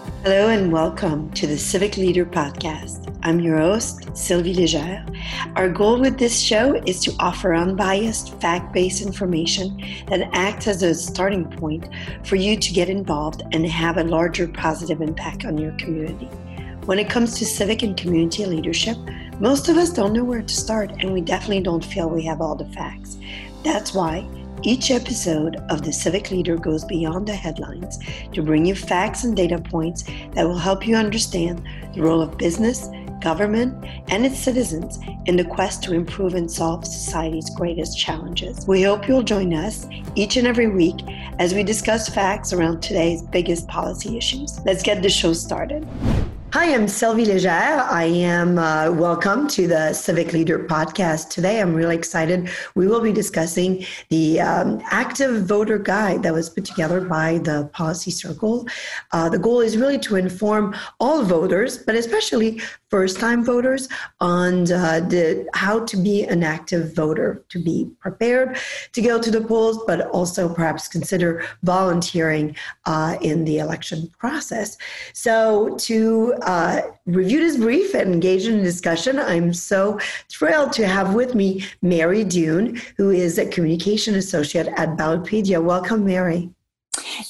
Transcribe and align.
Hello 0.00 0.48
and 0.48 0.72
welcome 0.72 1.30
to 1.32 1.46
the 1.46 1.58
Civic 1.58 1.98
Leader 1.98 2.24
Podcast. 2.24 3.14
I'm 3.22 3.38
your 3.38 3.58
host, 3.58 4.16
Sylvie 4.16 4.54
Legere. 4.54 5.04
Our 5.56 5.68
goal 5.68 6.00
with 6.00 6.18
this 6.18 6.40
show 6.40 6.74
is 6.86 7.00
to 7.00 7.14
offer 7.20 7.54
unbiased, 7.54 8.40
fact 8.40 8.72
based 8.72 9.02
information 9.02 9.76
that 10.08 10.30
acts 10.32 10.66
as 10.68 10.82
a 10.82 10.94
starting 10.94 11.44
point 11.44 11.86
for 12.24 12.36
you 12.36 12.56
to 12.56 12.72
get 12.72 12.88
involved 12.88 13.42
and 13.52 13.66
have 13.66 13.98
a 13.98 14.04
larger 14.04 14.48
positive 14.48 15.02
impact 15.02 15.44
on 15.44 15.58
your 15.58 15.72
community. 15.72 16.30
When 16.86 16.98
it 16.98 17.10
comes 17.10 17.38
to 17.38 17.44
civic 17.44 17.82
and 17.82 17.94
community 17.94 18.46
leadership, 18.46 18.96
most 19.38 19.68
of 19.68 19.76
us 19.76 19.90
don't 19.90 20.14
know 20.14 20.24
where 20.24 20.42
to 20.42 20.54
start, 20.54 20.92
and 21.00 21.12
we 21.12 21.20
definitely 21.20 21.62
don't 21.62 21.84
feel 21.84 22.08
we 22.08 22.24
have 22.24 22.40
all 22.40 22.54
the 22.54 22.64
facts. 22.72 23.18
That's 23.62 23.92
why 23.92 24.26
each 24.62 24.90
episode 24.90 25.56
of 25.70 25.82
The 25.82 25.92
Civic 25.92 26.30
Leader 26.30 26.56
goes 26.56 26.84
beyond 26.84 27.26
the 27.26 27.34
headlines 27.34 27.98
to 28.32 28.42
bring 28.42 28.66
you 28.66 28.74
facts 28.74 29.24
and 29.24 29.36
data 29.36 29.58
points 29.58 30.04
that 30.34 30.46
will 30.46 30.58
help 30.58 30.86
you 30.86 30.96
understand 30.96 31.62
the 31.94 32.02
role 32.02 32.20
of 32.20 32.36
business, 32.36 32.88
government, 33.20 33.84
and 34.08 34.26
its 34.26 34.38
citizens 34.38 34.98
in 35.26 35.36
the 35.36 35.44
quest 35.44 35.82
to 35.84 35.94
improve 35.94 36.34
and 36.34 36.50
solve 36.50 36.86
society's 36.86 37.50
greatest 37.50 37.98
challenges. 37.98 38.66
We 38.66 38.82
hope 38.82 39.08
you'll 39.08 39.22
join 39.22 39.54
us 39.54 39.86
each 40.14 40.36
and 40.36 40.46
every 40.46 40.68
week 40.68 40.96
as 41.38 41.54
we 41.54 41.62
discuss 41.62 42.08
facts 42.08 42.52
around 42.52 42.82
today's 42.82 43.22
biggest 43.22 43.66
policy 43.68 44.16
issues. 44.16 44.60
Let's 44.64 44.82
get 44.82 45.02
the 45.02 45.10
show 45.10 45.32
started. 45.32 45.86
Hi, 46.52 46.74
I'm 46.74 46.88
Sylvie 46.88 47.26
Legere. 47.26 47.78
I 47.78 48.02
am 48.06 48.58
uh, 48.58 48.90
welcome 48.90 49.46
to 49.50 49.68
the 49.68 49.92
Civic 49.92 50.32
Leader 50.32 50.58
podcast. 50.58 51.30
Today, 51.30 51.60
I'm 51.60 51.74
really 51.74 51.94
excited. 51.94 52.50
We 52.74 52.88
will 52.88 53.00
be 53.00 53.12
discussing 53.12 53.86
the 54.08 54.40
um, 54.40 54.82
active 54.86 55.44
voter 55.46 55.78
guide 55.78 56.24
that 56.24 56.34
was 56.34 56.50
put 56.50 56.64
together 56.64 57.02
by 57.02 57.38
the 57.38 57.70
Policy 57.72 58.10
Circle. 58.10 58.66
Uh, 59.12 59.28
the 59.28 59.38
goal 59.38 59.60
is 59.60 59.76
really 59.76 59.98
to 60.00 60.16
inform 60.16 60.74
all 60.98 61.22
voters, 61.22 61.78
but 61.78 61.94
especially 61.94 62.60
first-time 62.90 63.44
voters, 63.44 63.88
on 64.20 64.64
the, 64.64 65.46
how 65.54 65.84
to 65.84 65.96
be 65.96 66.24
an 66.24 66.42
active 66.42 66.94
voter, 66.94 67.44
to 67.48 67.58
be 67.62 67.90
prepared 68.00 68.58
to 68.92 69.00
go 69.00 69.20
to 69.20 69.30
the 69.30 69.40
polls, 69.40 69.82
but 69.86 70.08
also 70.08 70.52
perhaps 70.52 70.88
consider 70.88 71.44
volunteering 71.62 72.54
uh, 72.86 73.16
in 73.20 73.44
the 73.44 73.58
election 73.58 74.10
process. 74.18 74.76
So, 75.12 75.76
to 75.78 76.34
uh, 76.42 76.82
review 77.06 77.40
this 77.40 77.56
brief 77.56 77.94
and 77.94 78.12
engage 78.12 78.46
in 78.46 78.58
a 78.58 78.62
discussion. 78.62 79.18
I'm 79.18 79.52
so 79.52 79.98
thrilled 80.28 80.72
to 80.74 80.86
have 80.86 81.14
with 81.14 81.34
me 81.34 81.64
Mary 81.82 82.24
Dunne, 82.24 82.80
who 82.96 83.10
is 83.10 83.38
a 83.38 83.46
communication 83.46 84.14
associate 84.14 84.68
at 84.76 84.96
Ballotpedia. 84.96 85.62
Welcome, 85.62 86.04
Mary. 86.04 86.50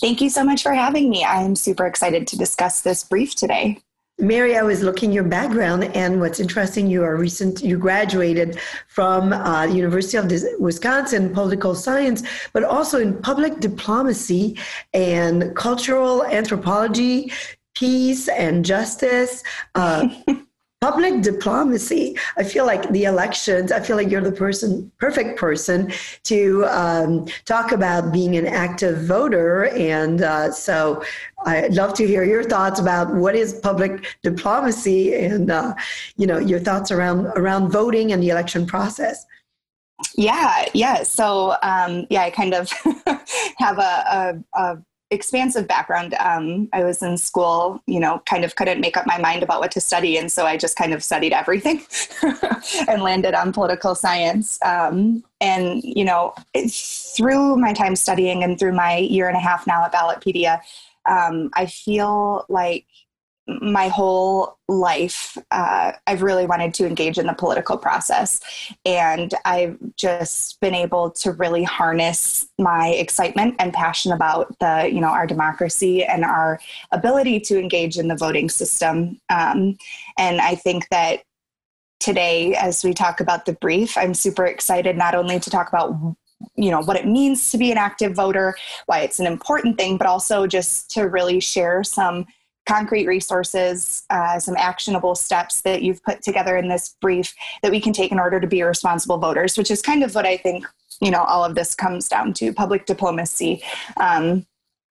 Thank 0.00 0.20
you 0.20 0.30
so 0.30 0.44
much 0.44 0.62
for 0.62 0.72
having 0.72 1.10
me. 1.10 1.24
I'm 1.24 1.54
super 1.54 1.86
excited 1.86 2.26
to 2.28 2.38
discuss 2.38 2.80
this 2.80 3.04
brief 3.04 3.34
today. 3.34 3.80
Mary, 4.20 4.56
I 4.56 4.62
was 4.62 4.82
looking 4.82 5.12
your 5.12 5.24
background, 5.24 5.84
and 5.84 6.20
what's 6.20 6.40
interesting, 6.40 6.86
you 6.86 7.02
are 7.02 7.16
recent. 7.16 7.62
You 7.62 7.78
graduated 7.78 8.58
from 8.88 9.32
uh, 9.32 9.64
University 9.66 10.16
of 10.16 10.30
Wisconsin 10.58 11.32
political 11.32 11.74
science, 11.74 12.22
but 12.52 12.62
also 12.62 13.00
in 13.00 13.20
public 13.22 13.60
diplomacy 13.60 14.58
and 14.92 15.54
cultural 15.56 16.24
anthropology 16.26 17.32
peace 17.74 18.28
and 18.28 18.64
justice. 18.64 19.42
Uh, 19.74 20.08
public 20.80 21.20
diplomacy. 21.20 22.16
I 22.38 22.42
feel 22.42 22.64
like 22.64 22.88
the 22.90 23.04
elections, 23.04 23.70
I 23.70 23.80
feel 23.80 23.96
like 23.96 24.10
you're 24.10 24.22
the 24.22 24.32
person, 24.32 24.90
perfect 24.98 25.38
person 25.38 25.92
to 26.24 26.64
um, 26.66 27.26
talk 27.44 27.72
about 27.72 28.12
being 28.12 28.36
an 28.36 28.46
active 28.46 29.02
voter. 29.02 29.66
And 29.66 30.22
uh, 30.22 30.50
so 30.52 31.04
I'd 31.44 31.74
love 31.74 31.92
to 31.94 32.06
hear 32.06 32.24
your 32.24 32.42
thoughts 32.42 32.80
about 32.80 33.14
what 33.14 33.34
is 33.34 33.60
public 33.60 34.16
diplomacy 34.22 35.14
and, 35.14 35.50
uh, 35.50 35.74
you 36.16 36.26
know, 36.26 36.38
your 36.38 36.60
thoughts 36.60 36.90
around, 36.90 37.26
around 37.36 37.70
voting 37.70 38.12
and 38.12 38.22
the 38.22 38.30
election 38.30 38.66
process. 38.66 39.26
Yeah, 40.16 40.64
yeah. 40.72 41.02
So, 41.02 41.56
um, 41.62 42.06
yeah, 42.08 42.22
I 42.22 42.30
kind 42.30 42.54
of 42.54 42.70
have 43.58 43.78
a, 43.78 44.42
a, 44.54 44.58
a 44.58 44.78
expansive 45.10 45.66
background. 45.66 46.14
Um, 46.14 46.68
I 46.72 46.84
was 46.84 47.02
in 47.02 47.18
school, 47.18 47.82
you 47.86 47.98
know, 47.98 48.22
kind 48.26 48.44
of 48.44 48.54
couldn't 48.54 48.80
make 48.80 48.96
up 48.96 49.06
my 49.06 49.18
mind 49.18 49.42
about 49.42 49.60
what 49.60 49.72
to 49.72 49.80
study. 49.80 50.16
And 50.16 50.30
so 50.30 50.46
I 50.46 50.56
just 50.56 50.76
kind 50.76 50.92
of 50.92 51.02
studied 51.02 51.32
everything 51.32 51.82
and 52.88 53.02
landed 53.02 53.34
on 53.34 53.52
political 53.52 53.94
science. 53.94 54.58
Um, 54.64 55.24
and, 55.40 55.82
you 55.82 56.04
know, 56.04 56.34
through 56.68 57.56
my 57.56 57.72
time 57.72 57.96
studying 57.96 58.44
and 58.44 58.58
through 58.58 58.72
my 58.72 58.98
year 58.98 59.28
and 59.28 59.36
a 59.36 59.40
half 59.40 59.66
now 59.66 59.84
at 59.84 59.92
Ballotpedia, 59.92 60.60
um, 61.06 61.50
I 61.54 61.66
feel 61.66 62.44
like 62.48 62.86
my 63.60 63.88
whole 63.88 64.58
life, 64.68 65.36
uh, 65.50 65.92
I've 66.06 66.22
really 66.22 66.46
wanted 66.46 66.74
to 66.74 66.86
engage 66.86 67.18
in 67.18 67.26
the 67.26 67.32
political 67.32 67.76
process. 67.76 68.40
And 68.84 69.34
I've 69.44 69.78
just 69.96 70.60
been 70.60 70.74
able 70.74 71.10
to 71.12 71.32
really 71.32 71.64
harness 71.64 72.48
my 72.58 72.88
excitement 72.88 73.56
and 73.58 73.72
passion 73.72 74.12
about 74.12 74.56
the, 74.60 74.88
you 74.92 75.00
know, 75.00 75.08
our 75.08 75.26
democracy 75.26 76.04
and 76.04 76.24
our 76.24 76.60
ability 76.92 77.40
to 77.40 77.58
engage 77.58 77.98
in 77.98 78.08
the 78.08 78.16
voting 78.16 78.48
system. 78.48 79.20
Um, 79.30 79.76
and 80.18 80.40
I 80.40 80.54
think 80.54 80.88
that 80.90 81.22
today, 81.98 82.54
as 82.54 82.84
we 82.84 82.94
talk 82.94 83.20
about 83.20 83.46
the 83.46 83.54
brief, 83.54 83.96
I'm 83.98 84.14
super 84.14 84.46
excited 84.46 84.96
not 84.96 85.14
only 85.14 85.40
to 85.40 85.50
talk 85.50 85.68
about 85.68 86.16
you 86.56 86.70
know 86.70 86.80
what 86.80 86.96
it 86.96 87.06
means 87.06 87.50
to 87.50 87.58
be 87.58 87.70
an 87.70 87.76
active 87.76 88.14
voter 88.14 88.56
why 88.86 89.00
it's 89.00 89.18
an 89.18 89.26
important 89.26 89.76
thing 89.76 89.98
but 89.98 90.06
also 90.06 90.46
just 90.46 90.90
to 90.90 91.02
really 91.02 91.38
share 91.38 91.84
some 91.84 92.26
concrete 92.66 93.06
resources, 93.06 94.04
uh, 94.10 94.38
some 94.38 94.56
actionable 94.56 95.14
steps 95.14 95.62
that 95.62 95.82
you've 95.82 96.02
put 96.02 96.22
together 96.22 96.56
in 96.56 96.68
this 96.68 96.96
brief 97.00 97.34
that 97.62 97.70
we 97.70 97.80
can 97.80 97.92
take 97.92 98.12
in 98.12 98.20
order 98.20 98.40
to 98.40 98.46
be 98.46 98.62
responsible 98.62 99.18
voters, 99.18 99.56
which 99.56 99.70
is 99.70 99.82
kind 99.82 100.02
of 100.02 100.14
what 100.14 100.26
I 100.26 100.36
think 100.36 100.66
you 101.00 101.10
know 101.10 101.22
all 101.22 101.44
of 101.44 101.54
this 101.54 101.74
comes 101.74 102.08
down 102.08 102.32
to 102.34 102.52
public 102.52 102.86
diplomacy. 102.86 103.62
Um, 103.96 104.46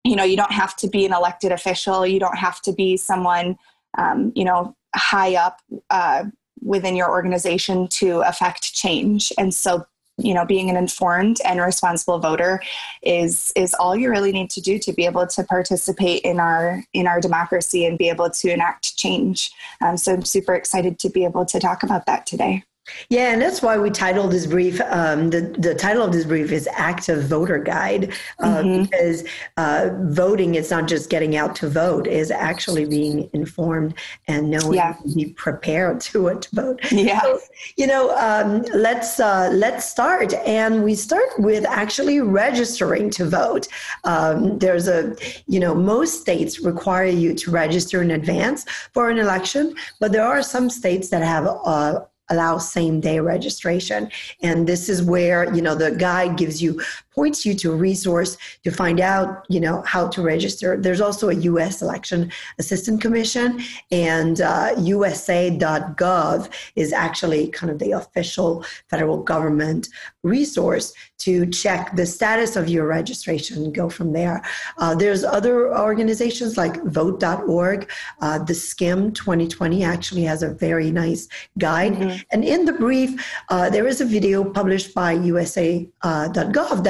you 0.05 0.15
know, 0.15 0.25
you 0.25 0.37
don't 0.37 0.53
have 0.53 0.77
to 0.77 0.89
be 0.89 1.05
an 1.05 1.13
elected 1.13 1.51
official. 1.51 2.07
You 2.07 2.21
don't 2.21 2.39
have 2.39 2.61
to 2.63 2.73
be 2.73 2.97
someone 2.97 3.57
um, 3.99 4.33
you 4.35 4.45
know 4.45 4.77
high 4.95 5.35
up 5.35 5.61
uh, 5.91 6.25
within 6.63 6.97
your 6.97 7.11
organization 7.11 7.89
to 7.89 8.21
affect 8.21 8.75
change. 8.75 9.33
And 9.39 9.53
so 9.55 9.87
you 10.19 10.35
know 10.35 10.45
being 10.45 10.71
an 10.71 10.77
informed 10.77 11.39
and 11.45 11.61
responsible 11.61 12.19
voter 12.19 12.61
is 13.03 13.53
is 13.55 13.75
all 13.75 13.95
you 13.97 14.11
really 14.11 14.33
need 14.33 14.51
to 14.51 14.61
do 14.61 14.79
to 14.79 14.93
be 14.93 15.05
able 15.05 15.27
to 15.27 15.45
participate 15.45 16.23
in 16.23 16.41
our 16.41 16.83
in 16.95 17.07
our 17.07 17.21
democracy 17.21 17.87
and 17.87 17.99
be 17.99 18.09
able 18.09 18.31
to 18.31 18.51
enact 18.51 18.97
change. 18.97 19.53
Um, 19.81 19.97
so 19.97 20.15
i'm 20.15 20.25
super 20.25 20.55
excited 20.55 20.99
to 21.01 21.11
be 21.11 21.25
able 21.25 21.45
to 21.47 21.61
talk 21.61 21.83
about 21.83 22.07
that 22.07 22.27
today 22.27 22.65
yeah, 23.09 23.33
and 23.33 23.41
that's 23.41 23.63
why 23.63 23.79
we 23.79 23.91
titled 23.91 24.33
this 24.33 24.47
brief. 24.47 24.81
Um, 24.83 25.31
the 25.31 25.55
the 25.59 25.75
title 25.75 26.03
of 26.03 26.13
this 26.13 26.25
brief 26.25 26.53
is 26.53 26.69
"Active 26.73 27.25
Voter 27.25 27.59
Guide," 27.59 28.13
uh, 28.41 28.63
mm-hmm. 28.63 28.83
because 28.83 29.25
uh, 29.57 29.91
voting 30.05 30.55
is 30.55 30.71
not 30.71 30.89
just 30.89 31.11
getting 31.11 31.37
out 31.37 31.55
to 31.57 31.69
vote; 31.69 32.07
is 32.07 32.31
actually 32.31 32.85
being 32.85 33.29
informed 33.33 33.95
and 34.29 34.51
knowing 34.51 34.75
yeah. 34.75 34.97
be 35.15 35.33
prepared 35.35 36.01
to, 36.03 36.39
to 36.39 36.49
vote. 36.55 36.93
Yeah, 36.93 37.21
so, 37.21 37.41
you 37.77 37.87
know, 37.87 38.17
um, 38.17 38.63
let's 38.75 39.19
uh, 39.21 39.51
let's 39.53 39.89
start, 39.89 40.33
and 40.35 40.85
we 40.85 40.95
start 40.95 41.29
with 41.39 41.65
actually 41.67 42.21
registering 42.21 43.11
to 43.11 43.29
vote. 43.29 43.69
Um, 44.05 44.59
there's 44.59 44.89
a, 44.89 45.17
you 45.47 45.61
know, 45.61 45.75
most 45.75 46.21
states 46.21 46.61
require 46.61 47.07
you 47.07 47.35
to 47.35 47.51
register 47.51 48.03
in 48.03 48.13
advance 48.13 48.65
for 48.93 49.11
an 49.11 49.19
election, 49.19 49.75
but 50.01 50.13
there 50.13 50.25
are 50.25 50.43
some 50.43 50.71
states 50.71 51.09
that 51.11 51.23
have 51.23 51.47
uh, 51.65 52.01
allow 52.29 52.59
same 52.59 53.01
day 53.01 53.21
registration. 53.21 54.11
And 54.43 54.67
this 54.67 54.89
is 54.89 55.03
where 55.03 55.53
you 55.55 55.63
know 55.63 55.75
the 55.75 55.93
guide 55.93 56.37
gives 56.37 56.63
you 56.63 56.83
points 57.17 57.47
you 57.47 57.55
to 57.55 57.73
a 57.73 57.75
resource 57.75 58.37
to 58.63 58.71
find 58.71 59.01
out, 59.01 59.47
you 59.49 59.59
know, 59.59 59.83
how 59.87 60.07
to 60.07 60.21
register. 60.21 60.77
There's 60.77 61.01
also 61.01 61.31
a 61.31 61.35
U.S. 61.35 61.81
Election 61.81 62.31
Assistance 62.59 63.01
Commission, 63.01 63.61
and 63.91 64.43
uh, 64.43 64.75
USA.gov 64.79 66.53
is 66.77 66.93
actually 66.93 67.49
kind 67.49 67.73
of 67.73 67.79
the 67.79 67.93
official 67.93 68.65
federal 68.91 69.23
government 69.23 69.89
resource 70.23 70.93
to 71.19 71.47
check 71.47 71.97
the 71.97 72.05
status 72.05 72.57
of 72.57 72.69
your 72.69 72.87
registration 72.87 73.65
and 73.65 73.75
go 73.75 73.89
from 73.89 74.13
there. 74.13 74.43
Uh, 74.77 74.95
there's 74.95 75.25
other 75.25 75.75
organizations 75.77 76.59
like 76.59 76.83
Vote.org. 76.85 77.91
Uh, 78.21 78.39
the 78.39 78.53
Skimm 78.53 79.15
2020 79.15 79.83
actually 79.83 80.23
has 80.25 80.43
a 80.43 80.51
very 80.51 80.91
nice 80.91 81.29
guide. 81.59 81.95
Mm-hmm. 81.95 82.19
And 82.33 82.45
in 82.45 82.67
the 82.67 82.73
brief, 82.75 83.11
uh, 83.49 83.71
there 83.71 83.87
is 83.87 84.01
a 84.01 84.05
video 84.05 84.45
published 84.45 84.95
by 84.95 85.13
USA.gov 85.13 86.85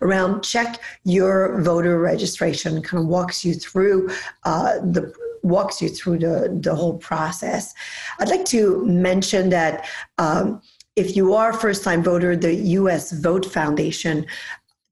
around 0.00 0.42
check 0.42 0.80
your 1.04 1.60
voter 1.62 1.98
registration, 1.98 2.80
kind 2.82 3.02
of 3.02 3.08
walks 3.08 3.44
you 3.44 3.54
through 3.54 4.10
uh, 4.44 4.78
the 4.78 5.12
walks 5.42 5.82
you 5.82 5.88
through 5.88 6.18
the, 6.18 6.56
the 6.62 6.74
whole 6.74 6.98
process. 6.98 7.74
I'd 8.20 8.28
like 8.28 8.44
to 8.46 8.84
mention 8.84 9.50
that 9.50 9.88
um, 10.18 10.62
if 10.94 11.16
you 11.16 11.34
are 11.34 11.50
a 11.50 11.54
first 11.54 11.84
time 11.84 12.02
voter, 12.02 12.36
the 12.36 12.54
US 12.54 13.12
Vote 13.12 13.46
Foundation 13.46 14.26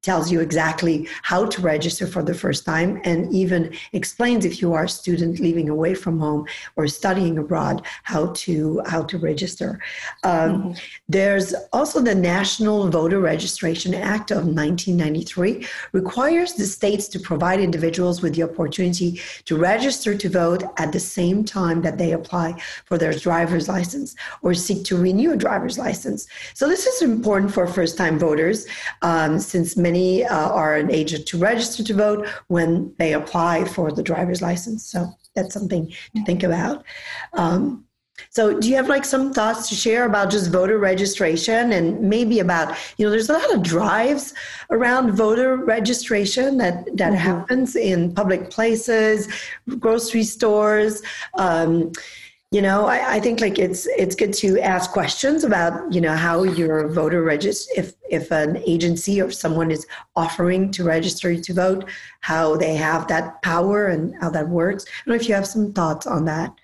tells 0.03 0.33
you 0.33 0.41
exactly 0.41 1.07
how 1.23 1.45
to 1.45 1.61
register 1.61 2.07
for 2.07 2.23
the 2.23 2.33
first 2.33 2.65
time 2.65 3.01
and 3.05 3.33
even 3.35 3.73
explains 3.93 4.45
if 4.45 4.63
you 4.63 4.73
are 4.73 4.85
a 4.85 4.89
student 4.89 5.39
living 5.41 5.69
away 5.69 5.95
from 5.95 6.19
home 6.19 6.47
or 6.77 6.87
studying 6.87 7.37
abroad 7.37 7.83
how 8.05 8.27
to 8.29 8.81
how 8.87 9.03
to 9.03 9.19
register 9.19 9.79
um, 10.25 10.33
mm-hmm. 10.33 10.73
there's 11.09 11.55
also 11.73 12.01
the 12.01 12.15
national 12.15 12.89
voter 12.89 13.21
registration 13.21 13.93
act 13.95 14.31
of 14.31 14.39
1993 14.39 15.67
requires 15.93 16.55
the 16.55 16.65
states 16.65 17.07
to 17.07 17.21
provide 17.21 17.61
individuals 17.61 18.23
with 18.23 18.35
the 18.35 18.43
opportunity 18.43 19.21
to 19.45 19.57
register 19.57 20.17
to 20.17 20.31
vote 20.31 20.63
at 20.79 20.93
the 20.93 21.01
same 21.01 21.45
time 21.45 21.83
that 21.83 21.99
they 21.99 22.13
apply 22.13 22.59
for 22.87 22.97
their 22.97 23.13
driver's 23.13 23.69
license 23.69 24.15
or 24.41 24.55
seek 24.55 24.83
to 24.83 24.97
renew 24.97 25.33
a 25.33 25.37
driver's 25.37 25.79
license 25.79 26.27
so 26.55 26.67
this 26.67 26.87
is 26.87 27.03
important 27.03 27.53
for 27.53 27.67
first 27.67 27.99
time 27.99 28.19
voters 28.19 28.67
um, 29.03 29.39
since 29.39 29.77
many 29.77 29.90
many 29.91 30.25
uh, 30.25 30.51
are 30.51 30.77
an 30.77 30.91
agent 30.91 31.27
to 31.27 31.39
register 31.39 31.83
to 31.83 31.95
vote 31.95 32.29
when 32.49 32.95
they 32.99 33.15
apply 33.15 33.65
for 33.65 33.91
the 33.91 34.03
driver's 34.03 34.41
license. 34.41 34.85
So 34.85 35.09
that's 35.35 35.55
something 35.55 35.93
to 36.15 36.25
think 36.25 36.43
about. 36.43 36.85
Um, 37.33 37.85
so, 38.29 38.61
do 38.61 38.69
you 38.69 38.77
have 38.77 38.89
like 38.89 39.07
some 39.07 39.33
thoughts 39.33 39.71
to 39.71 39.75
share 39.75 40.05
about 40.05 40.31
just 40.31 40.51
voter 40.51 40.79
registration 40.79 41.73
and 41.73 42.03
maybe 42.03 42.41
about, 42.41 42.77
you 42.99 43.07
know, 43.07 43.11
there's 43.11 43.31
a 43.31 43.33
lot 43.33 43.55
of 43.55 43.63
drives 43.63 44.35
around 44.71 45.13
voter 45.13 45.57
registration 45.57 46.59
that, 46.59 46.85
that 46.99 47.15
mm-hmm. 47.15 47.15
happens 47.15 47.77
in 47.77 48.15
public 48.15 48.51
places, 48.51 49.27
grocery 49.79 50.23
stores. 50.23 51.03
Um, 51.39 51.93
you 52.51 52.61
know 52.61 52.87
I, 52.87 53.15
I, 53.15 53.21
think 53.21 53.41
like 53.41 53.59
it's 53.59 53.87
it's 53.87 54.17
good 54.17 54.33
to 54.35 54.59
ask 54.61 54.91
questions 54.91 55.45
about 55.45 55.93
you 55.93 56.01
know 56.01 56.17
how 56.17 56.43
your 56.43 56.89
voter 56.89 57.23
register 57.23 57.73
if 57.77 57.95
if 58.11 58.31
an 58.33 58.57
agency 58.67 59.21
or 59.21 59.31
someone 59.31 59.71
is 59.71 59.87
offering 60.17 60.71
to 60.73 60.85
register 60.85 61.37
to 61.37 61.55
vote 61.55 61.89
how 62.21 62.57
they 62.57 62.75
have 62.75 63.07
that 63.09 63.41
power 63.43 63.87
and 63.87 64.15
how 64.21 64.31
that 64.31 64.49
works. 64.49 64.85
I 64.85 64.91
don't 65.07 65.17
know 65.17 65.21
if 65.21 65.29
you 65.29 65.35
have 65.35 65.47
some 65.47 65.73
thoughts 65.73 66.07
on 66.07 66.25
that 66.27 66.55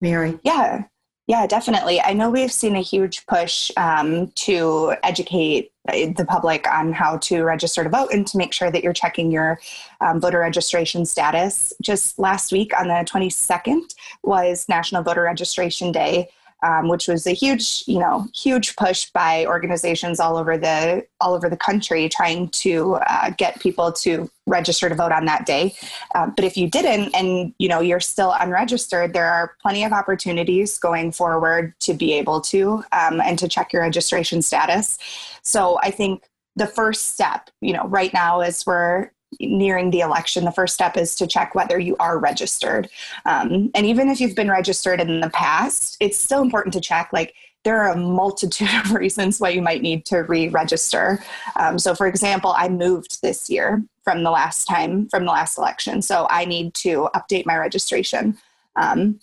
mary. 0.00 0.38
Yeah. 0.42 0.84
Yeah, 1.28 1.46
definitely. 1.46 2.00
I 2.00 2.14
know 2.14 2.30
we've 2.30 2.50
seen 2.50 2.74
a 2.74 2.80
huge 2.80 3.26
push 3.26 3.70
um, 3.76 4.28
to 4.28 4.94
educate 5.02 5.72
the 5.88 6.26
public 6.28 6.68
on 6.70 6.92
how 6.92 7.16
to 7.18 7.42
register 7.42 7.82
to 7.82 7.90
vote 7.90 8.10
and 8.12 8.26
to 8.26 8.36
make 8.36 8.52
sure 8.52 8.70
that 8.70 8.84
you're 8.84 8.92
checking 8.92 9.30
your 9.30 9.60
um, 10.00 10.20
voter 10.20 10.40
registration 10.40 11.06
status. 11.06 11.72
Just 11.80 12.18
last 12.18 12.52
week 12.52 12.78
on 12.78 12.88
the 12.88 13.06
22nd 13.10 13.94
was 14.22 14.68
National 14.68 15.02
Voter 15.02 15.22
Registration 15.22 15.92
Day 15.92 16.28
um, 16.62 16.88
which 16.88 17.06
was 17.08 17.26
a 17.26 17.32
huge, 17.32 17.84
you 17.86 17.98
know, 17.98 18.26
huge 18.34 18.76
push 18.76 19.10
by 19.10 19.46
organizations 19.46 20.20
all 20.20 20.36
over 20.36 20.58
the 20.58 21.06
all 21.20 21.34
over 21.34 21.48
the 21.48 21.56
country 21.56 22.08
trying 22.08 22.48
to 22.48 22.94
uh, 23.06 23.30
get 23.30 23.60
people 23.60 23.92
to 23.92 24.30
register 24.46 24.88
to 24.88 24.94
vote 24.94 25.12
on 25.12 25.24
that 25.26 25.46
day. 25.46 25.74
Uh, 26.14 26.26
but 26.26 26.44
if 26.44 26.56
you 26.56 26.68
didn't, 26.68 27.14
and 27.14 27.52
you 27.58 27.68
know 27.68 27.80
you're 27.80 28.00
still 28.00 28.34
unregistered, 28.40 29.12
there 29.12 29.30
are 29.30 29.54
plenty 29.62 29.84
of 29.84 29.92
opportunities 29.92 30.78
going 30.78 31.12
forward 31.12 31.74
to 31.80 31.94
be 31.94 32.12
able 32.14 32.40
to 32.40 32.84
um, 32.92 33.20
and 33.20 33.38
to 33.38 33.48
check 33.48 33.72
your 33.72 33.82
registration 33.82 34.42
status. 34.42 34.98
So 35.42 35.78
I 35.82 35.90
think 35.90 36.24
the 36.56 36.66
first 36.66 37.08
step, 37.08 37.50
you 37.60 37.72
know, 37.72 37.86
right 37.86 38.12
now 38.12 38.40
as 38.40 38.66
we're 38.66 39.10
nearing 39.40 39.90
the 39.90 40.00
election, 40.00 40.44
the 40.44 40.52
first 40.52 40.74
step 40.74 40.96
is 40.96 41.14
to 41.16 41.26
check 41.26 41.54
whether 41.54 41.78
you 41.78 41.96
are 42.00 42.18
registered. 42.18 42.88
Um, 43.26 43.70
and 43.74 43.86
even 43.86 44.08
if 44.08 44.20
you've 44.20 44.34
been 44.34 44.50
registered 44.50 45.00
in 45.00 45.20
the 45.20 45.30
past, 45.30 45.96
it's 46.00 46.18
still 46.18 46.42
important 46.42 46.72
to 46.74 46.80
check 46.80 47.10
like 47.12 47.34
there 47.64 47.82
are 47.82 47.92
a 47.92 47.96
multitude 47.96 48.68
of 48.84 48.92
reasons 48.92 49.40
why 49.40 49.50
you 49.50 49.62
might 49.62 49.82
need 49.82 50.06
to 50.06 50.18
re-register. 50.18 51.22
Um, 51.56 51.78
so, 51.78 51.94
for 51.94 52.06
example, 52.06 52.54
I 52.56 52.68
moved 52.68 53.20
this 53.22 53.50
year 53.50 53.82
from 54.02 54.22
the 54.22 54.30
last 54.30 54.66
time 54.66 55.08
from 55.08 55.26
the 55.26 55.32
last 55.32 55.58
election, 55.58 56.00
so 56.00 56.26
I 56.30 56.44
need 56.44 56.74
to 56.74 57.10
update 57.14 57.44
my 57.44 57.56
registration. 57.56 58.38
Um, 58.76 59.20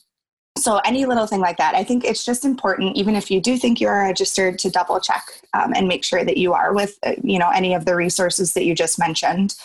so 0.58 0.78
any 0.86 1.06
little 1.06 1.28
thing 1.28 1.42
like 1.42 1.58
that, 1.58 1.76
I 1.76 1.84
think 1.84 2.06
it's 2.06 2.24
just 2.24 2.46
important, 2.46 2.96
even 2.96 3.16
if 3.16 3.30
you 3.30 3.42
do 3.42 3.58
think 3.58 3.82
you 3.82 3.88
are 3.88 4.04
registered, 4.04 4.58
to 4.60 4.70
double 4.70 5.00
check 5.02 5.24
um, 5.54 5.74
and 5.76 5.88
make 5.88 6.04
sure 6.04 6.24
that 6.24 6.38
you 6.38 6.54
are 6.54 6.74
with, 6.74 6.98
uh, 7.04 7.14
you 7.22 7.38
know, 7.38 7.50
any 7.50 7.74
of 7.74 7.84
the 7.84 7.96
resources 7.96 8.54
that 8.54 8.64
you 8.64 8.74
just 8.74 8.98
mentioned. 8.98 9.56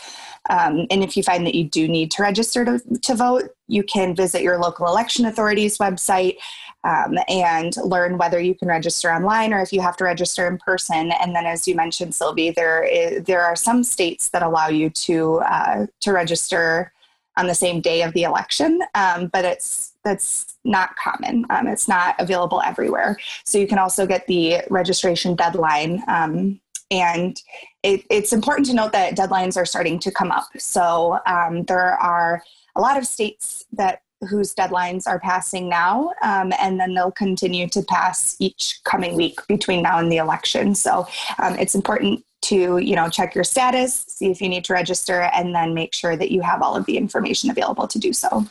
Um, 0.48 0.86
and 0.90 1.04
if 1.04 1.16
you 1.16 1.22
find 1.22 1.46
that 1.46 1.54
you 1.54 1.64
do 1.64 1.86
need 1.86 2.10
to 2.12 2.22
register 2.22 2.64
to, 2.64 2.80
to 3.02 3.14
vote, 3.14 3.50
you 3.68 3.82
can 3.82 4.14
visit 4.14 4.42
your 4.42 4.58
local 4.58 4.86
election 4.86 5.26
authority's 5.26 5.78
website 5.78 6.36
um, 6.84 7.18
and 7.28 7.76
learn 7.84 8.16
whether 8.16 8.40
you 8.40 8.54
can 8.54 8.68
register 8.68 9.12
online 9.12 9.52
or 9.52 9.60
if 9.60 9.72
you 9.72 9.80
have 9.80 9.96
to 9.98 10.04
register 10.04 10.46
in 10.46 10.56
person. 10.58 11.12
And 11.12 11.34
then, 11.34 11.44
as 11.44 11.68
you 11.68 11.74
mentioned, 11.74 12.14
Sylvie, 12.14 12.50
there 12.50 12.82
is, 12.82 13.24
there 13.24 13.42
are 13.42 13.54
some 13.54 13.84
states 13.84 14.30
that 14.30 14.42
allow 14.42 14.68
you 14.68 14.88
to 14.90 15.40
uh, 15.40 15.86
to 16.00 16.12
register 16.12 16.92
on 17.36 17.46
the 17.46 17.54
same 17.54 17.80
day 17.80 18.02
of 18.02 18.12
the 18.14 18.22
election, 18.24 18.80
um, 18.94 19.28
but 19.28 19.44
it's 19.44 19.92
that's 20.04 20.56
not 20.64 20.96
common. 20.96 21.44
Um, 21.50 21.66
it's 21.66 21.86
not 21.86 22.14
available 22.18 22.62
everywhere. 22.62 23.16
So 23.44 23.58
you 23.58 23.66
can 23.66 23.78
also 23.78 24.06
get 24.06 24.26
the 24.26 24.62
registration 24.70 25.34
deadline 25.34 26.02
um, 26.08 26.60
and 26.90 27.40
it, 27.82 28.04
it's 28.10 28.32
important 28.32 28.66
to 28.66 28.74
note 28.74 28.92
that 28.92 29.16
deadlines 29.16 29.56
are 29.56 29.64
starting 29.64 29.98
to 30.00 30.10
come 30.10 30.30
up. 30.30 30.48
So 30.58 31.18
um, 31.26 31.64
there 31.64 31.94
are 31.94 32.42
a 32.76 32.80
lot 32.80 32.98
of 32.98 33.06
states 33.06 33.64
that 33.72 34.02
whose 34.28 34.54
deadlines 34.54 35.06
are 35.06 35.18
passing 35.18 35.68
now, 35.68 36.12
um, 36.22 36.52
and 36.60 36.78
then 36.78 36.94
they'll 36.94 37.10
continue 37.10 37.66
to 37.68 37.82
pass 37.82 38.36
each 38.38 38.80
coming 38.84 39.14
week 39.16 39.40
between 39.48 39.82
now 39.82 39.98
and 39.98 40.12
the 40.12 40.18
election. 40.18 40.74
So 40.74 41.06
um, 41.38 41.58
it's 41.58 41.74
important 41.74 42.24
to 42.42 42.78
you 42.78 42.96
know 42.96 43.08
check 43.08 43.34
your 43.34 43.44
status, 43.44 44.04
see 44.08 44.30
if 44.30 44.40
you 44.40 44.48
need 44.48 44.64
to 44.64 44.72
register, 44.72 45.22
and 45.34 45.54
then 45.54 45.74
make 45.74 45.94
sure 45.94 46.16
that 46.16 46.30
you 46.30 46.42
have 46.42 46.62
all 46.62 46.76
of 46.76 46.84
the 46.86 46.96
information 46.96 47.50
available 47.50 47.86
to 47.88 47.98
do 47.98 48.12
so. 48.12 48.46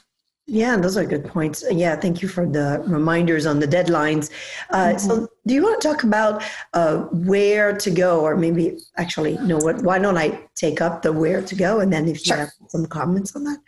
Yeah, 0.49 0.77
those 0.77 0.97
are 0.97 1.05
good 1.05 1.25
points. 1.25 1.63
Yeah, 1.69 1.95
thank 1.95 2.23
you 2.23 2.27
for 2.27 2.47
the 2.47 2.83
reminders 2.87 3.45
on 3.45 3.59
the 3.59 3.67
deadlines. 3.67 4.31
Uh, 4.71 4.77
mm-hmm. 4.77 4.97
So, 4.97 5.27
do 5.45 5.53
you 5.53 5.61
want 5.61 5.79
to 5.79 5.87
talk 5.87 6.03
about 6.03 6.43
uh, 6.73 6.97
where 7.31 7.77
to 7.77 7.91
go, 7.91 8.21
or 8.21 8.35
maybe 8.35 8.79
actually, 8.97 9.37
no? 9.43 9.57
What? 9.57 9.83
Why 9.83 9.99
don't 9.99 10.17
I 10.17 10.41
take 10.55 10.81
up 10.81 11.03
the 11.03 11.13
where 11.13 11.43
to 11.43 11.55
go, 11.55 11.81
and 11.81 11.93
then 11.93 12.07
if 12.07 12.21
sure. 12.21 12.35
you 12.35 12.39
have 12.41 12.49
some 12.67 12.87
comments 12.87 13.35
on 13.35 13.43
that? 13.43 13.59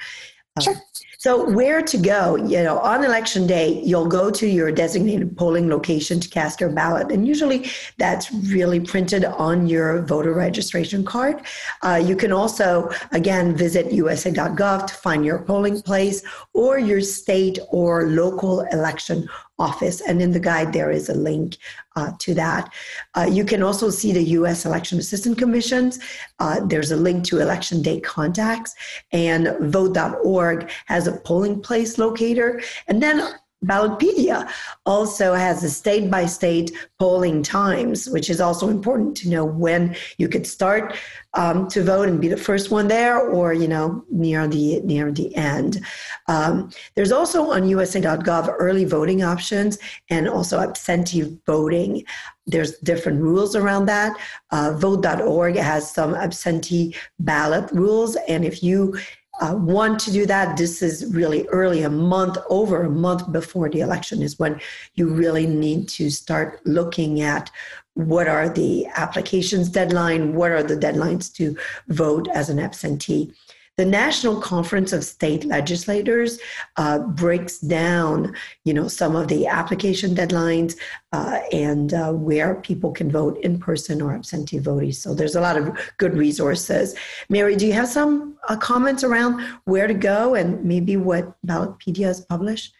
Uh, 0.57 0.62
sure. 0.62 0.75
So, 1.21 1.47
where 1.47 1.83
to 1.83 1.97
go? 2.00 2.35
You 2.35 2.63
know, 2.63 2.79
on 2.79 3.06
election 3.06 3.45
day, 3.45 3.79
you'll 3.83 4.07
go 4.07 4.31
to 4.31 4.47
your 4.47 4.71
designated 4.71 5.38
polling 5.38 5.69
location 5.69 6.19
to 6.19 6.27
cast 6.27 6.59
your 6.59 6.71
ballot. 6.71 7.12
And 7.12 7.27
usually 7.27 7.69
that's 8.00 8.33
really 8.33 8.79
printed 8.79 9.25
on 9.25 9.68
your 9.68 10.01
voter 10.01 10.33
registration 10.33 11.06
card. 11.06 11.44
Uh, 11.83 12.01
you 12.03 12.15
can 12.15 12.31
also, 12.31 12.89
again, 13.12 13.56
visit 13.56 13.91
usa.gov 13.91 14.88
to 14.88 14.94
find 14.95 15.23
your 15.23 15.38
polling 15.44 15.83
place 15.83 16.23
or 16.56 16.79
your 16.79 17.01
state 17.01 17.59
or 17.69 18.07
local 18.07 18.62
election 18.71 19.30
office. 19.61 20.01
And 20.01 20.21
in 20.21 20.31
the 20.31 20.39
guide, 20.39 20.73
there 20.73 20.91
is 20.91 21.09
a 21.09 21.13
link 21.13 21.57
uh, 21.95 22.11
to 22.19 22.33
that. 22.33 22.73
Uh, 23.15 23.27
you 23.37 23.45
can 23.45 23.61
also 23.61 23.89
see 23.89 24.11
the 24.11 24.23
U.S. 24.39 24.65
Election 24.65 24.97
Assistance 24.99 25.37
Commissions. 25.37 25.99
Uh, 26.39 26.59
there's 26.65 26.91
a 26.91 26.97
link 27.07 27.23
to 27.25 27.39
election 27.39 27.81
day 27.81 27.99
contacts, 27.99 28.73
and 29.11 29.56
vote.org 29.61 30.69
has 30.85 31.07
a 31.07 31.18
polling 31.27 31.61
place 31.61 31.97
locator. 31.97 32.61
And 32.87 33.01
then 33.03 33.18
Ballotpedia 33.63 34.49
also 34.87 35.35
has 35.35 35.63
a 35.63 35.69
state 35.69 36.09
by 36.09 36.25
state 36.25 36.71
polling 36.97 37.44
times, 37.44 38.09
which 38.09 38.30
is 38.30 38.41
also 38.41 38.69
important 38.69 39.15
to 39.18 39.30
know 39.30 39.45
when 39.45 39.95
you 40.18 40.27
could 40.27 40.47
start 40.47 40.95
um, 41.35 41.68
to 41.68 41.83
vote 41.83 42.09
and 42.09 42.19
be 42.19 42.27
the 42.27 42.35
first 42.37 42.71
one 42.71 42.87
there, 42.87 43.19
or 43.19 43.53
you 43.53 43.68
know 43.68 44.03
near 44.09 44.47
the 44.47 44.81
near 44.81 45.11
the 45.11 45.35
end. 45.35 45.80
Um, 46.27 46.71
there's 46.95 47.11
also 47.11 47.51
on 47.51 47.68
USA.gov 47.68 48.56
early 48.57 48.85
voting 48.85 49.23
options 49.23 49.77
and 50.09 50.27
also 50.27 50.59
absentee 50.59 51.39
voting. 51.45 52.03
There's 52.47 52.80
different 52.80 53.21
rules 53.21 53.56
around 53.56 53.85
that. 53.85 54.18
Uh, 54.49 54.73
Vote.org 54.75 55.56
has 55.56 55.89
some 55.94 56.15
absentee 56.15 56.95
ballot 57.19 57.71
rules, 57.71 58.15
and 58.27 58.44
if 58.44 58.63
you 58.63 58.97
uh, 59.40 59.56
want 59.56 60.00
to 60.00 60.11
do 60.11 60.26
that, 60.26 60.57
this 60.57 60.81
is 60.81 61.06
really 61.14 61.47
early, 61.47 61.83
a 61.83 61.90
month, 61.90 62.38
over 62.50 62.83
a 62.83 62.90
month 62.90 63.31
before 63.31 63.69
the 63.69 63.80
election 63.80 64.21
is 64.21 64.38
when 64.38 64.59
you 64.95 65.07
really 65.07 65.47
need 65.47 65.88
to 65.90 66.09
start 66.09 66.59
looking 66.66 67.21
at 67.21 67.50
what 67.94 68.28
are 68.28 68.50
the 68.50 68.85
applications 68.95 69.69
deadline, 69.69 70.35
what 70.35 70.52
are 70.52 70.64
the 70.64 70.76
deadlines 70.76 71.33
to 71.35 71.57
vote 71.88 72.28
as 72.33 72.50
an 72.50 72.59
absentee. 72.59 73.33
The 73.78 73.85
National 73.85 74.40
Conference 74.40 74.92
of 74.94 75.04
State 75.04 75.45
Legislators 75.45 76.40
uh, 76.78 76.99
breaks 76.99 77.59
down, 77.59 78.35
you 78.66 78.73
know, 78.73 78.87
some 78.87 79.16
of 79.16 79.28
the 79.28 79.47
application 79.47 80.13
deadlines 80.13 80.75
uh, 81.13 81.40
and 81.51 81.94
uh, 81.94 82.11
where 82.11 82.56
people 82.56 82.92
can 82.92 83.09
vote 83.09 83.37
in 83.40 83.59
person 83.59 84.01
or 84.01 84.13
absentee 84.13 84.59
voting. 84.59 84.92
So 84.92 85.13
there's 85.13 85.35
a 85.35 85.42
lot 85.42 85.57
of 85.57 85.71
good 85.97 86.16
resources. 86.16 86.95
Mary, 87.30 87.56
do 87.56 87.66
you 87.66 87.73
have 87.73 87.87
some 87.87 88.37
uh, 88.49 88.57
comments 88.57 89.04
around 89.04 89.42
where 89.66 89.87
to 89.87 89.94
go 89.94 90.35
and 90.35 90.63
maybe 90.63 90.97
what 90.97 91.33
Ballotpedia 91.45 92.06
has 92.06 92.21
published? 92.21 92.73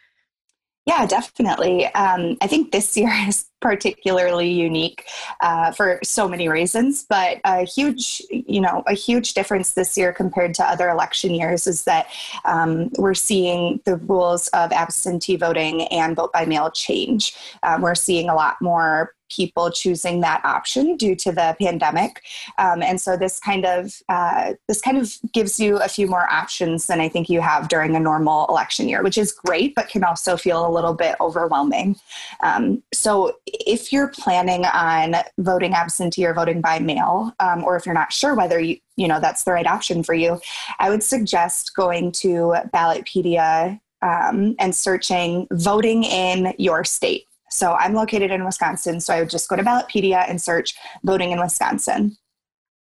Yeah, 0.86 1.06
definitely. 1.06 1.86
Um, 1.88 2.38
I 2.42 2.48
think 2.48 2.72
this 2.72 2.98
year 2.98 3.10
has 3.28 3.46
particularly 3.62 4.50
unique 4.50 5.06
uh, 5.42 5.72
for 5.72 6.00
so 6.04 6.28
many 6.28 6.50
reasons. 6.50 7.06
But 7.08 7.40
a 7.46 7.64
huge, 7.64 8.22
you 8.30 8.60
know, 8.60 8.84
a 8.88 8.94
huge 8.94 9.34
difference 9.34 9.74
this 9.74 9.98
year 9.98 10.12
compared 10.12 10.54
to 10.56 10.64
other 10.64 10.90
election 10.90 11.34
years 11.34 11.68
is 11.68 11.84
that 11.86 12.08
um, 12.46 12.90
we're 12.98 13.14
seeing 13.14 13.80
the 13.86 13.98
rules 13.98 14.48
of 14.50 14.72
absentee 14.72 15.36
voting 15.36 15.84
and 15.88 16.16
vote 16.16 16.34
by 16.34 16.46
mail 16.46 16.72
change. 16.72 17.36
Um, 17.64 17.82
we're 17.82 17.96
seeing 17.96 18.30
a 18.30 18.36
lot 18.36 18.62
more 18.62 19.14
people 19.32 19.72
choosing 19.72 20.22
that 20.22 20.44
option 20.46 20.96
due 20.98 21.16
to 21.16 21.32
the 21.32 21.56
pandemic. 21.60 22.22
Um, 22.58 22.84
and 22.84 23.00
so 23.00 23.18
this 23.18 23.40
kind 23.40 23.66
of 23.66 23.96
uh, 24.10 24.54
this 24.68 24.82
kind 24.82 24.98
of 24.98 25.14
gives 25.34 25.60
you 25.60 25.78
a 25.78 25.88
few 25.88 26.08
more 26.08 26.30
options 26.30 26.88
than 26.88 27.00
I 27.00 27.10
think 27.10 27.30
you 27.30 27.42
have 27.42 27.68
during 27.68 27.96
a 27.96 28.00
normal 28.00 28.46
election 28.48 28.88
year, 28.90 29.04
which 29.04 29.18
is 29.18 29.32
great, 29.32 29.76
but 29.76 29.90
can 29.90 30.04
also 30.04 30.38
feel 30.38 30.68
a 30.68 30.72
little 30.72 30.94
bit 30.94 31.16
overwhelming. 31.20 31.96
Um, 32.42 32.84
so 32.94 33.38
if 33.46 33.92
you're 33.92 34.10
planning 34.10 34.66
on 34.66 35.16
voting 35.38 35.74
absentee 35.74 36.26
or 36.26 36.34
voting 36.34 36.62
by 36.62 36.80
mail, 36.80 37.34
um, 37.40 37.64
or 37.64 37.76
if 37.76 37.86
you're 37.86 37.96
not 37.96 38.14
sure 38.14 38.36
whether 38.36 38.60
you 38.60 38.78
you 38.98 39.08
know 39.08 39.20
that's 39.20 39.44
the 39.46 39.52
right 39.52 39.68
option 39.68 40.04
for 40.04 40.14
you, 40.14 40.40
I 40.80 40.90
would 40.90 41.04
suggest 41.04 41.76
going 41.76 42.12
to 42.14 42.56
Ballotpedia 42.74 43.80
um, 44.02 44.56
and 44.60 44.76
searching 44.76 45.48
voting 45.52 46.04
in 46.04 46.54
your 46.58 46.84
state. 46.84 47.26
So 47.52 47.74
I'm 47.74 47.94
located 47.94 48.32
in 48.32 48.46
Wisconsin, 48.46 49.00
so 49.00 49.14
I 49.14 49.20
would 49.20 49.30
just 49.30 49.50
go 49.50 49.56
to 49.56 49.64
Ballotpedia 49.64 50.28
and 50.28 50.42
search 50.42 50.74
voting 51.04 51.32
in 51.32 51.40
Wisconsin. 51.40 52.18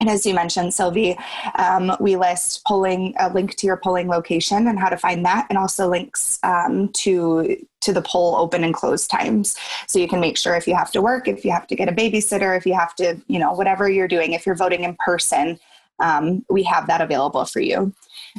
And 0.00 0.08
as 0.08 0.24
you 0.24 0.32
mentioned, 0.32 0.72
Sylvie, 0.72 1.18
um, 1.56 1.94
we 2.00 2.16
list 2.16 2.64
polling 2.64 3.14
a 3.18 3.30
link 3.30 3.56
to 3.56 3.66
your 3.66 3.76
polling 3.76 4.08
location 4.08 4.66
and 4.66 4.78
how 4.78 4.88
to 4.88 4.96
find 4.96 5.26
that, 5.26 5.46
and 5.50 5.58
also 5.58 5.88
links 5.88 6.38
um, 6.42 6.88
to 6.94 7.56
to 7.82 7.92
the 7.92 8.00
poll 8.02 8.36
open 8.36 8.64
and 8.64 8.74
close 8.74 9.06
times. 9.06 9.56
So 9.86 9.98
you 9.98 10.08
can 10.08 10.20
make 10.20 10.38
sure 10.38 10.54
if 10.54 10.66
you 10.66 10.74
have 10.74 10.90
to 10.92 11.02
work, 11.02 11.28
if 11.28 11.44
you 11.44 11.50
have 11.50 11.66
to 11.66 11.76
get 11.76 11.88
a 11.88 11.92
babysitter, 11.92 12.56
if 12.56 12.64
you 12.64 12.74
have 12.74 12.94
to, 12.96 13.20
you 13.26 13.38
know, 13.38 13.52
whatever 13.52 13.90
you're 13.90 14.08
doing, 14.08 14.32
if 14.32 14.46
you're 14.46 14.54
voting 14.54 14.84
in 14.84 14.96
person, 15.04 15.58
um, 15.98 16.44
we 16.48 16.62
have 16.62 16.86
that 16.86 17.00
available 17.00 17.44
for 17.44 17.60
you. 17.60 17.92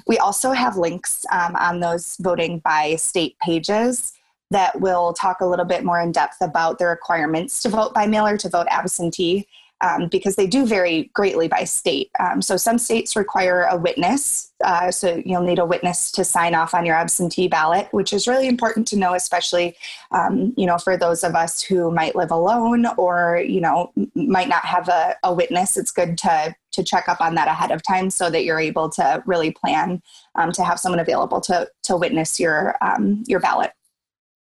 We 0.08 0.18
also 0.18 0.52
have 0.52 0.78
links 0.78 1.26
um, 1.32 1.56
on 1.56 1.80
those 1.80 2.18
voting 2.18 2.60
by 2.60 2.96
state 2.96 3.38
pages 3.40 4.14
that 4.52 4.80
will 4.80 5.14
talk 5.14 5.42
a 5.42 5.46
little 5.46 5.66
bit 5.66 5.84
more 5.84 6.00
in 6.00 6.12
depth 6.12 6.38
about 6.42 6.78
the 6.78 6.86
requirements 6.86 7.62
to 7.64 7.70
vote 7.70 7.94
by 7.94 8.06
mail 8.06 8.28
or 8.28 8.38
to 8.38 8.50
vote 8.50 8.68
absentee. 8.70 9.48
Um, 9.84 10.10
because 10.10 10.36
they 10.36 10.46
do 10.46 10.68
vary 10.68 11.10
greatly 11.16 11.48
by 11.48 11.64
state. 11.64 12.12
Um, 12.20 12.44
so 12.44 12.56
some 12.56 12.78
states 12.78 13.16
require 13.16 13.64
a 13.64 13.76
witness, 13.76 14.52
uh, 14.64 14.92
so 14.92 15.20
you'll 15.26 15.42
need 15.42 15.58
a 15.58 15.66
witness 15.66 16.12
to 16.12 16.24
sign 16.24 16.54
off 16.54 16.76
on 16.76 16.86
your 16.86 16.94
absentee 16.94 17.48
ballot, 17.48 17.88
which 17.90 18.14
is 18.14 18.28
really 18.28 18.48
important 18.48 18.88
to 18.90 18.96
know, 18.96 19.16
especially 19.16 19.76
um, 20.12 20.54
you 20.56 20.68
know 20.68 20.78
for 20.78 20.98
those 20.98 21.24
of 21.24 21.34
us 21.34 21.64
who 21.64 21.90
might 21.90 22.16
live 22.16 22.30
alone 22.30 22.86
or 22.96 23.44
you 23.44 23.60
know 23.60 23.92
might 24.14 24.50
not 24.50 24.64
have 24.64 24.88
a, 24.88 25.16
a, 25.24 25.34
witness. 25.34 25.76
It's 25.78 25.92
good 25.92 26.16
to 26.20 26.56
to 26.74 26.84
check 26.84 27.10
up 27.10 27.20
on 27.20 27.34
that 27.34 27.48
ahead 27.48 27.72
of 27.72 27.82
time 27.82 28.12
so 28.12 28.30
that 28.30 28.44
you're 28.44 28.60
able 28.60 28.88
to 28.92 29.24
really 29.26 29.50
plan 29.50 30.00
um, 30.36 30.52
to 30.52 30.64
have 30.64 30.80
someone 30.80 31.00
available 31.00 31.42
to 31.42 31.68
to 31.86 31.98
witness 31.98 32.40
your 32.40 32.76
um, 32.84 33.24
your 33.26 33.40
ballot. 33.40 33.72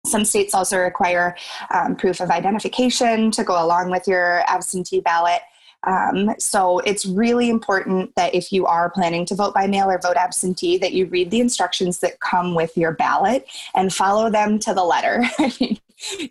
Some 0.05 0.25
states 0.25 0.53
also 0.53 0.77
require 0.77 1.35
um, 1.73 1.95
proof 1.95 2.19
of 2.19 2.29
identification 2.29 3.31
to 3.31 3.43
go 3.43 3.63
along 3.63 3.89
with 3.89 4.07
your 4.07 4.43
absentee 4.47 4.99
ballot. 4.99 5.41
Um, 5.85 6.35
so 6.39 6.79
it's 6.79 7.05
really 7.05 7.49
important 7.49 8.15
that 8.15 8.33
if 8.33 8.51
you 8.51 8.65
are 8.65 8.89
planning 8.89 9.25
to 9.27 9.35
vote 9.35 9.53
by 9.53 9.67
mail 9.67 9.89
or 9.89 9.99
vote 9.99 10.17
absentee, 10.17 10.77
that 10.77 10.93
you 10.93 11.05
read 11.07 11.31
the 11.31 11.39
instructions 11.39 11.99
that 11.99 12.19
come 12.19 12.55
with 12.55 12.77
your 12.77 12.93
ballot 12.93 13.45
and 13.75 13.93
follow 13.93 14.29
them 14.29 14.59
to 14.59 14.73
the 14.73 14.83
letter. 14.83 15.23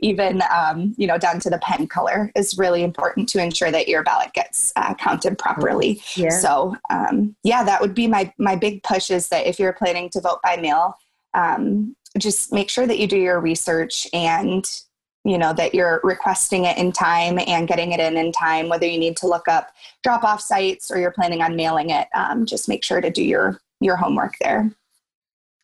Even 0.01 0.43
um, 0.55 0.95
you 0.99 1.07
know 1.07 1.17
down 1.17 1.41
to 1.41 1.49
the 1.49 1.59
pen 1.59 1.87
color 1.87 2.31
is 2.37 2.59
really 2.59 2.83
important 2.83 3.27
to 3.31 3.43
ensure 3.43 3.71
that 3.71 3.89
your 3.89 4.03
ballot 4.03 4.35
gets 4.35 4.71
uh, 4.77 4.93
counted 4.95 5.39
properly. 5.39 6.03
Yeah. 6.15 6.29
So 6.29 6.77
um, 6.91 7.35
yeah, 7.43 7.65
that 7.65 7.81
would 7.81 7.95
be 7.95 8.07
my 8.07 8.31
my 8.37 8.55
big 8.55 8.83
push 8.83 9.11
is 9.11 9.29
that 9.29 9.47
if 9.47 9.59
you're 9.59 9.73
planning 9.73 10.11
to 10.11 10.21
vote 10.21 10.41
by 10.43 10.57
mail, 10.57 10.99
um, 11.33 11.97
just 12.19 12.53
make 12.53 12.71
sure 12.71 12.87
that 12.87 12.99
you 12.99 13.07
do 13.07 13.19
your 13.19 13.41
research 13.41 14.07
and 14.13 14.83
you 15.25 15.39
know 15.39 15.53
that 15.53 15.75
you're 15.75 16.01
requesting 16.03 16.65
it 16.65 16.77
in 16.79 16.93
time 16.93 17.39
and 17.47 17.69
getting 17.69 17.93
it 17.93 18.01
in 18.01 18.17
in 18.17 18.33
time 18.33 18.69
whether 18.69 18.87
you 18.87 18.99
need 18.99 19.17
to 19.17 19.27
look 19.27 19.49
up 19.49 19.69
drop 20.03 20.25
off 20.25 20.41
sites 20.41 20.91
or 20.91 20.99
you're 20.99 21.13
planning 21.13 21.43
on 21.43 21.57
mailing 21.57 21.91
it 21.91 22.09
um, 22.15 22.45
just 22.45 22.69
make 22.69 22.85
sure 22.85 23.01
to 23.01 23.11
do 23.11 23.23
your 23.23 23.61
your 23.81 23.97
homework 23.97 24.35
there 24.41 24.71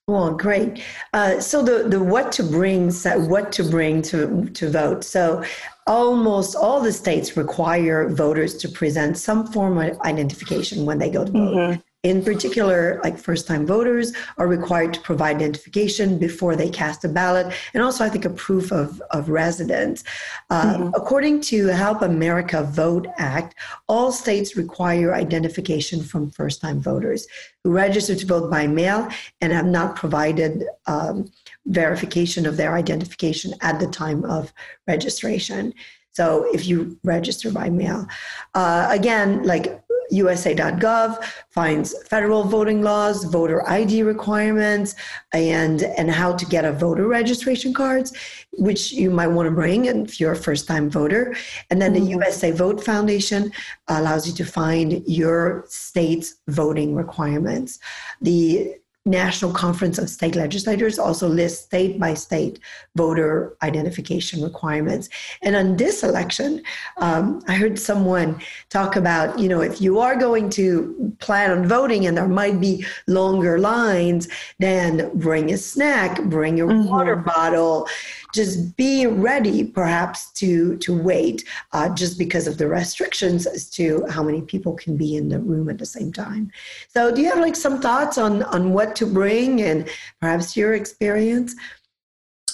well, 0.08 0.32
great. 0.32 0.82
Uh, 1.12 1.38
so 1.38 1.62
the, 1.62 1.86
the 1.86 2.02
what 2.02 2.32
to 2.32 2.42
bring, 2.42 2.90
what 2.90 3.52
to 3.52 3.62
bring 3.62 4.00
to, 4.02 4.48
to 4.54 4.70
vote. 4.70 5.04
So 5.04 5.44
almost 5.86 6.56
all 6.56 6.80
the 6.80 6.92
states 6.92 7.36
require 7.36 8.08
voters 8.08 8.56
to 8.58 8.70
present 8.70 9.18
some 9.18 9.46
form 9.46 9.76
of 9.76 10.00
identification 10.00 10.86
when 10.86 10.98
they 10.98 11.10
go 11.10 11.26
to 11.26 11.30
vote. 11.30 11.54
Mm-hmm. 11.54 11.80
In 12.04 12.24
particular, 12.24 13.00
like 13.02 13.18
first 13.18 13.48
time 13.48 13.66
voters 13.66 14.12
are 14.36 14.46
required 14.46 14.94
to 14.94 15.00
provide 15.00 15.36
identification 15.36 16.16
before 16.16 16.54
they 16.54 16.70
cast 16.70 17.04
a 17.04 17.08
ballot, 17.08 17.52
and 17.74 17.82
also, 17.82 18.04
I 18.04 18.08
think, 18.08 18.24
a 18.24 18.30
proof 18.30 18.70
of, 18.70 19.02
of 19.10 19.28
residence. 19.28 20.04
Uh, 20.48 20.76
mm-hmm. 20.76 20.90
According 20.94 21.40
to 21.42 21.66
Help 21.66 22.02
America 22.02 22.62
Vote 22.62 23.08
Act, 23.18 23.56
all 23.88 24.12
states 24.12 24.56
require 24.56 25.12
identification 25.12 26.00
from 26.00 26.30
first 26.30 26.60
time 26.60 26.80
voters 26.80 27.26
who 27.64 27.72
register 27.72 28.14
to 28.14 28.26
vote 28.26 28.48
by 28.48 28.68
mail 28.68 29.08
and 29.40 29.52
have 29.52 29.66
not 29.66 29.96
provided 29.96 30.66
um, 30.86 31.28
verification 31.66 32.46
of 32.46 32.56
their 32.56 32.74
identification 32.74 33.54
at 33.60 33.80
the 33.80 33.88
time 33.88 34.24
of 34.24 34.52
registration. 34.86 35.74
So 36.12 36.48
if 36.52 36.66
you 36.66 36.98
register 37.04 37.50
by 37.52 37.70
mail, 37.70 38.06
uh, 38.54 38.88
again, 38.90 39.42
like 39.44 39.82
USA.gov 40.10 41.22
finds 41.50 41.94
federal 42.08 42.44
voting 42.44 42.82
laws, 42.82 43.24
voter 43.24 43.68
ID 43.68 44.02
requirements, 44.02 44.94
and 45.32 45.82
and 45.82 46.10
how 46.10 46.34
to 46.34 46.46
get 46.46 46.64
a 46.64 46.72
voter 46.72 47.06
registration 47.06 47.72
cards, 47.72 48.12
which 48.52 48.92
you 48.92 49.10
might 49.10 49.28
want 49.28 49.46
to 49.48 49.54
bring 49.54 49.86
if 49.86 50.20
you're 50.20 50.32
a 50.32 50.36
first-time 50.36 50.90
voter. 50.90 51.36
And 51.70 51.80
then 51.80 51.92
the 51.92 52.00
mm-hmm. 52.00 52.20
USA 52.20 52.50
Vote 52.50 52.82
Foundation 52.82 53.52
allows 53.88 54.26
you 54.26 54.34
to 54.34 54.44
find 54.44 55.02
your 55.06 55.64
state's 55.68 56.36
voting 56.48 56.94
requirements. 56.94 57.78
The 58.20 58.74
National 59.08 59.52
Conference 59.52 59.98
of 59.98 60.10
State 60.10 60.34
Legislators 60.34 60.98
also 60.98 61.28
lists 61.28 61.64
state 61.64 61.98
by 61.98 62.14
state 62.14 62.60
voter 62.94 63.56
identification 63.62 64.42
requirements. 64.42 65.08
And 65.42 65.56
on 65.56 65.76
this 65.76 66.02
election, 66.02 66.62
um, 66.98 67.42
I 67.48 67.54
heard 67.54 67.78
someone 67.78 68.40
talk 68.68 68.96
about, 68.96 69.38
you 69.38 69.48
know, 69.48 69.60
if 69.60 69.80
you 69.80 69.98
are 69.98 70.16
going 70.16 70.50
to 70.50 71.12
plan 71.20 71.50
on 71.50 71.66
voting 71.66 72.06
and 72.06 72.16
there 72.16 72.28
might 72.28 72.60
be 72.60 72.84
longer 73.06 73.58
lines, 73.58 74.28
then 74.58 75.10
bring 75.14 75.52
a 75.52 75.56
snack, 75.56 76.22
bring 76.24 76.56
your 76.56 76.68
mm-hmm. 76.68 76.88
water 76.88 77.16
bottle, 77.16 77.88
just 78.34 78.76
be 78.76 79.06
ready 79.06 79.64
perhaps 79.64 80.30
to 80.32 80.76
to 80.78 80.96
wait 80.96 81.44
uh, 81.72 81.88
just 81.94 82.18
because 82.18 82.46
of 82.46 82.58
the 82.58 82.66
restrictions 82.66 83.46
as 83.46 83.70
to 83.70 84.04
how 84.08 84.22
many 84.22 84.42
people 84.42 84.74
can 84.74 84.96
be 84.96 85.16
in 85.16 85.28
the 85.28 85.38
room 85.38 85.68
at 85.68 85.78
the 85.78 85.86
same 85.86 86.12
time. 86.12 86.50
So 86.88 87.14
do 87.14 87.22
you 87.22 87.28
have 87.28 87.40
like 87.40 87.56
some 87.56 87.80
thoughts 87.80 88.18
on 88.18 88.42
on 88.44 88.72
what 88.72 88.94
to 88.96 89.06
bring 89.06 89.62
and 89.62 89.88
perhaps 90.20 90.56
your 90.56 90.74
experience? 90.74 91.54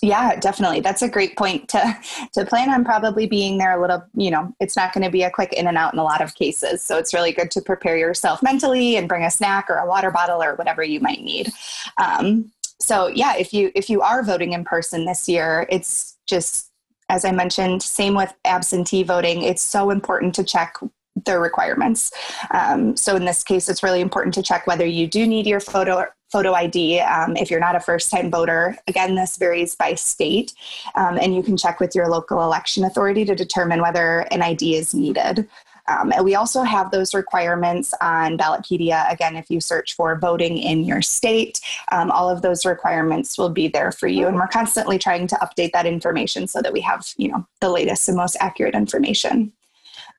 Yeah 0.03 0.37
definitely. 0.37 0.81
That's 0.81 1.03
a 1.03 1.09
great 1.09 1.37
point 1.37 1.69
to 1.71 1.97
to 2.35 2.45
plan 2.45 2.71
on 2.71 2.85
probably 2.85 3.27
being 3.27 3.59
there 3.59 3.77
a 3.77 3.81
little 3.81 4.05
you 4.15 4.31
know 4.31 4.55
it's 4.61 4.77
not 4.77 4.93
going 4.93 5.05
to 5.05 5.11
be 5.11 5.23
a 5.23 5.31
quick 5.31 5.53
in 5.53 5.67
and 5.67 5.79
out 5.79 5.93
in 5.93 5.99
a 5.99 6.05
lot 6.05 6.21
of 6.21 6.35
cases. 6.35 6.83
So 6.83 6.99
it's 6.99 7.15
really 7.15 7.33
good 7.33 7.51
to 7.53 7.61
prepare 7.61 7.97
yourself 7.97 8.43
mentally 8.43 8.97
and 8.97 9.09
bring 9.09 9.25
a 9.25 9.31
snack 9.31 9.67
or 9.69 9.79
a 9.79 9.87
water 9.87 10.11
bottle 10.11 10.43
or 10.43 10.55
whatever 10.55 10.85
you 10.85 11.01
might 11.01 11.23
need. 11.23 11.53
Um, 11.97 12.53
so 12.81 13.07
yeah 13.09 13.37
if 13.37 13.53
you 13.53 13.71
if 13.75 13.89
you 13.89 14.01
are 14.03 14.23
voting 14.23 14.53
in 14.53 14.65
person 14.65 15.05
this 15.05 15.29
year 15.29 15.67
it's 15.71 16.17
just 16.27 16.71
as 17.09 17.25
i 17.25 17.31
mentioned 17.31 17.83
same 17.83 18.15
with 18.15 18.35
absentee 18.45 19.03
voting. 19.03 19.43
It's 19.43 19.63
so 19.63 19.91
important 19.91 20.35
to 20.37 20.45
check 20.45 20.77
the 21.25 21.39
requirements. 21.39 22.11
Um, 22.51 22.97
so 22.97 23.15
in 23.17 23.25
this 23.25 23.45
case 23.45 23.69
it's 23.69 23.83
really 23.83 24.01
important 24.01 24.35
to 24.35 24.43
check 24.43 24.67
whether 24.67 24.85
you 24.85 25.07
do 25.07 25.27
need 25.27 25.47
your 25.47 25.61
photo 25.61 26.07
photo 26.33 26.53
id 26.55 27.01
um, 27.01 27.37
if 27.37 27.51
you're 27.51 27.61
not 27.61 27.77
a 27.77 27.81
first 27.81 28.11
time 28.11 28.31
voter. 28.31 28.77
Again 28.89 29.15
this 29.15 29.37
varies 29.37 29.77
by 29.77 29.95
state 29.95 30.53
um, 30.97 31.19
and 31.19 31.35
you 31.35 31.43
can 31.43 31.57
check 31.57 31.79
with 31.81 31.95
your 31.95 32.09
local 32.09 32.43
election 32.43 32.85
authority 32.85 33.25
to 33.25 33.35
determine 33.35 33.81
whether 33.81 34.21
an 34.31 34.43
id 34.43 34.75
is 34.75 34.95
needed 34.95 35.49
um, 35.87 36.13
and 36.13 36.25
we 36.25 36.35
also 36.35 36.63
have 36.63 36.91
those 36.91 37.15
requirements 37.15 37.93
on 38.01 38.39
Ballotpedia. 38.39 39.11
Again, 39.13 39.37
if 39.37 39.51
you 39.51 39.61
search 39.61 39.95
for 39.95 40.17
voting 40.17 40.57
in 40.57 40.85
your 40.85 41.03
state, 41.03 41.61
um, 41.93 42.11
all 42.11 42.31
of 42.31 42.43
those 42.43 42.65
requirements 42.65 43.37
will 43.37 43.51
be 43.51 43.69
there 43.69 43.93
for 43.93 44.09
you. 44.09 44.27
And 44.27 44.37
we're 44.37 44.47
constantly 44.47 44.99
trying 44.99 45.27
to 45.29 45.37
update 45.37 45.73
that 45.73 45.87
information 45.87 46.47
so 46.47 46.63
that 46.63 46.73
we 46.73 46.81
have, 46.81 47.07
you 47.17 47.29
know, 47.29 47.47
the 47.61 47.69
latest 47.69 48.09
and 48.09 48.17
most 48.17 48.37
accurate 48.41 48.75
information. 48.75 49.53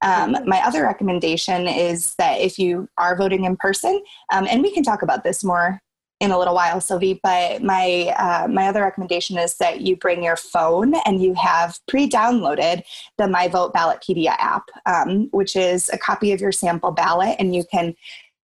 Um, 0.01 0.37
my 0.45 0.59
other 0.59 0.83
recommendation 0.83 1.67
is 1.67 2.15
that 2.15 2.41
if 2.41 2.59
you 2.59 2.87
are 2.97 3.15
voting 3.15 3.45
in 3.45 3.55
person, 3.57 4.03
um, 4.31 4.45
and 4.49 4.61
we 4.61 4.71
can 4.71 4.83
talk 4.83 5.01
about 5.01 5.23
this 5.23 5.43
more 5.43 5.81
in 6.25 6.31
a 6.31 6.37
little 6.37 6.55
while, 6.55 6.81
Sylvie. 6.81 7.19
But 7.23 7.63
my 7.63 8.13
uh, 8.17 8.47
my 8.49 8.67
other 8.67 8.81
recommendation 8.81 9.37
is 9.37 9.55
that 9.57 9.81
you 9.81 9.95
bring 9.95 10.23
your 10.23 10.35
phone 10.35 10.95
and 11.05 11.21
you 11.21 11.33
have 11.35 11.79
pre-downloaded 11.87 12.83
the 13.17 13.27
My 13.27 13.47
Vote 13.47 13.73
Ballotpedia 13.73 14.35
app, 14.37 14.63
um, 14.85 15.29
which 15.31 15.55
is 15.55 15.89
a 15.93 15.97
copy 15.97 16.33
of 16.33 16.41
your 16.41 16.51
sample 16.51 16.91
ballot, 16.91 17.37
and 17.39 17.55
you 17.55 17.63
can 17.71 17.95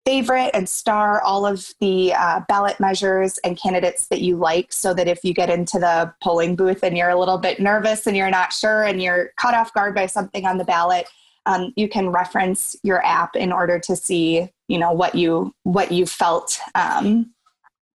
favorite 0.05 0.51
and 0.53 0.69
star 0.69 1.19
all 1.21 1.45
of 1.45 1.73
the 1.79 2.13
uh, 2.13 2.39
ballot 2.47 2.79
measures 2.79 3.39
and 3.39 3.59
candidates 3.59 4.07
that 4.07 4.21
you 4.21 4.37
like 4.37 4.71
so 4.71 4.93
that 4.93 5.07
if 5.07 5.23
you 5.23 5.33
get 5.33 5.49
into 5.49 5.79
the 5.79 6.13
polling 6.21 6.55
booth 6.55 6.83
and 6.83 6.95
you're 6.95 7.09
a 7.09 7.19
little 7.19 7.39
bit 7.39 7.59
nervous 7.59 8.05
and 8.05 8.15
you're 8.15 8.29
not 8.29 8.53
sure 8.53 8.83
and 8.83 9.01
you're 9.01 9.31
caught 9.37 9.55
off 9.55 9.73
guard 9.73 9.95
by 9.95 10.05
something 10.05 10.45
on 10.45 10.59
the 10.59 10.63
ballot 10.63 11.07
um, 11.47 11.73
you 11.75 11.87
can 11.89 12.09
reference 12.09 12.75
your 12.83 13.03
app 13.05 13.35
in 13.35 13.51
order 13.51 13.79
to 13.79 13.95
see 13.95 14.47
you 14.67 14.77
know 14.77 14.91
what 14.91 15.15
you 15.15 15.53
what 15.63 15.91
you 15.91 16.05
felt 16.05 16.59
um, 16.75 17.31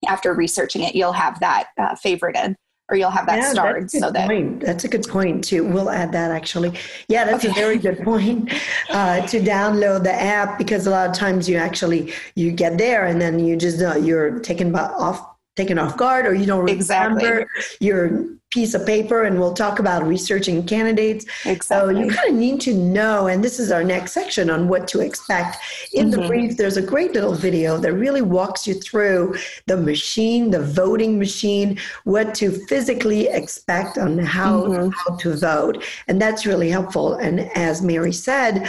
after 0.09 0.35
researching 0.35 0.83
it 0.83 0.95
you'll 0.95 1.13
have 1.13 1.39
that 1.41 1.69
uh, 1.79 1.95
favorited 1.95 2.55
or 2.91 2.97
you'll 2.97 3.11
have 3.11 3.27
that 3.27 3.39
yeah, 3.39 3.51
starred 3.51 3.91
so 3.91 4.11
that 4.11 4.29
point. 4.29 4.61
that's 4.61 4.85
a 4.85 4.89
good 4.89 5.07
point 5.07 5.43
too 5.45 5.65
we'll 5.65 5.91
add 5.91 6.13
that 6.13 6.31
actually 6.31 6.73
yeah 7.09 7.25
that's 7.25 7.45
okay. 7.45 7.53
a 7.53 7.55
very 7.55 7.79
good 7.79 7.99
point 8.05 8.53
uh, 8.91 9.25
to 9.27 9.41
download 9.41 10.03
the 10.03 10.13
app 10.13 10.59
because 10.59 10.87
a 10.87 10.91
lot 10.91 11.09
of 11.09 11.15
times 11.15 11.49
you 11.49 11.57
actually 11.57 12.13
you 12.35 12.51
get 12.51 12.77
there 12.79 13.07
and 13.07 13.21
then 13.21 13.39
you 13.39 13.57
just 13.57 13.81
uh, 13.83 13.97
you're 13.97 14.41
taken 14.41 14.73
by, 14.73 14.81
off 14.81 15.27
taken 15.57 15.79
off 15.79 15.97
guard 15.97 16.27
or 16.27 16.35
you 16.35 16.47
don't 16.47 16.61
remember 16.61 17.41
exactly. 17.41 17.47
your 17.81 18.27
piece 18.51 18.75
of 18.75 18.85
paper 18.85 19.25
and 19.25 19.39
we'll 19.39 19.55
talk 19.55 19.79
about 19.79 20.05
researching 20.05 20.67
candidates. 20.67 21.25
Exactly. 21.45 21.95
So 21.95 22.01
you 22.01 22.11
kind 22.11 22.31
of 22.31 22.35
need 22.35 22.61
to 22.63 22.75
know, 22.75 23.29
and 23.29 23.45
this 23.45 23.61
is 23.61 23.71
our 23.71 23.85
next 23.85 24.13
section 24.13 24.51
on 24.51 24.67
what 24.67 24.89
to 24.89 25.01
expect. 25.01 25.59
In 25.93 26.11
mm-hmm. 26.11 26.21
the 26.21 26.27
brief, 26.27 26.57
there's 26.57 26.77
a 26.77 26.83
great 26.83 27.13
little 27.13 27.35
video 27.35 27.79
that 27.79 27.93
really 27.93 28.23
walks 28.23 28.67
you 28.67 28.75
through 28.75 29.37
the 29.67 29.77
machine, 29.77 30.51
the 30.51 30.63
voting 30.63 31.17
machine, 31.19 31.79
what 32.05 32.35
to 32.37 32.51
physically 32.67 33.29
expect 33.29 33.99
on 33.99 34.19
how, 34.19 34.63
mm-hmm. 34.63 34.91
how 34.91 35.17
to 35.17 35.37
vote. 35.37 35.85
And 36.09 36.21
that's 36.21 36.45
really 36.45 36.71
helpful. 36.71 37.15
And 37.15 37.41
as 37.57 37.83
Mary 37.83 38.13
said, 38.13 38.69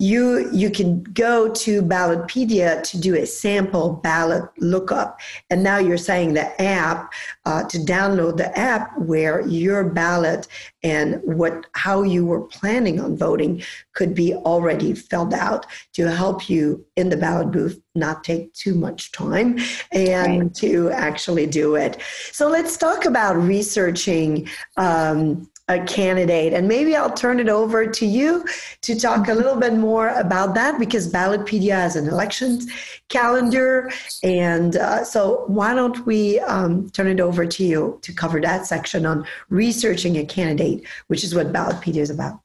you 0.00 0.48
you 0.52 0.70
can 0.70 1.02
go 1.02 1.52
to 1.52 1.82
ballotpedia 1.82 2.80
to 2.84 3.00
do 3.00 3.16
a 3.16 3.26
sample 3.26 3.94
ballot 3.94 4.44
lookup 4.58 5.18
and 5.50 5.60
now 5.60 5.78
you're 5.78 5.96
saying 5.96 6.34
the 6.34 6.62
app 6.62 7.12
uh, 7.46 7.64
to 7.64 7.78
download 7.78 8.36
the 8.36 8.56
app 8.56 8.96
where 8.98 9.44
your 9.48 9.82
ballot 9.82 10.46
and 10.84 11.20
what 11.24 11.66
how 11.72 12.02
you 12.02 12.24
were 12.24 12.42
planning 12.42 13.00
on 13.00 13.16
voting 13.16 13.60
could 13.92 14.14
be 14.14 14.34
already 14.34 14.94
filled 14.94 15.34
out 15.34 15.66
to 15.92 16.08
help 16.08 16.48
you 16.48 16.84
in 16.94 17.08
the 17.08 17.16
ballot 17.16 17.50
booth 17.50 17.80
not 17.96 18.22
take 18.22 18.52
too 18.52 18.76
much 18.76 19.10
time 19.10 19.58
and 19.90 20.42
right. 20.42 20.54
to 20.54 20.90
actually 20.90 21.46
do 21.46 21.74
it 21.74 22.00
so 22.30 22.48
let's 22.48 22.76
talk 22.76 23.04
about 23.04 23.36
researching 23.36 24.48
um, 24.76 25.50
a 25.68 25.78
candidate. 25.84 26.52
And 26.54 26.66
maybe 26.66 26.96
I'll 26.96 27.12
turn 27.12 27.40
it 27.40 27.48
over 27.48 27.86
to 27.86 28.06
you 28.06 28.44
to 28.82 28.98
talk 28.98 29.28
a 29.28 29.34
little 29.34 29.56
bit 29.56 29.74
more 29.74 30.08
about 30.08 30.54
that 30.54 30.78
because 30.78 31.12
Ballotpedia 31.12 31.72
has 31.72 31.94
an 31.94 32.08
elections 32.08 32.66
calendar. 33.08 33.90
And 34.22 34.76
uh, 34.76 35.04
so, 35.04 35.44
why 35.46 35.74
don't 35.74 36.04
we 36.06 36.40
um, 36.40 36.90
turn 36.90 37.06
it 37.06 37.20
over 37.20 37.46
to 37.46 37.64
you 37.64 37.98
to 38.02 38.12
cover 38.12 38.40
that 38.40 38.66
section 38.66 39.06
on 39.06 39.26
researching 39.50 40.16
a 40.16 40.24
candidate, 40.24 40.86
which 41.08 41.22
is 41.22 41.34
what 41.34 41.52
Ballotpedia 41.52 41.98
is 41.98 42.10
about? 42.10 42.40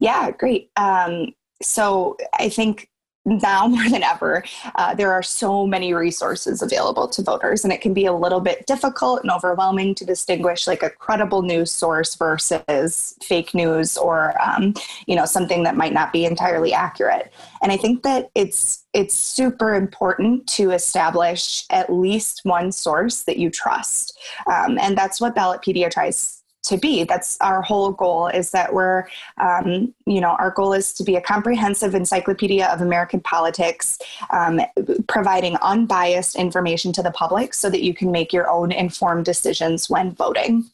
Yeah, 0.00 0.30
great. 0.32 0.70
Um, 0.76 1.34
so, 1.62 2.16
I 2.34 2.48
think 2.48 2.89
now 3.24 3.66
more 3.68 3.88
than 3.88 4.02
ever, 4.02 4.44
uh, 4.76 4.94
there 4.94 5.12
are 5.12 5.22
so 5.22 5.66
many 5.66 5.92
resources 5.94 6.62
available 6.62 7.08
to 7.08 7.22
voters, 7.22 7.64
and 7.64 7.72
it 7.72 7.80
can 7.80 7.94
be 7.94 8.06
a 8.06 8.12
little 8.12 8.40
bit 8.40 8.66
difficult 8.66 9.22
and 9.22 9.30
overwhelming 9.30 9.94
to 9.96 10.04
distinguish 10.04 10.66
like 10.66 10.82
a 10.82 10.90
credible 10.90 11.42
news 11.42 11.70
source 11.70 12.14
versus 12.14 13.16
fake 13.22 13.54
news 13.54 13.96
or 13.96 14.34
um, 14.42 14.74
you 15.06 15.16
know 15.16 15.24
something 15.24 15.62
that 15.62 15.76
might 15.76 15.92
not 15.92 16.12
be 16.12 16.24
entirely 16.24 16.72
accurate. 16.72 17.32
And 17.62 17.70
I 17.72 17.76
think 17.76 18.02
that 18.02 18.30
it's 18.34 18.84
it's 18.92 19.14
super 19.14 19.74
important 19.74 20.46
to 20.48 20.70
establish 20.72 21.64
at 21.70 21.92
least 21.92 22.40
one 22.44 22.72
source 22.72 23.22
that 23.24 23.38
you 23.38 23.50
trust, 23.50 24.18
um, 24.46 24.78
and 24.78 24.96
that's 24.96 25.20
what 25.20 25.34
Ballotpedia 25.34 25.90
tries 25.90 26.39
to 26.64 26.76
be. 26.76 27.04
That's 27.04 27.38
our 27.40 27.62
whole 27.62 27.92
goal 27.92 28.28
is 28.28 28.50
that 28.50 28.72
we're 28.72 29.06
um, 29.40 29.94
you 30.06 30.20
know 30.20 30.30
our 30.30 30.50
goal 30.50 30.72
is 30.72 30.92
to 30.94 31.04
be 31.04 31.16
a 31.16 31.20
comprehensive 31.20 31.94
encyclopedia 31.94 32.66
of 32.66 32.80
american 32.80 33.20
politics 33.20 33.98
um, 34.30 34.60
providing 35.08 35.56
unbiased 35.56 36.36
information 36.36 36.92
to 36.92 37.02
the 37.02 37.10
public 37.12 37.54
so 37.54 37.70
that 37.70 37.82
you 37.82 37.94
can 37.94 38.10
make 38.10 38.32
your 38.32 38.48
own 38.50 38.72
informed 38.72 39.24
decisions 39.24 39.88
when 39.88 40.12
voting. 40.12 40.70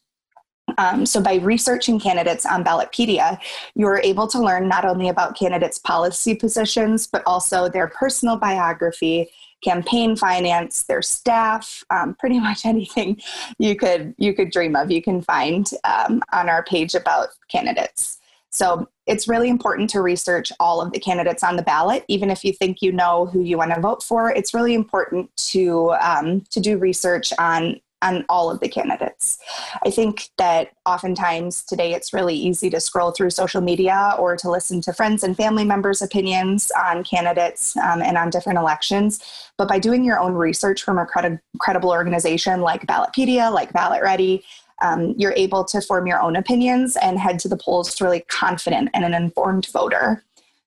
Um, 0.78 1.06
so, 1.06 1.20
by 1.20 1.36
researching 1.36 1.98
candidates 1.98 2.44
on 2.44 2.64
Ballotpedia, 2.64 3.38
you're 3.74 4.00
able 4.00 4.26
to 4.26 4.40
learn 4.40 4.68
not 4.68 4.84
only 4.84 5.08
about 5.08 5.38
candidates' 5.38 5.78
policy 5.78 6.34
positions, 6.34 7.06
but 7.06 7.22
also 7.24 7.68
their 7.68 7.86
personal 7.86 8.36
biography, 8.36 9.30
campaign 9.62 10.16
finance, 10.16 10.84
their 10.84 11.02
staff, 11.02 11.82
um, 11.90 12.14
pretty 12.14 12.38
much 12.40 12.64
anything 12.64 13.20
you 13.58 13.76
could 13.76 14.14
you 14.18 14.34
could 14.34 14.50
dream 14.50 14.76
of. 14.76 14.90
You 14.90 15.02
can 15.02 15.22
find 15.22 15.70
um, 15.84 16.22
on 16.32 16.48
our 16.48 16.62
page 16.64 16.94
about 16.94 17.28
candidates. 17.48 18.18
So 18.50 18.88
it's 19.06 19.28
really 19.28 19.50
important 19.50 19.90
to 19.90 20.00
research 20.00 20.50
all 20.58 20.80
of 20.80 20.92
the 20.92 20.98
candidates 20.98 21.44
on 21.44 21.56
the 21.56 21.62
ballot, 21.62 22.04
even 22.08 22.30
if 22.30 22.42
you 22.44 22.52
think 22.52 22.80
you 22.80 22.90
know 22.90 23.26
who 23.26 23.40
you 23.40 23.58
want 23.58 23.74
to 23.74 23.80
vote 23.80 24.02
for. 24.02 24.30
It's 24.30 24.54
really 24.54 24.74
important 24.74 25.30
to 25.48 25.92
um, 26.00 26.42
to 26.50 26.60
do 26.60 26.78
research 26.78 27.32
on 27.38 27.80
on 28.02 28.24
all 28.28 28.50
of 28.50 28.60
the 28.60 28.68
candidates. 28.68 29.38
I 29.84 29.90
think 29.90 30.28
that 30.36 30.72
oftentimes 30.84 31.62
today 31.62 31.94
it's 31.94 32.12
really 32.12 32.34
easy 32.34 32.68
to 32.70 32.80
scroll 32.80 33.10
through 33.10 33.30
social 33.30 33.60
media 33.60 34.14
or 34.18 34.36
to 34.36 34.50
listen 34.50 34.80
to 34.82 34.92
friends 34.92 35.24
and 35.24 35.36
family 35.36 35.64
members' 35.64 36.02
opinions 36.02 36.70
on 36.72 37.04
candidates 37.04 37.76
um, 37.78 38.02
and 38.02 38.18
on 38.18 38.30
different 38.30 38.58
elections. 38.58 39.20
But 39.56 39.68
by 39.68 39.78
doing 39.78 40.04
your 40.04 40.18
own 40.18 40.34
research 40.34 40.82
from 40.82 40.98
a 40.98 41.06
credi- 41.06 41.38
credible 41.58 41.90
organization 41.90 42.60
like 42.60 42.86
Ballotpedia, 42.86 43.52
like 43.52 43.72
BallotReady, 43.72 44.42
um, 44.82 45.14
you're 45.16 45.32
able 45.32 45.64
to 45.64 45.80
form 45.80 46.06
your 46.06 46.20
own 46.20 46.36
opinions 46.36 46.96
and 46.96 47.18
head 47.18 47.38
to 47.40 47.48
the 47.48 47.56
polls 47.56 47.98
really 48.00 48.20
confident 48.28 48.90
and 48.92 49.04
an 49.04 49.14
informed 49.14 49.66
voter. 49.72 50.22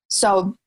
So 0.09 0.57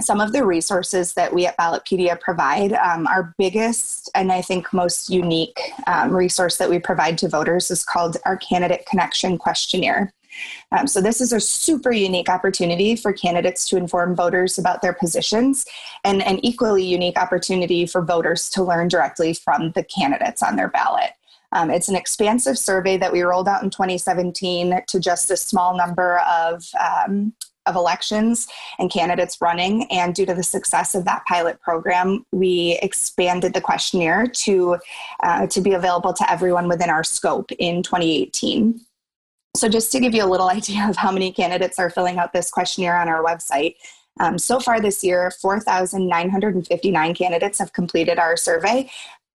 some 0.00 0.20
of 0.20 0.32
the 0.32 0.44
resources 0.44 1.14
that 1.14 1.32
we 1.32 1.46
at 1.46 1.56
Ballotpedia 1.56 2.18
provide, 2.20 2.72
um, 2.72 3.06
our 3.06 3.34
biggest 3.38 4.10
and 4.14 4.32
I 4.32 4.42
think 4.42 4.72
most 4.72 5.08
unique 5.08 5.58
um, 5.86 6.14
resource 6.14 6.56
that 6.58 6.68
we 6.68 6.78
provide 6.78 7.16
to 7.18 7.28
voters 7.28 7.70
is 7.70 7.84
called 7.84 8.16
our 8.24 8.36
Candidate 8.36 8.86
Connection 8.86 9.38
Questionnaire. 9.38 10.12
Um, 10.72 10.88
so, 10.88 11.00
this 11.00 11.20
is 11.20 11.32
a 11.32 11.38
super 11.38 11.92
unique 11.92 12.28
opportunity 12.28 12.96
for 12.96 13.12
candidates 13.12 13.68
to 13.68 13.76
inform 13.76 14.16
voters 14.16 14.58
about 14.58 14.82
their 14.82 14.92
positions, 14.92 15.64
and 16.02 16.22
an 16.22 16.44
equally 16.44 16.84
unique 16.84 17.16
opportunity 17.16 17.86
for 17.86 18.02
voters 18.02 18.50
to 18.50 18.64
learn 18.64 18.88
directly 18.88 19.32
from 19.32 19.70
the 19.72 19.84
candidates 19.84 20.42
on 20.42 20.56
their 20.56 20.68
ballot. 20.68 21.10
Um, 21.52 21.70
it's 21.70 21.88
an 21.88 21.94
expansive 21.94 22.58
survey 22.58 22.96
that 22.96 23.12
we 23.12 23.22
rolled 23.22 23.46
out 23.46 23.62
in 23.62 23.70
2017 23.70 24.82
to 24.88 24.98
just 24.98 25.30
a 25.30 25.36
small 25.36 25.76
number 25.76 26.18
of 26.18 26.64
um, 26.80 27.32
of 27.66 27.76
elections 27.76 28.48
and 28.78 28.90
candidates 28.90 29.40
running. 29.40 29.90
And 29.90 30.14
due 30.14 30.26
to 30.26 30.34
the 30.34 30.42
success 30.42 30.94
of 30.94 31.04
that 31.04 31.24
pilot 31.26 31.60
program, 31.60 32.24
we 32.32 32.78
expanded 32.82 33.54
the 33.54 33.60
questionnaire 33.60 34.26
to, 34.26 34.78
uh, 35.22 35.46
to 35.48 35.60
be 35.60 35.72
available 35.72 36.12
to 36.12 36.30
everyone 36.30 36.68
within 36.68 36.90
our 36.90 37.04
scope 37.04 37.50
in 37.52 37.82
2018. 37.82 38.80
So, 39.56 39.68
just 39.68 39.92
to 39.92 40.00
give 40.00 40.14
you 40.14 40.24
a 40.24 40.26
little 40.26 40.48
idea 40.60 40.88
of 40.88 40.96
how 40.96 41.10
many 41.10 41.32
candidates 41.32 41.78
are 41.78 41.90
filling 41.90 42.18
out 42.18 42.32
this 42.32 42.50
questionnaire 42.50 42.98
on 42.98 43.08
our 43.08 43.24
website, 43.24 43.76
um, 44.20 44.38
so 44.38 44.60
far 44.60 44.80
this 44.80 45.02
year, 45.02 45.30
4,959 45.30 47.14
candidates 47.14 47.58
have 47.58 47.72
completed 47.72 48.18
our 48.18 48.36
survey, 48.36 48.88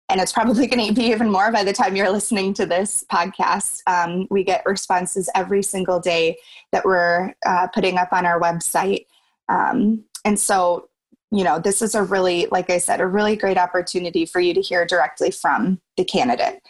and 0.09 0.19
it's 0.19 0.31
probably 0.31 0.67
going 0.67 0.87
to 0.87 0.93
be 0.93 1.07
even 1.07 1.31
more 1.31 1.51
by 1.51 1.63
the 1.63 1.73
time 1.73 1.95
you're 1.95 2.09
listening 2.09 2.53
to 2.55 2.65
this 2.65 3.05
podcast. 3.11 3.81
Um, 3.87 4.27
we 4.29 4.43
get 4.43 4.65
responses 4.65 5.29
every 5.35 5.63
single 5.63 5.99
day 5.99 6.37
that 6.71 6.85
we're 6.85 7.33
uh, 7.45 7.67
putting 7.73 7.97
up 7.97 8.11
on 8.11 8.25
our 8.25 8.39
website. 8.39 9.05
Um, 9.47 10.03
and 10.25 10.39
so, 10.39 10.89
you 11.31 11.43
know, 11.43 11.59
this 11.59 11.81
is 11.81 11.95
a 11.95 12.03
really, 12.03 12.47
like 12.51 12.69
I 12.69 12.77
said, 12.77 13.01
a 13.01 13.07
really 13.07 13.35
great 13.35 13.57
opportunity 13.57 14.25
for 14.25 14.39
you 14.39 14.53
to 14.53 14.61
hear 14.61 14.85
directly 14.85 15.31
from 15.31 15.79
the 15.97 16.03
candidate. 16.03 16.61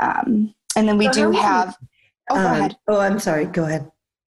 Um, 0.00 0.54
and 0.76 0.88
then 0.88 0.98
we 0.98 1.06
so 1.06 1.12
do 1.12 1.30
have. 1.32 1.76
Oh, 2.30 2.34
go 2.34 2.40
um, 2.40 2.46
ahead. 2.56 2.76
Oh, 2.88 3.00
I'm 3.00 3.18
sorry. 3.18 3.46
Go 3.46 3.64
ahead 3.64 3.90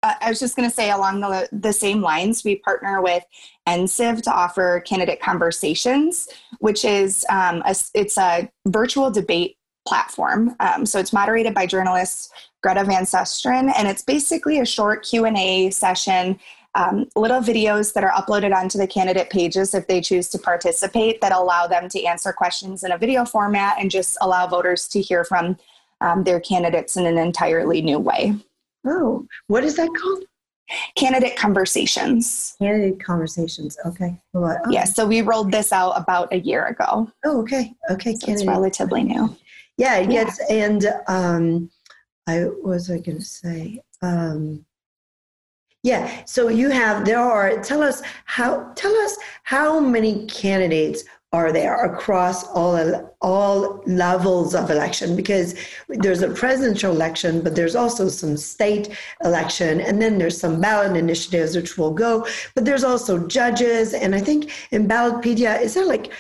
uh, 0.03 0.15
I 0.21 0.29
was 0.29 0.39
just 0.39 0.57
going 0.57 0.69
to 0.69 0.75
say 0.75 0.91
along 0.91 1.21
the, 1.21 1.49
the 1.51 1.73
same 1.73 2.01
lines, 2.01 2.45
we 2.45 2.57
partner 2.57 3.03
with 3.03 3.25
NCIV 3.67 4.23
to 4.23 4.33
offer 4.33 4.81
candidate 4.81 5.21
conversations, 5.21 6.29
which 6.61 6.85
is 6.85 7.27
um, 7.31 7.63
a, 7.65 7.75
it's 7.95 8.17
a 8.19 8.51
virtual 8.67 9.11
debate 9.11 9.57
platform. 9.87 10.55
Um, 10.61 10.87
so 10.87 10.99
it's 10.99 11.13
moderated 11.13 11.55
by 11.55 11.67
journalist 11.67 12.33
Greta 12.63 12.85
Van 12.85 13.05
Susteren, 13.05 13.73
and 13.77 13.89
it's 13.89 14.03
basically 14.03 14.61
a 14.61 14.67
short 14.67 15.05
Q 15.05 15.25
and 15.25 15.37
A 15.37 15.71
session 15.71 16.39
um, 16.75 17.09
little 17.17 17.41
videos 17.41 17.93
that 17.95 18.05
are 18.05 18.13
uploaded 18.13 18.55
onto 18.55 18.79
the 18.79 18.87
candidate 18.87 19.31
pages 19.31 19.75
if 19.75 19.87
they 19.87 20.01
choose 20.01 20.29
to 20.29 20.39
participate 20.39 21.21
that 21.21 21.33
allow 21.33 21.67
them 21.67 21.89
to 21.89 22.05
answer 22.05 22.33
questions 22.33 22.85
in 22.85 22.93
a 22.93 22.99
video 22.99 23.25
format 23.25 23.77
and 23.81 23.91
just 23.91 24.17
allow 24.21 24.47
voters 24.47 24.87
to 24.89 25.01
hear 25.01 25.25
from 25.25 25.59
um, 26.01 26.23
their 26.23 26.39
candidates 26.39 26.97
in 26.97 27.07
an 27.07 27.19
entirely 27.19 27.83
new 27.83 27.99
way. 27.99 28.35
Oh, 28.87 29.27
what 29.47 29.65
is 29.65 29.77
that 29.77 29.91
called? 30.01 30.25
Candidate 30.97 31.37
conversations. 31.37 32.55
Candidate 32.59 33.03
conversations. 33.03 33.79
Okay. 33.87 34.21
Oh. 34.35 34.55
Yeah. 34.71 34.85
So 34.85 35.07
we 35.07 35.23
rolled 35.23 35.51
this 35.51 35.73
out 35.73 35.93
about 35.93 36.33
a 36.33 36.39
year 36.39 36.67
ago. 36.67 37.11
Oh, 37.25 37.41
okay. 37.41 37.75
Okay. 37.91 38.15
So 38.15 38.31
it's 38.31 38.45
relatively 38.45 39.03
new. 39.03 39.35
Yeah, 39.79 39.97
it 39.97 40.11
gets 40.11 40.41
yeah. 40.51 40.57
and 40.57 40.87
um, 41.07 41.71
I 42.27 42.45
was 42.63 42.91
I 42.91 42.99
going 42.99 43.19
to 43.19 43.25
say? 43.25 43.81
Um, 44.03 44.67
yeah. 45.83 46.25
So 46.27 46.49
you 46.49 46.69
have 46.69 47.07
there 47.07 47.21
are 47.21 47.63
tell 47.63 47.83
us 47.83 48.03
how 48.27 48.73
tell 48.75 48.95
us 48.97 49.17
how 49.45 49.81
many 49.81 50.27
candidates 50.27 51.05
are 51.33 51.53
there 51.53 51.85
across 51.85 52.47
all 52.49 53.15
all 53.21 53.83
levels 53.87 54.55
of 54.55 54.71
election 54.71 55.15
because 55.15 55.55
there's 55.89 56.23
a 56.23 56.31
presidential 56.31 56.91
election 56.91 57.43
but 57.43 57.55
there's 57.55 57.77
also 57.77 58.09
some 58.09 58.37
state 58.37 58.97
election 59.25 59.81
and 59.81 60.01
then 60.01 60.17
there's 60.17 60.41
some 60.41 60.61
ballot 60.61 60.97
initiatives 60.97 61.55
which 61.55 61.77
will 61.77 61.93
go 61.93 62.27
but 62.55 62.65
there's 62.65 62.85
also 62.85 63.27
judges 63.27 63.93
and 63.93 64.15
i 64.15 64.21
think 64.21 64.51
in 64.71 64.89
ballotpedia 64.89 65.61
is 65.61 65.75
there 65.75 65.87
like 65.87 66.11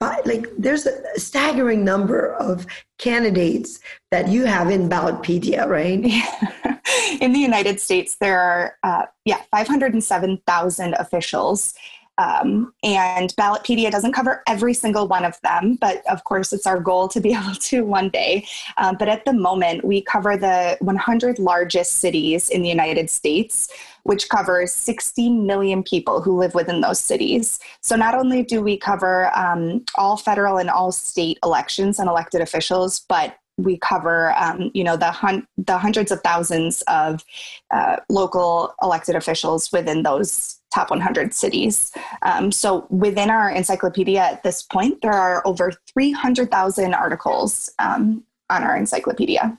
like 0.00 0.46
there's 0.58 0.86
a 0.86 1.18
staggering 1.18 1.82
number 1.82 2.34
of 2.34 2.66
candidates 2.98 3.80
that 4.10 4.28
you 4.28 4.44
have 4.44 4.70
in 4.70 4.88
ballotpedia 4.88 5.66
right 5.66 6.02
yeah. 6.02 6.78
in 7.20 7.32
the 7.32 7.38
united 7.38 7.78
states 7.80 8.16
there 8.16 8.40
are 8.40 8.76
uh, 8.82 9.06
yeah 9.24 9.42
507000 9.50 10.94
officials 10.94 11.74
um, 12.18 12.72
and 12.82 13.34
Ballotpedia 13.36 13.90
doesn't 13.90 14.12
cover 14.12 14.42
every 14.46 14.74
single 14.74 15.06
one 15.06 15.24
of 15.24 15.40
them, 15.42 15.76
but 15.80 16.02
of 16.06 16.24
course, 16.24 16.52
it's 16.52 16.66
our 16.66 16.80
goal 16.80 17.08
to 17.08 17.20
be 17.20 17.32
able 17.34 17.54
to 17.54 17.84
one 17.84 18.08
day. 18.08 18.46
Um, 18.78 18.96
but 18.98 19.08
at 19.08 19.24
the 19.24 19.32
moment, 19.32 19.84
we 19.84 20.00
cover 20.00 20.36
the 20.36 20.76
100 20.80 21.38
largest 21.38 21.94
cities 21.94 22.48
in 22.48 22.62
the 22.62 22.68
United 22.68 23.10
States, 23.10 23.68
which 24.04 24.28
covers 24.28 24.72
60 24.72 25.30
million 25.30 25.82
people 25.82 26.22
who 26.22 26.38
live 26.38 26.54
within 26.54 26.80
those 26.80 27.00
cities. 27.00 27.58
So 27.82 27.96
not 27.96 28.14
only 28.14 28.42
do 28.42 28.62
we 28.62 28.76
cover 28.76 29.36
um, 29.36 29.84
all 29.96 30.16
federal 30.16 30.58
and 30.58 30.70
all 30.70 30.92
state 30.92 31.38
elections 31.42 31.98
and 31.98 32.08
elected 32.08 32.40
officials, 32.40 33.00
but 33.08 33.36
we 33.56 33.78
cover, 33.78 34.32
um, 34.34 34.70
you 34.74 34.84
know, 34.84 34.96
the 34.96 35.10
hun- 35.10 35.46
the 35.56 35.78
hundreds 35.78 36.10
of 36.12 36.20
thousands 36.20 36.82
of 36.82 37.24
uh, 37.70 37.96
local 38.08 38.74
elected 38.82 39.14
officials 39.14 39.72
within 39.72 40.02
those 40.02 40.60
top 40.74 40.90
100 40.90 41.32
cities. 41.32 41.90
Um, 42.22 42.52
so 42.52 42.86
within 42.90 43.30
our 43.30 43.50
encyclopedia 43.50 44.20
at 44.20 44.42
this 44.42 44.62
point, 44.62 45.00
there 45.00 45.12
are 45.12 45.42
over 45.46 45.72
300,000 45.88 46.92
articles 46.92 47.70
um, 47.78 48.22
on 48.50 48.62
our 48.62 48.76
encyclopedia. 48.76 49.58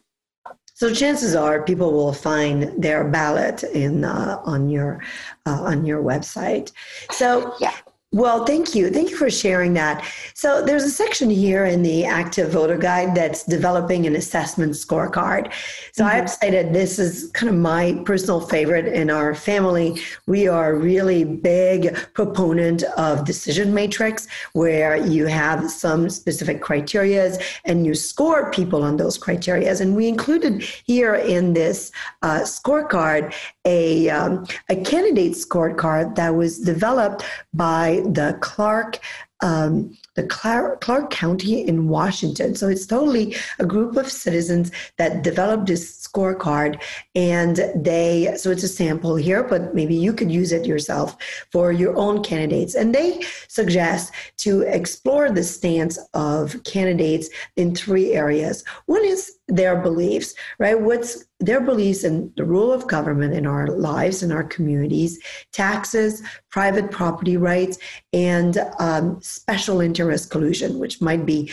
So 0.75 0.93
chances 0.93 1.33
are 1.33 1.63
people 1.63 1.91
will 1.91 2.13
find 2.13 2.71
their 2.77 3.03
ballot 3.03 3.63
in 3.63 4.05
uh, 4.05 4.39
on 4.45 4.69
your 4.69 5.03
uh, 5.47 5.59
on 5.63 5.87
your 5.87 6.03
website. 6.03 6.71
So 7.09 7.55
yeah. 7.59 7.73
Well, 8.17 8.47
thank 8.47 8.73
you. 8.73 8.89
Thank 8.89 9.11
you 9.11 9.15
for 9.15 9.29
sharing 9.29 9.75
that. 9.75 10.03
So, 10.33 10.65
there's 10.65 10.83
a 10.83 10.89
section 10.89 11.29
here 11.29 11.65
in 11.65 11.83
the 11.83 12.03
Active 12.03 12.49
Voter 12.49 12.75
Guide 12.75 13.13
that's 13.13 13.43
developing 13.43 14.07
an 14.07 14.15
assessment 14.15 14.71
scorecard. 14.71 15.53
So, 15.91 16.03
mm-hmm. 16.03 16.15
I've 16.15 16.27
stated 16.27 16.73
this 16.73 16.97
is 16.97 17.29
kind 17.33 17.47
of 17.47 17.55
my 17.55 18.01
personal 18.05 18.41
favorite 18.41 18.87
in 18.87 19.11
our 19.11 19.35
family. 19.35 20.01
We 20.25 20.47
are 20.47 20.73
really 20.73 21.25
big 21.25 21.95
proponent 22.15 22.81
of 22.97 23.23
decision 23.23 23.71
matrix, 23.71 24.27
where 24.53 24.97
you 24.97 25.27
have 25.27 25.69
some 25.69 26.09
specific 26.09 26.59
criterias 26.59 27.39
and 27.65 27.85
you 27.85 27.93
score 27.93 28.49
people 28.49 28.81
on 28.81 28.97
those 28.97 29.19
criterias. 29.19 29.79
And 29.79 29.95
we 29.95 30.07
included 30.07 30.63
here 30.63 31.13
in 31.13 31.53
this 31.53 31.91
uh, 32.23 32.39
scorecard 32.39 33.35
a 33.67 34.09
um, 34.09 34.47
a 34.69 34.75
candidate 34.77 35.33
scorecard 35.33 36.15
that 36.15 36.33
was 36.33 36.57
developed 36.57 37.23
by 37.53 38.01
the 38.13 38.37
Clark 38.41 38.99
um, 39.41 39.95
the 40.15 40.23
Clark, 40.23 40.81
Clark 40.81 41.11
County 41.11 41.67
in 41.67 41.89
Washington. 41.89 42.55
So 42.55 42.67
it's 42.67 42.87
totally 42.87 43.35
a 43.59 43.65
group 43.65 43.95
of 43.95 44.11
citizens 44.11 44.71
that 44.97 45.23
developed 45.23 45.67
this 45.67 46.07
scorecard, 46.07 46.81
and 47.13 47.57
they 47.75 48.33
so 48.37 48.49
it's 48.49 48.63
a 48.63 48.67
sample 48.67 49.15
here, 49.15 49.43
but 49.43 49.75
maybe 49.75 49.95
you 49.95 50.13
could 50.13 50.31
use 50.31 50.51
it 50.51 50.65
yourself 50.65 51.17
for 51.51 51.71
your 51.71 51.95
own 51.97 52.23
candidates. 52.23 52.75
And 52.75 52.95
they 52.95 53.21
suggest 53.47 54.13
to 54.37 54.61
explore 54.61 55.29
the 55.29 55.43
stance 55.43 55.99
of 56.13 56.63
candidates 56.63 57.29
in 57.55 57.75
three 57.75 58.13
areas. 58.13 58.63
One 58.87 59.05
is 59.05 59.36
their 59.47 59.77
beliefs, 59.77 60.33
right? 60.59 60.79
What's 60.79 61.25
their 61.39 61.61
beliefs 61.61 62.03
in 62.03 62.33
the 62.35 62.43
rule 62.43 62.73
of 62.73 62.87
government 62.87 63.33
in 63.33 63.45
our 63.45 63.67
lives, 63.67 64.23
in 64.23 64.31
our 64.31 64.43
communities, 64.43 65.19
taxes, 65.53 66.21
private 66.49 66.91
property 66.91 67.37
rights, 67.37 67.77
and 68.13 68.57
um, 68.79 69.21
special 69.21 69.79
interest 69.79 70.29
collusion, 70.31 70.79
which 70.79 71.01
might 71.01 71.25
be 71.25 71.51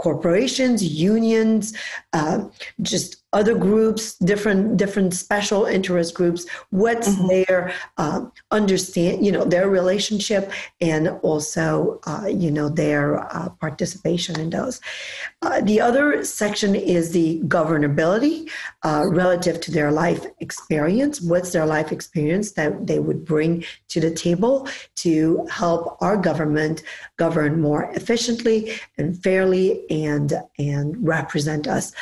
corporations, 0.00 0.82
unions, 0.82 1.76
uh, 2.14 2.44
just 2.80 3.22
other 3.32 3.56
groups, 3.56 4.14
different 4.18 4.76
different 4.76 5.14
special 5.14 5.64
interest 5.64 6.14
groups. 6.14 6.46
What's 6.70 7.08
mm-hmm. 7.08 7.28
their 7.28 7.72
uh, 7.96 8.26
understand, 8.50 9.24
you 9.24 9.30
know, 9.30 9.44
their 9.44 9.68
relationship, 9.68 10.50
and 10.80 11.08
also, 11.22 12.00
uh, 12.06 12.26
you 12.26 12.50
know, 12.50 12.68
their 12.68 13.20
uh, 13.34 13.50
participation 13.60 14.40
in 14.40 14.50
those. 14.50 14.80
Uh, 15.42 15.60
the 15.60 15.80
other 15.80 16.24
section 16.24 16.74
is 16.74 17.12
the 17.12 17.40
governability 17.42 18.50
uh, 18.82 19.04
relative 19.08 19.60
to 19.60 19.70
their 19.70 19.92
life 19.92 20.26
experience. 20.40 21.20
What's 21.20 21.52
their 21.52 21.66
life 21.66 21.92
experience 21.92 22.52
that 22.52 22.86
they 22.86 22.98
would 22.98 23.24
bring 23.24 23.64
to 23.88 24.00
the 24.00 24.10
table 24.10 24.68
to 24.96 25.46
help 25.50 25.96
our 26.00 26.16
government 26.16 26.82
govern 27.16 27.60
more 27.60 27.90
efficiently 27.94 28.72
and 28.98 29.20
fairly 29.22 29.88
and 29.90 30.32
and 30.58 30.96
represent 31.06 31.68
us 31.68 31.92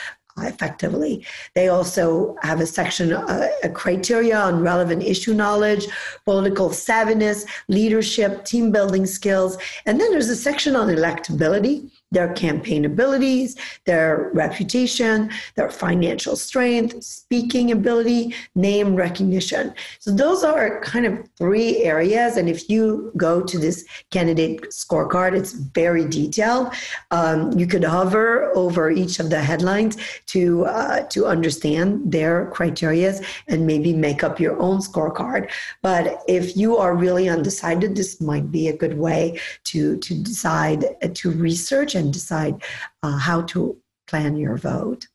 effectively. 0.43 1.25
They 1.55 1.69
also 1.69 2.37
have 2.43 2.61
a 2.61 2.67
section, 2.67 3.13
uh, 3.13 3.49
a 3.63 3.69
criteria 3.69 4.39
on 4.39 4.63
relevant 4.63 5.03
issue 5.03 5.35
knowledge, 5.35 5.87
political 6.25 6.71
savviness, 6.71 7.47
leadership, 7.69 8.45
team 8.45 8.71
building 8.73 9.07
skills. 9.07 9.59
And 9.87 10.01
then 10.01 10.11
there's 10.11 10.29
a 10.29 10.37
section 10.37 10.77
on 10.77 10.89
electability 10.89 11.91
their 12.11 12.33
campaign 12.33 12.85
abilities, 12.85 13.57
their 13.85 14.31
reputation, 14.33 15.31
their 15.57 15.71
financial 15.71 16.37
strength, 16.37 17.03
speaking 17.03 17.73
ability, 17.73 18.35
name 18.55 18.95
recognition. 18.95 19.75
So 19.99 20.11
those 20.11 20.43
are 20.45 20.81
kind 20.81 21.05
of 21.05 21.29
three 21.37 21.83
areas. 21.83 22.37
And 22.37 22.49
if 22.49 22.71
you 22.71 23.13
go 23.17 23.43
to 23.43 23.59
this 23.59 23.85
candidate 24.11 24.63
scorecard, 24.71 25.37
it's 25.37 25.53
very 25.53 26.07
detailed. 26.07 26.73
Um, 27.11 27.53
you 27.59 27.67
could 27.67 27.85
hover 27.85 28.57
over 28.57 28.91
each 28.91 29.21
of 29.21 29.31
the 29.31 29.41
headlines 29.41 29.97
to 30.27 30.65
uh, 30.65 31.01
to 31.09 31.27
understand 31.27 32.11
their 32.11 32.47
criteria 32.47 33.21
and 33.49 33.67
maybe 33.67 33.93
make 33.93 34.25
up 34.25 34.41
your 34.41 34.59
own 34.61 34.79
scorecard. 34.79 35.51
But 35.83 36.23
if 36.27 36.57
you 36.57 36.77
are 36.77 36.95
really 36.95 37.29
undecided, 37.29 37.97
this 37.97 38.21
might 38.21 38.51
be 38.51 38.69
a 38.69 38.77
good 38.77 38.99
way 38.99 39.41
to 39.65 39.97
to 39.99 40.15
decide 40.15 40.85
uh, 41.03 41.09
to 41.15 41.31
research 41.31 41.95
and 41.99 42.13
decide 42.13 42.63
uh, 43.03 43.19
how 43.19 43.43
to 43.43 43.77
plan 44.07 44.37
your 44.37 44.57
vote. 44.57 45.07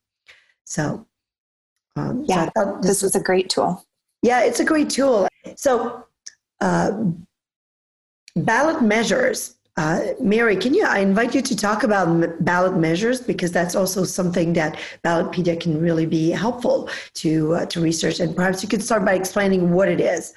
So, 0.65 1.08
um, 1.96 2.26
yeah, 2.28 2.50
so 2.56 2.78
this, 2.82 2.88
this 2.88 3.02
was 3.02 3.15
a 3.15 3.19
great 3.19 3.50
tool. 3.50 3.84
Yeah, 4.22 4.43
it's 4.43 4.60
a 4.60 4.65
great 4.65 4.89
tool. 4.89 5.28
So, 5.56 6.06
uh, 6.62 6.91
ballot 8.36 8.82
measures. 8.82 9.56
Uh, 9.76 10.02
Mary, 10.19 10.56
can 10.56 10.74
you? 10.74 10.86
I 10.86 11.00
invite 11.00 11.34
you 11.34 11.41
to 11.41 11.56
talk 11.56 11.84
about 11.84 12.46
ballot 12.46 12.78
measures 12.78 13.19
because 13.19 13.52
that's 13.52 13.76
also 13.76 14.04
something 14.04 14.54
that 14.54 14.80
Ballotpedia 15.04 15.60
can 15.60 15.82
really 15.82 16.06
be 16.06 16.30
helpful 16.30 16.89
to 17.15 17.56
uh, 17.56 17.65
to 17.65 17.82
research. 17.82 18.19
And 18.19 18.36
perhaps 18.36 18.62
you 18.62 18.69
could 18.69 18.84
start 18.84 19.04
by 19.04 19.15
explaining 19.15 19.72
what 19.72 19.89
it 19.89 20.00
is. 20.00 20.34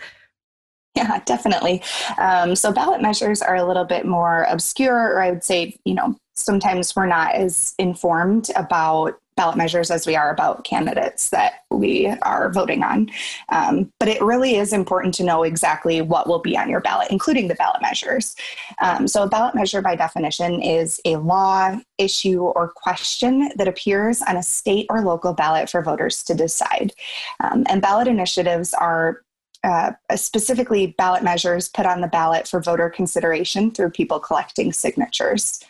Yeah, 0.97 1.21
definitely. 1.27 1.83
Um, 2.17 2.57
so 2.57 2.73
ballot 2.73 3.03
measures 3.03 3.43
are 3.43 3.57
a 3.57 3.65
little 3.65 3.85
bit 3.85 4.07
more 4.07 4.45
obscure, 4.45 5.13
or 5.13 5.21
I 5.21 5.31
would 5.31 5.45
say, 5.45 5.77
you 5.85 5.95
know, 5.95 6.17
sometimes 6.37 6.95
we're 6.95 7.07
not 7.07 7.35
as 7.35 7.75
informed 7.79 8.51
about 8.57 9.19
ballot 9.37 9.57
measures 9.57 9.91
as 9.91 10.07
we 10.07 10.17
are 10.17 10.31
about 10.31 10.65
candidates 10.65 11.29
that 11.29 11.65
we 11.71 12.07
are 12.23 12.51
voting 12.51 12.83
on. 12.83 13.11
Um, 13.51 13.93
but 14.01 14.09
it 14.09 14.21
really 14.23 14.57
is 14.57 14.73
important 14.73 15.15
to 15.15 15.25
know 15.25 15.43
exactly 15.43 16.01
what 16.01 16.27
will 16.27 16.39
be 16.39 16.57
on 16.57 16.71
your 16.71 16.81
ballot, 16.81 17.09
including 17.11 17.49
the 17.49 17.55
ballot 17.55 17.83
measures. 17.83 18.35
Um, 18.81 19.07
so, 19.07 19.23
a 19.23 19.29
ballot 19.29 19.55
measure, 19.55 19.83
by 19.83 19.95
definition, 19.95 20.63
is 20.63 21.01
a 21.05 21.17
law, 21.17 21.79
issue, 21.99 22.45
or 22.45 22.73
question 22.75 23.51
that 23.57 23.69
appears 23.69 24.23
on 24.23 24.37
a 24.37 24.43
state 24.43 24.87
or 24.89 25.03
local 25.03 25.35
ballot 25.35 25.69
for 25.69 25.83
voters 25.83 26.23
to 26.25 26.35
decide. 26.35 26.95
Um, 27.41 27.65
and 27.69 27.83
ballot 27.83 28.09
initiatives 28.09 28.73
are 28.73 29.23
uh, 29.65 29.93
specifically 30.15 30.95
ballot 30.97 31.23
measures 31.23 31.69
put 31.69 31.87
on 31.87 32.01
the 32.01 32.07
ballot 32.07 32.47
for 32.49 32.61
voter 32.61 32.89
consideration 32.89 33.71
through 33.71 33.91
people 33.91 34.21
collecting 34.21 34.73
signatures. 34.73 35.61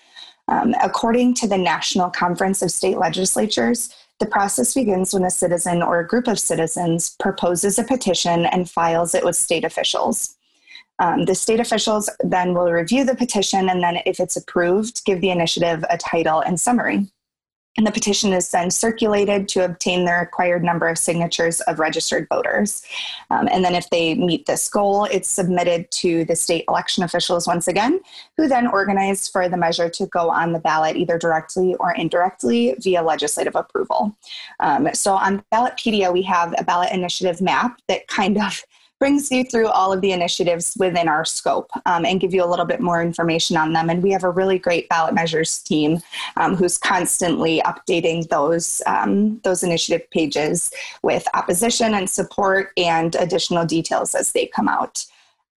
Um, 0.48 0.74
according 0.82 1.34
to 1.34 1.48
the 1.48 1.58
National 1.58 2.10
Conference 2.10 2.62
of 2.62 2.70
State 2.70 2.98
Legislatures, 2.98 3.94
the 4.20 4.26
process 4.26 4.74
begins 4.74 5.12
when 5.12 5.24
a 5.24 5.30
citizen 5.30 5.82
or 5.82 6.00
a 6.00 6.06
group 6.06 6.28
of 6.28 6.38
citizens 6.38 7.16
proposes 7.18 7.78
a 7.78 7.84
petition 7.84 8.46
and 8.46 8.70
files 8.70 9.14
it 9.14 9.24
with 9.24 9.36
state 9.36 9.64
officials. 9.64 10.36
Um, 10.98 11.26
the 11.26 11.34
state 11.34 11.60
officials 11.60 12.08
then 12.20 12.54
will 12.54 12.72
review 12.72 13.04
the 13.04 13.14
petition 13.14 13.68
and 13.68 13.82
then, 13.82 13.98
if 14.06 14.18
it's 14.18 14.36
approved, 14.36 15.04
give 15.04 15.20
the 15.20 15.30
initiative 15.30 15.84
a 15.90 15.98
title 15.98 16.40
and 16.40 16.58
summary 16.58 17.06
and 17.76 17.86
the 17.86 17.92
petition 17.92 18.32
is 18.32 18.50
then 18.50 18.70
circulated 18.70 19.48
to 19.48 19.64
obtain 19.64 20.04
the 20.04 20.12
required 20.12 20.64
number 20.64 20.88
of 20.88 20.98
signatures 20.98 21.60
of 21.62 21.78
registered 21.78 22.26
voters. 22.28 22.82
Um, 23.30 23.48
and 23.50 23.64
then, 23.64 23.74
if 23.74 23.88
they 23.90 24.14
meet 24.14 24.46
this 24.46 24.68
goal, 24.68 25.04
it's 25.06 25.28
submitted 25.28 25.90
to 25.92 26.24
the 26.24 26.36
state 26.36 26.64
election 26.68 27.04
officials 27.04 27.46
once 27.46 27.68
again, 27.68 28.00
who 28.36 28.48
then 28.48 28.66
organize 28.66 29.28
for 29.28 29.48
the 29.48 29.56
measure 29.56 29.88
to 29.90 30.06
go 30.06 30.30
on 30.30 30.52
the 30.52 30.58
ballot 30.58 30.96
either 30.96 31.18
directly 31.18 31.74
or 31.76 31.94
indirectly 31.94 32.74
via 32.80 33.02
legislative 33.02 33.54
approval. 33.54 34.16
Um, 34.60 34.88
so, 34.94 35.14
on 35.14 35.44
Ballotpedia, 35.52 36.12
we 36.12 36.22
have 36.22 36.54
a 36.58 36.64
ballot 36.64 36.92
initiative 36.92 37.40
map 37.40 37.80
that 37.88 38.06
kind 38.08 38.38
of 38.38 38.62
brings 38.98 39.30
you 39.30 39.44
through 39.44 39.68
all 39.68 39.92
of 39.92 40.00
the 40.00 40.12
initiatives 40.12 40.76
within 40.78 41.08
our 41.08 41.24
scope 41.24 41.70
um, 41.84 42.04
and 42.04 42.20
give 42.20 42.32
you 42.32 42.42
a 42.42 42.46
little 42.46 42.64
bit 42.64 42.80
more 42.80 43.02
information 43.02 43.56
on 43.56 43.72
them. 43.72 43.90
And 43.90 44.02
we 44.02 44.10
have 44.10 44.24
a 44.24 44.30
really 44.30 44.58
great 44.58 44.88
ballot 44.88 45.14
measures 45.14 45.58
team 45.58 46.00
um, 46.36 46.56
who's 46.56 46.78
constantly 46.78 47.60
updating 47.64 48.28
those 48.28 48.82
um, 48.86 49.38
those 49.40 49.62
initiative 49.62 50.08
pages 50.10 50.70
with 51.02 51.26
opposition 51.34 51.94
and 51.94 52.08
support 52.08 52.70
and 52.76 53.14
additional 53.16 53.66
details 53.66 54.14
as 54.14 54.32
they 54.32 54.46
come 54.46 54.68
out. 54.68 55.04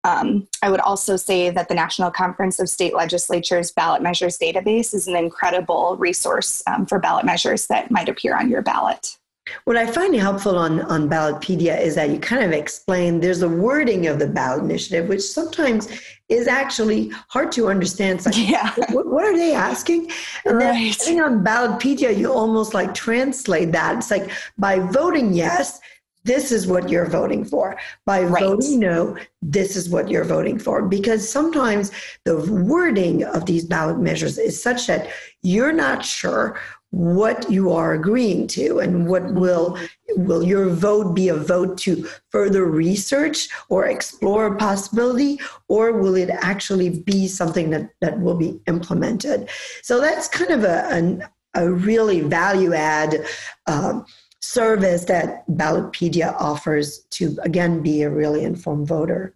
Um, 0.04 0.47
I 0.62 0.69
would 0.69 0.80
also 0.80 1.17
say 1.17 1.50
that 1.50 1.67
the 1.67 1.76
National 1.76 2.10
Conference 2.12 2.60
of 2.60 2.69
State 2.69 2.95
Legislatures 2.95 3.71
ballot 3.71 4.02
measures 4.02 4.38
database 4.38 4.93
is 4.93 5.08
an 5.08 5.15
incredible 5.15 5.97
resource 5.97 6.63
um, 6.65 6.86
for 6.86 6.97
ballot 6.97 7.26
measures 7.26 7.67
that 7.67 7.91
might 7.91 8.08
appear 8.08 8.36
on 8.36 8.50
your 8.50 8.62
ballot. 8.62 9.17
What 9.66 9.78
I 9.78 9.86
find 9.86 10.16
helpful 10.16 10.58
on, 10.58 10.82
on 10.82 11.10
Ballotpedia 11.10 11.80
is 11.80 11.96
that 11.96 12.10
you 12.10 12.20
kind 12.20 12.44
of 12.44 12.52
explain 12.52 13.20
there's 13.20 13.42
a 13.42 13.50
wording 13.50 14.08
of 14.08 14.20
the 14.20 14.28
ballot 14.28 14.64
initiative, 14.64 15.08
which 15.08 15.22
sometimes 15.22 15.88
is 16.30 16.48
actually 16.48 17.10
hard 17.30 17.52
to 17.54 17.70
understand. 17.70 18.20
It's 18.20 18.26
like, 18.26 18.50
yeah. 18.50 18.74
what, 18.92 19.08
what, 19.08 19.24
are 19.26 19.38
they 19.38 19.54
asking? 19.54 20.12
And 20.46 20.58
right. 20.58 20.96
then 21.06 21.22
on 21.22 21.44
Ballotpedia, 21.44 22.18
you 22.18 22.32
almost 22.32 22.74
like 22.74 22.94
translate 22.94 23.72
that. 23.72 23.98
It's 23.98 24.12
like 24.12 24.30
by 24.58 24.80
voting 24.80 25.34
yes, 25.34 25.80
this 26.28 26.52
is 26.52 26.68
what 26.68 26.90
you're 26.90 27.10
voting 27.10 27.44
for. 27.44 27.80
By 28.06 28.24
right. 28.24 28.44
voting 28.44 28.80
no, 28.80 29.18
this 29.42 29.76
is 29.76 29.90
what 29.90 30.10
you're 30.10 30.26
voting 30.26 30.60
for. 30.60 30.84
Because 30.84 31.28
sometimes 31.28 31.92
the 32.26 32.38
wording 32.52 33.24
of 33.24 33.46
these 33.46 33.66
ballot 33.66 34.00
measures 34.00 34.38
is 34.38 34.62
such 34.62 34.88
that 34.88 35.10
you're 35.42 35.74
not 35.74 36.04
sure 36.06 36.60
what 36.92 37.50
you 37.52 37.72
are 37.72 37.94
agreeing 37.94 38.48
to 38.48 38.80
and 38.80 39.08
what 39.08 39.34
will 39.34 39.78
will 40.16 40.42
your 40.42 40.70
vote 40.70 41.13
be 41.13 41.28
a 41.28 41.36
vote 41.36 41.78
to 41.78 42.08
further 42.32 42.66
research 42.66 43.50
or 43.68 43.88
explore 43.88 44.48
a 44.48 44.56
possibility 44.56 45.38
or 45.68 45.92
will 45.92 46.16
it 46.16 46.30
actually 46.30 46.90
be 46.90 47.28
something 47.28 47.70
that, 47.70 47.90
that 48.00 48.18
will 48.22 48.36
be 48.36 48.58
implemented 48.68 49.50
so 49.84 50.00
that's 50.00 50.30
kind 50.30 50.50
of 50.50 50.63
a, 50.63 51.30
a, 51.56 51.62
a 51.66 51.72
really 51.72 52.22
value 52.22 52.74
add 52.74 53.26
um, 53.68 54.06
service 54.52 55.06
that 55.06 55.48
ballotpedia 55.50 56.34
offers 56.40 57.00
to 57.12 57.38
again 57.42 57.82
be 57.82 58.02
a 58.02 58.10
really 58.10 58.44
informed 58.44 58.88
voter? 58.88 59.36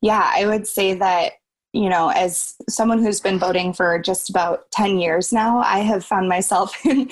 Yeah 0.00 0.30
i 0.34 0.46
would 0.46 0.66
say 0.66 0.94
that 0.94 1.32
you 1.72 1.88
know, 1.88 2.10
as 2.10 2.54
someone 2.68 3.02
who's 3.02 3.20
been 3.20 3.38
voting 3.38 3.72
for 3.72 3.98
just 3.98 4.28
about 4.28 4.70
10 4.72 4.98
years 4.98 5.32
now, 5.32 5.58
I 5.60 5.78
have 5.78 6.04
found 6.04 6.28
myself 6.28 6.74
in 6.86 7.10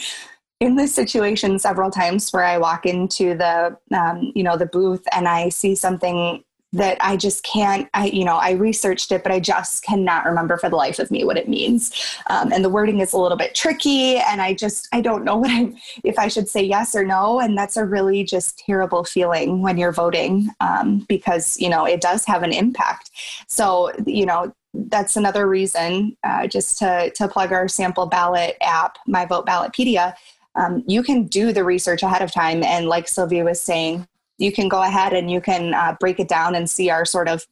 in 0.61 0.77
this 0.77 0.94
situation 0.94 1.59
several 1.59 1.90
times 1.90 2.31
where 2.31 2.44
I 2.44 2.59
walk 2.59 2.85
into 2.85 3.35
the 3.35 3.79
um, 3.96 4.31
you 4.35 4.42
know 4.42 4.59
the 4.59 4.66
booth 4.66 5.07
and 5.12 5.27
I 5.27 5.49
see 5.49 5.75
something 5.75 6.44
that 6.72 6.96
I 7.00 7.16
just 7.16 7.42
can't, 7.42 7.88
I, 7.94 8.06
you 8.06 8.24
know, 8.24 8.37
I 8.37 8.52
researched 8.52 9.11
it, 9.11 9.22
but 9.24 9.33
I 9.33 9.40
just 9.40 9.83
cannot 9.83 10.24
remember 10.24 10.56
for 10.56 10.68
the 10.68 10.76
life 10.76 11.00
of 11.00 11.11
me 11.11 11.24
what 11.24 11.37
it 11.37 11.48
means. 11.48 12.16
Um, 12.28 12.52
and 12.52 12.64
the 12.64 12.68
wording 12.68 13.00
is 13.00 13.12
a 13.12 13.18
little 13.18 13.37
bit 13.37 13.54
tricky. 13.54 14.18
And 14.18 14.40
I 14.40 14.54
just, 14.54 14.88
I 14.92 15.00
don't 15.00 15.24
know 15.24 15.37
what 15.38 15.50
I'm, 15.50 15.76
if 16.04 16.18
I 16.18 16.28
should 16.28 16.48
say 16.48 16.62
yes 16.62 16.94
or 16.94 17.04
no. 17.04 17.40
And 17.40 17.59
that's 17.59 17.76
a 17.76 17.85
really 17.85 18.22
just 18.22 18.59
terrible 18.59 19.04
feeling 19.04 19.62
when 19.62 19.78
you're 19.78 19.92
voting 19.92 20.48
um, 20.61 21.04
because, 21.09 21.59
you 21.59 21.68
know, 21.68 21.87
it 21.87 22.00
does 22.00 22.24
have 22.26 22.42
an 22.42 22.52
impact. 22.52 23.11
So, 23.48 23.90
you 24.06 24.26
know, 24.26 24.52
that's 24.72 25.16
another 25.16 25.48
reason 25.48 26.16
uh, 26.22 26.46
just 26.46 26.78
to, 26.78 27.11
to 27.16 27.26
plug 27.26 27.52
our 27.52 27.66
sample 27.66 28.06
ballot 28.06 28.56
app, 28.61 28.98
My 29.09 29.26
Vote 29.26 29.44
Ballotpedia. 29.44 30.14
Um, 30.54 30.85
you 30.87 31.02
can 31.02 31.24
do 31.24 31.52
the 31.52 31.64
research 31.64 32.04
ahead 32.04 32.22
of 32.22 32.33
time. 32.33 32.62
And 32.62 32.87
like 32.87 33.09
Sylvia 33.09 33.44
was 33.44 33.61
saying, 33.61 34.06
you 34.40 34.50
can 34.50 34.68
go 34.68 34.83
ahead 34.83 35.12
and 35.12 35.31
you 35.31 35.40
can 35.40 35.74
uh, 35.74 35.94
break 36.00 36.18
it 36.18 36.29
down 36.29 36.55
and 36.55 36.68
see 36.68 36.90
our 36.90 37.05
sort 37.05 37.29
of 37.29 37.46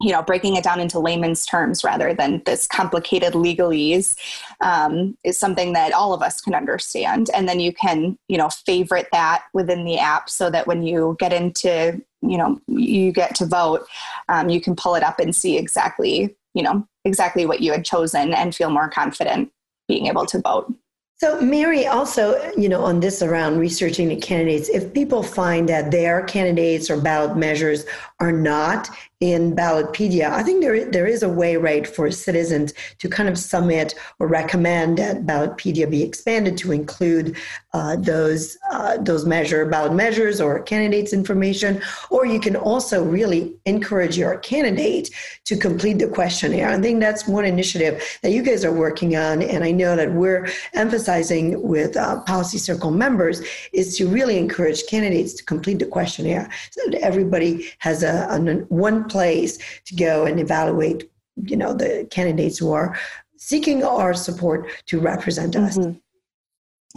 you 0.00 0.12
know 0.12 0.22
breaking 0.22 0.56
it 0.56 0.64
down 0.64 0.80
into 0.80 0.98
layman's 0.98 1.44
terms 1.46 1.82
rather 1.82 2.14
than 2.14 2.42
this 2.44 2.66
complicated 2.66 3.32
legalese 3.32 4.16
um, 4.60 5.16
is 5.24 5.38
something 5.38 5.72
that 5.72 5.92
all 5.92 6.12
of 6.12 6.22
us 6.22 6.40
can 6.40 6.54
understand. 6.54 7.30
And 7.34 7.48
then 7.48 7.60
you 7.60 7.72
can 7.72 8.18
you 8.28 8.36
know 8.36 8.48
favorite 8.48 9.08
that 9.12 9.44
within 9.54 9.84
the 9.84 9.98
app 9.98 10.28
so 10.28 10.50
that 10.50 10.66
when 10.66 10.82
you 10.82 11.16
get 11.18 11.32
into 11.32 12.02
you 12.20 12.36
know 12.36 12.60
you 12.66 13.12
get 13.12 13.34
to 13.36 13.46
vote 13.46 13.86
um, 14.28 14.48
you 14.48 14.60
can 14.60 14.76
pull 14.76 14.94
it 14.94 15.02
up 15.02 15.20
and 15.20 15.34
see 15.34 15.56
exactly 15.56 16.36
you 16.54 16.62
know 16.62 16.86
exactly 17.04 17.46
what 17.46 17.60
you 17.60 17.72
had 17.72 17.84
chosen 17.84 18.34
and 18.34 18.54
feel 18.54 18.70
more 18.70 18.88
confident 18.88 19.52
being 19.86 20.06
able 20.06 20.26
to 20.26 20.40
vote 20.40 20.72
so, 21.20 21.40
Mary, 21.40 21.84
also, 21.84 22.52
you 22.56 22.68
know, 22.68 22.84
on 22.84 23.00
this 23.00 23.22
around 23.22 23.58
researching 23.58 24.08
the 24.08 24.14
candidates, 24.14 24.68
if 24.68 24.94
people 24.94 25.24
find 25.24 25.68
that 25.68 25.90
their 25.90 26.22
candidates 26.22 26.88
or 26.88 27.00
ballot 27.00 27.36
measures 27.36 27.84
are 28.20 28.32
not 28.32 28.90
in 29.20 29.56
Ballotpedia, 29.56 30.30
I 30.30 30.44
think 30.44 30.60
there 30.60 30.88
there 30.88 31.06
is 31.06 31.24
a 31.24 31.28
way, 31.28 31.56
right, 31.56 31.84
for 31.84 32.08
citizens 32.12 32.72
to 32.98 33.08
kind 33.08 33.28
of 33.28 33.36
submit 33.36 33.96
or 34.20 34.28
recommend 34.28 34.98
that 34.98 35.26
Ballotpedia 35.26 35.90
be 35.90 36.04
expanded 36.04 36.56
to 36.58 36.70
include 36.70 37.36
uh, 37.72 37.96
those 37.96 38.56
uh, 38.70 38.96
those 38.98 39.26
measure 39.26 39.66
ballot 39.66 39.92
measures 39.92 40.40
or 40.40 40.62
candidates 40.62 41.12
information. 41.12 41.82
Or 42.10 42.26
you 42.26 42.38
can 42.38 42.54
also 42.54 43.02
really 43.02 43.56
encourage 43.64 44.16
your 44.16 44.38
candidate 44.38 45.10
to 45.46 45.56
complete 45.56 45.98
the 45.98 46.06
questionnaire. 46.06 46.68
I 46.68 46.80
think 46.80 47.00
that's 47.00 47.26
one 47.26 47.44
initiative 47.44 48.00
that 48.22 48.30
you 48.30 48.42
guys 48.42 48.64
are 48.64 48.72
working 48.72 49.16
on, 49.16 49.42
and 49.42 49.64
I 49.64 49.72
know 49.72 49.96
that 49.96 50.12
we're 50.12 50.48
emphasizing 50.74 51.60
with 51.60 51.96
uh, 51.96 52.20
Policy 52.22 52.58
Circle 52.58 52.92
members 52.92 53.42
is 53.72 53.96
to 53.96 54.06
really 54.06 54.38
encourage 54.38 54.86
candidates 54.86 55.34
to 55.34 55.44
complete 55.44 55.80
the 55.80 55.86
questionnaire 55.86 56.48
so 56.70 56.80
that 56.88 57.00
everybody 57.02 57.68
has 57.78 58.04
a, 58.04 58.07
a 58.08 58.64
one 58.68 59.04
place 59.04 59.58
to 59.86 59.94
go 59.94 60.26
and 60.26 60.40
evaluate, 60.40 61.10
you 61.36 61.56
know, 61.56 61.72
the 61.72 62.06
candidates 62.10 62.58
who 62.58 62.72
are 62.72 62.98
seeking 63.36 63.84
our 63.84 64.14
support 64.14 64.68
to 64.86 65.00
represent 65.00 65.56
us. 65.56 65.78
Mm-hmm. 65.78 65.98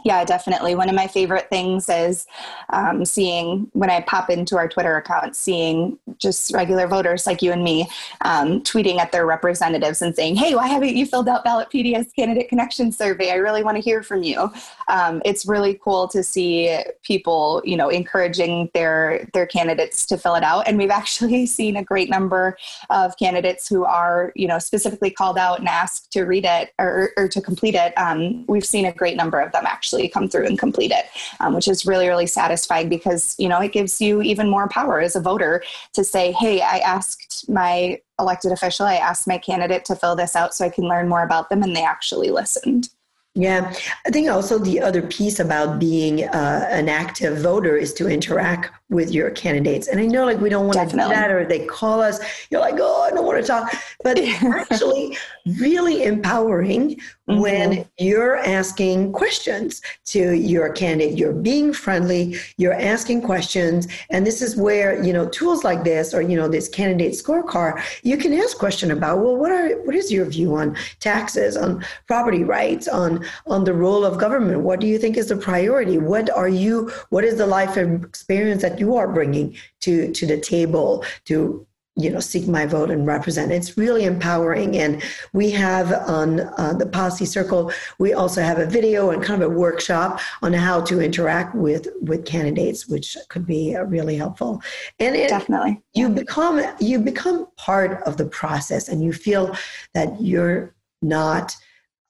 Yeah, 0.03 0.23
definitely. 0.23 0.73
One 0.73 0.89
of 0.89 0.95
my 0.95 1.05
favorite 1.05 1.49
things 1.49 1.87
is 1.87 2.25
um, 2.69 3.05
seeing 3.05 3.69
when 3.73 3.89
I 3.89 4.01
pop 4.01 4.29
into 4.29 4.57
our 4.57 4.67
Twitter 4.67 4.95
account, 4.95 5.35
seeing 5.35 5.99
just 6.17 6.53
regular 6.53 6.87
voters 6.87 7.27
like 7.27 7.41
you 7.41 7.51
and 7.51 7.63
me 7.63 7.87
um, 8.21 8.61
tweeting 8.61 8.97
at 8.99 9.11
their 9.11 9.25
representatives 9.25 10.01
and 10.01 10.15
saying, 10.15 10.37
"Hey, 10.37 10.55
why 10.55 10.67
haven't 10.67 10.95
you 10.95 11.05
filled 11.05 11.27
out 11.27 11.43
ballot 11.43 11.69
Ballotpedia's 11.69 12.11
candidate 12.13 12.49
connection 12.49 12.91
survey? 12.91 13.31
I 13.31 13.35
really 13.35 13.63
want 13.63 13.75
to 13.77 13.81
hear 13.81 14.01
from 14.01 14.23
you." 14.23 14.49
Um, 14.87 15.21
it's 15.23 15.45
really 15.45 15.79
cool 15.83 16.07
to 16.07 16.23
see 16.23 16.79
people, 17.03 17.61
you 17.63 17.77
know, 17.77 17.89
encouraging 17.89 18.71
their 18.73 19.29
their 19.33 19.45
candidates 19.45 20.05
to 20.07 20.17
fill 20.17 20.35
it 20.35 20.43
out, 20.43 20.67
and 20.67 20.77
we've 20.77 20.89
actually 20.89 21.45
seen 21.57 21.75
a 21.75 21.83
great 21.83 22.09
number 22.09 22.57
of 22.89 23.17
candidates 23.17 23.67
who 23.67 23.83
are, 23.83 24.31
you 24.35 24.47
know, 24.47 24.57
specifically 24.57 25.11
called 25.11 25.37
out 25.37 25.59
and 25.59 25.67
asked 25.67 26.11
to 26.13 26.23
read 26.23 26.45
it 26.45 26.73
or, 26.79 27.11
or 27.17 27.27
to 27.27 27.41
complete 27.41 27.75
it. 27.75 27.93
Um, 27.97 28.45
we've 28.47 28.65
seen 28.65 28.85
a 28.85 28.93
great 28.93 29.17
number 29.17 29.39
of 29.39 29.51
them 29.51 29.65
actually 29.65 29.80
actually 29.81 30.07
come 30.07 30.27
through 30.27 30.45
and 30.45 30.59
complete 30.59 30.91
it, 30.91 31.05
um, 31.39 31.55
which 31.55 31.67
is 31.67 31.87
really, 31.87 32.07
really 32.07 32.27
satisfying 32.27 32.87
because, 32.87 33.35
you 33.39 33.49
know, 33.49 33.59
it 33.59 33.71
gives 33.71 33.99
you 33.99 34.21
even 34.21 34.47
more 34.47 34.69
power 34.69 35.01
as 35.01 35.15
a 35.15 35.19
voter 35.19 35.63
to 35.93 36.03
say, 36.03 36.31
hey, 36.33 36.61
I 36.61 36.77
asked 36.77 37.49
my 37.49 37.99
elected 38.19 38.51
official, 38.51 38.85
I 38.85 38.97
asked 38.97 39.27
my 39.27 39.39
candidate 39.39 39.83
to 39.85 39.95
fill 39.95 40.15
this 40.15 40.35
out 40.35 40.53
so 40.53 40.65
I 40.65 40.69
can 40.69 40.83
learn 40.83 41.09
more 41.09 41.23
about 41.23 41.49
them, 41.49 41.63
and 41.63 41.75
they 41.75 41.83
actually 41.83 42.29
listened. 42.29 42.89
Yeah, 43.33 43.73
I 44.05 44.09
think 44.09 44.29
also 44.29 44.59
the 44.59 44.81
other 44.81 45.01
piece 45.01 45.39
about 45.39 45.79
being 45.79 46.25
uh, 46.25 46.67
an 46.69 46.89
active 46.89 47.37
voter 47.37 47.77
is 47.77 47.93
to 47.93 48.09
interact 48.09 48.69
with 48.89 49.13
your 49.13 49.31
candidates. 49.31 49.87
And 49.87 50.01
I 50.01 50.05
know, 50.05 50.25
like, 50.25 50.41
we 50.41 50.49
don't 50.49 50.65
want 50.65 50.75
Definitely. 50.75 51.15
to 51.15 51.15
do 51.15 51.21
that, 51.21 51.31
or 51.31 51.45
they 51.45 51.65
call 51.65 52.01
us, 52.01 52.19
you're 52.49 52.59
like, 52.59 52.75
oh, 52.77 53.03
I 53.03 53.11
don't 53.11 53.25
want 53.25 53.41
to 53.41 53.47
talk. 53.47 53.73
But 54.03 54.17
it's 54.19 54.43
actually, 54.71 55.17
really 55.59 56.03
empowering 56.03 56.99
mm-hmm. 57.29 57.41
when 57.41 57.85
you're 57.97 58.37
asking 58.37 59.11
questions 59.13 59.81
to 60.05 60.33
your 60.33 60.71
candidate. 60.71 61.17
You're 61.17 61.33
being 61.33 61.73
friendly, 61.73 62.35
you're 62.57 62.73
asking 62.73 63.21
questions. 63.21 63.87
And 64.09 64.25
this 64.25 64.41
is 64.41 64.55
where, 64.55 65.03
you 65.03 65.13
know, 65.13 65.27
tools 65.29 65.63
like 65.63 65.83
this 65.83 66.13
or, 66.13 66.21
you 66.21 66.35
know, 66.35 66.47
this 66.47 66.67
candidate 66.67 67.13
scorecard, 67.13 67.81
you 68.03 68.17
can 68.17 68.33
ask 68.33 68.57
question 68.57 68.91
about, 68.91 69.19
well, 69.19 69.35
what 69.35 69.51
are 69.51 69.69
what 69.83 69.95
is 69.95 70.11
your 70.11 70.25
view 70.25 70.55
on 70.55 70.75
taxes, 70.99 71.55
on 71.57 71.83
property 72.07 72.43
rights, 72.43 72.87
on 72.87 73.25
on 73.47 73.63
the 73.63 73.73
role 73.73 74.05
of 74.05 74.17
government? 74.17 74.61
What 74.61 74.79
do 74.79 74.87
you 74.87 74.97
think 74.97 75.17
is 75.17 75.27
the 75.27 75.37
priority? 75.37 75.97
What 75.97 76.29
are 76.29 76.49
you, 76.49 76.91
what 77.09 77.23
is 77.23 77.37
the 77.37 77.47
life 77.47 77.77
experience 77.77 78.61
that 78.61 78.79
you 78.79 78.95
are 78.95 79.07
bringing 79.07 79.55
to 79.81 80.11
to 80.11 80.25
the 80.25 80.39
table 80.39 81.03
to 81.25 81.65
you 82.01 82.09
know 82.09 82.19
seek 82.19 82.47
my 82.47 82.65
vote 82.65 82.89
and 82.91 83.05
represent. 83.05 83.51
It's 83.51 83.77
really 83.77 84.05
empowering. 84.05 84.77
And 84.77 85.01
we 85.33 85.51
have 85.51 85.91
on 86.07 86.41
uh, 86.57 86.73
the 86.73 86.85
policy 86.85 87.25
circle 87.25 87.71
we 87.99 88.13
also 88.13 88.41
have 88.41 88.59
a 88.59 88.65
video 88.65 89.11
and 89.11 89.23
kind 89.23 89.41
of 89.41 89.51
a 89.51 89.53
workshop 89.53 90.19
on 90.41 90.53
how 90.53 90.81
to 90.81 91.01
interact 91.01 91.55
with 91.55 91.87
with 92.01 92.25
candidates 92.25 92.87
which 92.87 93.17
could 93.29 93.45
be 93.45 93.75
uh, 93.75 93.83
really 93.83 94.15
helpful. 94.15 94.61
And 94.99 95.15
it, 95.15 95.29
definitely. 95.29 95.81
you 95.93 96.09
become 96.09 96.61
you 96.79 96.99
become 96.99 97.47
part 97.57 98.03
of 98.03 98.17
the 98.17 98.25
process 98.25 98.87
and 98.87 99.03
you 99.03 99.13
feel 99.13 99.55
that 99.93 100.19
you're 100.21 100.73
not 101.01 101.55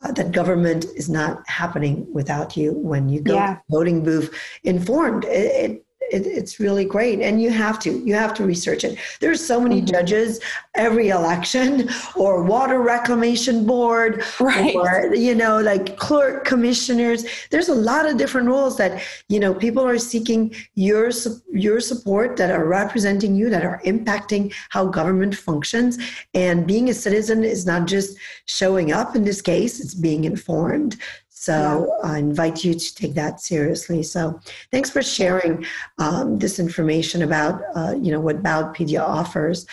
uh, 0.03 0.11
that 0.13 0.31
government 0.31 0.85
is 0.95 1.09
not 1.09 1.47
happening 1.47 2.11
without 2.11 2.57
you 2.57 2.73
when 2.73 3.07
you 3.07 3.21
go 3.21 3.35
yeah. 3.35 3.57
voting 3.69 4.03
booth 4.03 4.33
informed. 4.63 5.25
It, 5.25 5.71
it 5.71 5.85
it, 6.11 6.27
it's 6.27 6.59
really 6.59 6.85
great 6.85 7.19
and 7.21 7.41
you 7.41 7.49
have 7.49 7.79
to 7.79 7.99
you 8.05 8.13
have 8.13 8.33
to 8.33 8.45
research 8.45 8.83
it 8.83 8.97
there's 9.19 9.43
so 9.45 9.59
many 9.59 9.77
mm-hmm. 9.77 9.93
judges 9.93 10.39
every 10.75 11.09
election 11.09 11.89
or 12.15 12.43
water 12.43 12.81
reclamation 12.81 13.65
board 13.65 14.23
right. 14.39 14.75
or 14.75 15.15
you 15.15 15.33
know 15.33 15.59
like 15.59 15.97
clerk 15.97 16.45
commissioners 16.45 17.25
there's 17.49 17.69
a 17.69 17.75
lot 17.75 18.05
of 18.05 18.17
different 18.17 18.47
roles 18.47 18.77
that 18.77 19.01
you 19.29 19.39
know 19.39 19.53
people 19.53 19.85
are 19.85 19.97
seeking 19.97 20.53
your 20.75 21.11
your 21.51 21.79
support 21.79 22.37
that 22.37 22.51
are 22.51 22.65
representing 22.65 23.35
you 23.35 23.49
that 23.49 23.65
are 23.65 23.81
impacting 23.85 24.53
how 24.69 24.85
government 24.85 25.35
functions 25.35 25.97
and 26.33 26.67
being 26.67 26.89
a 26.89 26.93
citizen 26.93 27.43
is 27.43 27.65
not 27.65 27.87
just 27.87 28.17
showing 28.45 28.91
up 28.91 29.15
in 29.15 29.23
this 29.23 29.41
case 29.41 29.79
it's 29.79 29.93
being 29.93 30.25
informed 30.25 30.97
so 31.41 31.91
yeah. 32.03 32.11
I 32.11 32.19
invite 32.19 32.63
you 32.63 32.75
to 32.75 32.95
take 32.95 33.15
that 33.15 33.41
seriously. 33.41 34.03
So 34.03 34.39
thanks 34.69 34.91
for 34.91 35.01
sharing 35.01 35.65
um, 35.97 36.37
this 36.37 36.59
information 36.59 37.23
about, 37.23 37.63
uh, 37.75 37.95
you 37.99 38.11
know, 38.11 38.19
what 38.19 38.43
Ballotpedia 38.43 39.01
offers. 39.01 39.65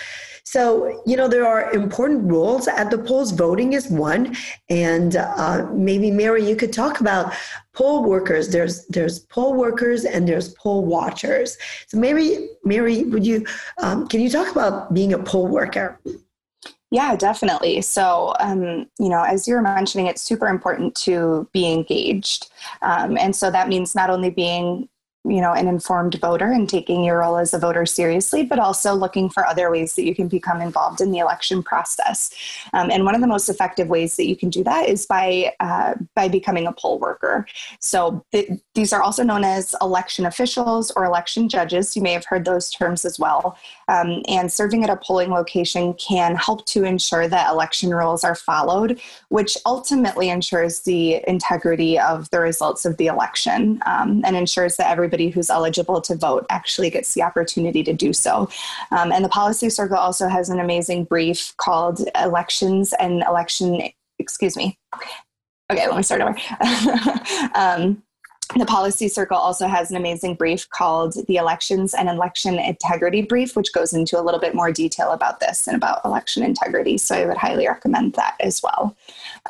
So, 0.44 1.02
you 1.04 1.14
know, 1.14 1.28
there 1.28 1.46
are 1.46 1.70
important 1.74 2.22
rules 2.24 2.68
at 2.68 2.90
the 2.90 2.96
polls. 2.96 3.33
Voting 3.33 3.74
is 3.74 3.90
one. 3.90 4.35
And 4.70 5.16
uh, 5.16 5.66
maybe, 5.70 6.11
Mary, 6.11 6.42
you 6.42 6.57
could 6.57 6.72
talk 6.72 7.00
about 7.00 7.35
poll 7.74 8.02
workers. 8.02 8.48
There's, 8.48 8.87
there's 8.87 9.18
poll 9.18 9.52
workers 9.52 10.07
and 10.07 10.26
there's 10.26 10.54
poll 10.54 10.87
watchers. 10.87 11.59
So 11.87 11.98
maybe, 11.98 12.48
Mary, 12.64 13.04
would 13.04 13.26
you, 13.26 13.44
um, 13.76 14.09
can 14.09 14.22
you 14.22 14.31
talk 14.31 14.50
about 14.50 14.94
being 14.94 15.12
a 15.12 15.18
poll 15.18 15.48
worker? 15.48 16.00
Yeah, 16.90 17.16
definitely. 17.16 17.83
So, 17.83 18.35
um, 18.40 18.87
you 18.98 19.11
know, 19.11 19.22
as 19.22 19.46
you 19.46 19.55
were 19.55 19.62
mentioning, 19.62 20.07
it's 20.07 20.22
super 20.22 20.46
important 20.46 20.94
to 21.03 21.46
be 21.53 21.70
engaged. 21.70 22.51
Um, 22.81 23.18
and 23.18 23.37
so 23.37 23.51
that 23.51 23.68
means 23.68 23.94
not 23.94 24.09
only 24.09 24.31
being 24.31 24.88
you 25.24 25.40
know 25.40 25.52
an 25.52 25.66
informed 25.66 26.14
voter 26.20 26.52
and 26.52 26.68
taking 26.68 27.02
your 27.02 27.18
role 27.18 27.37
as 27.37 27.52
a 27.52 27.59
voter 27.59 27.85
seriously 27.85 28.44
but 28.44 28.59
also 28.59 28.94
looking 28.94 29.28
for 29.28 29.44
other 29.46 29.70
ways 29.70 29.94
that 29.96 30.04
you 30.04 30.14
can 30.14 30.28
become 30.28 30.61
involved 30.61 31.00
in 31.00 31.11
the 31.11 31.18
election 31.18 31.62
process. 31.62 32.31
Um, 32.72 32.90
and 32.90 33.04
one 33.04 33.14
of 33.14 33.20
the 33.20 33.26
most 33.26 33.48
effective 33.48 33.88
ways 33.88 34.16
that 34.16 34.26
you 34.26 34.37
can 34.37 34.48
do 34.48 34.62
that 34.64 34.88
is 34.88 35.07
by 35.07 35.52
uh, 35.61 35.94
by 36.14 36.28
becoming 36.28 36.66
a 36.66 36.72
poll 36.72 36.98
worker. 36.98 37.46
So 37.81 38.24
th- 38.33 38.50
these 38.74 38.92
are 38.92 39.02
also 39.02 39.22
known 39.22 39.44
as 39.44 39.74
election 39.81 40.26
officials 40.26 40.90
or 40.92 41.04
election 41.04 41.48
judges. 41.48 41.96
You 41.96 42.02
may 42.02 42.12
have 42.12 42.24
heard 42.24 42.44
those 42.44 42.70
terms 42.70 43.04
as 43.04 43.18
well. 43.18 43.59
Um, 43.88 44.22
and 44.28 44.52
serving 44.52 44.85
at 44.85 44.90
a 44.90 44.96
polling 44.96 45.31
location 45.31 45.94
can 45.94 46.37
help 46.37 46.66
to 46.66 46.85
ensure 46.85 47.28
that 47.28 47.50
election 47.50 47.90
rules 47.90 48.24
are 48.24 48.35
followed 48.35 49.00
which 49.28 49.57
ultimately 49.66 50.31
ensures 50.31 50.81
the 50.81 51.22
integrity 51.28 51.98
of 51.98 52.28
the 52.31 52.40
results 52.40 52.85
of 52.85 52.96
the 52.96 53.07
election 53.07 53.81
um, 53.87 54.22
and 54.24 54.37
ensures 54.37 54.76
that 54.76 54.90
everybody 54.90 55.08
everybody 55.09 55.31
who's 55.31 55.49
eligible 55.49 56.03
to 56.03 56.14
vote 56.14 56.44
actually 56.51 56.90
gets 56.90 57.14
the 57.14 57.23
opportunity 57.23 57.83
to 57.83 57.94
do 57.94 58.12
so. 58.12 58.47
Um, 58.90 59.11
and 59.11 59.25
the 59.25 59.31
Policy 59.31 59.71
Circle 59.71 59.97
also 59.97 60.29
has 60.29 60.51
an 60.51 60.61
amazing 60.61 61.05
brief 61.05 61.55
called 61.57 62.07
Elections 62.14 62.92
and 63.01 63.23
Election, 63.23 63.81
excuse 64.18 64.55
me. 64.55 64.79
Okay, 65.73 65.87
let 65.87 65.97
me 65.97 66.03
start 66.03 66.21
over. 66.21 66.37
um, 67.55 68.03
the 68.56 68.64
Policy 68.64 69.08
Circle 69.08 69.37
also 69.37 69.66
has 69.66 69.90
an 69.90 69.96
amazing 69.96 70.34
brief 70.34 70.68
called 70.70 71.14
the 71.26 71.37
Elections 71.37 71.92
and 71.92 72.08
Election 72.08 72.58
Integrity 72.58 73.20
Brief, 73.20 73.54
which 73.54 73.74
goes 73.74 73.92
into 73.92 74.18
a 74.18 74.22
little 74.22 74.40
bit 74.40 74.54
more 74.54 74.72
detail 74.72 75.11
about 75.11 75.38
this 75.38 75.66
and 75.66 75.76
about 75.76 76.02
election 76.04 76.42
integrity. 76.42 76.96
So 76.96 77.14
I 77.14 77.26
would 77.26 77.37
highly 77.37 77.68
recommend 77.68 78.14
that 78.14 78.37
as 78.40 78.62
well. 78.62 78.96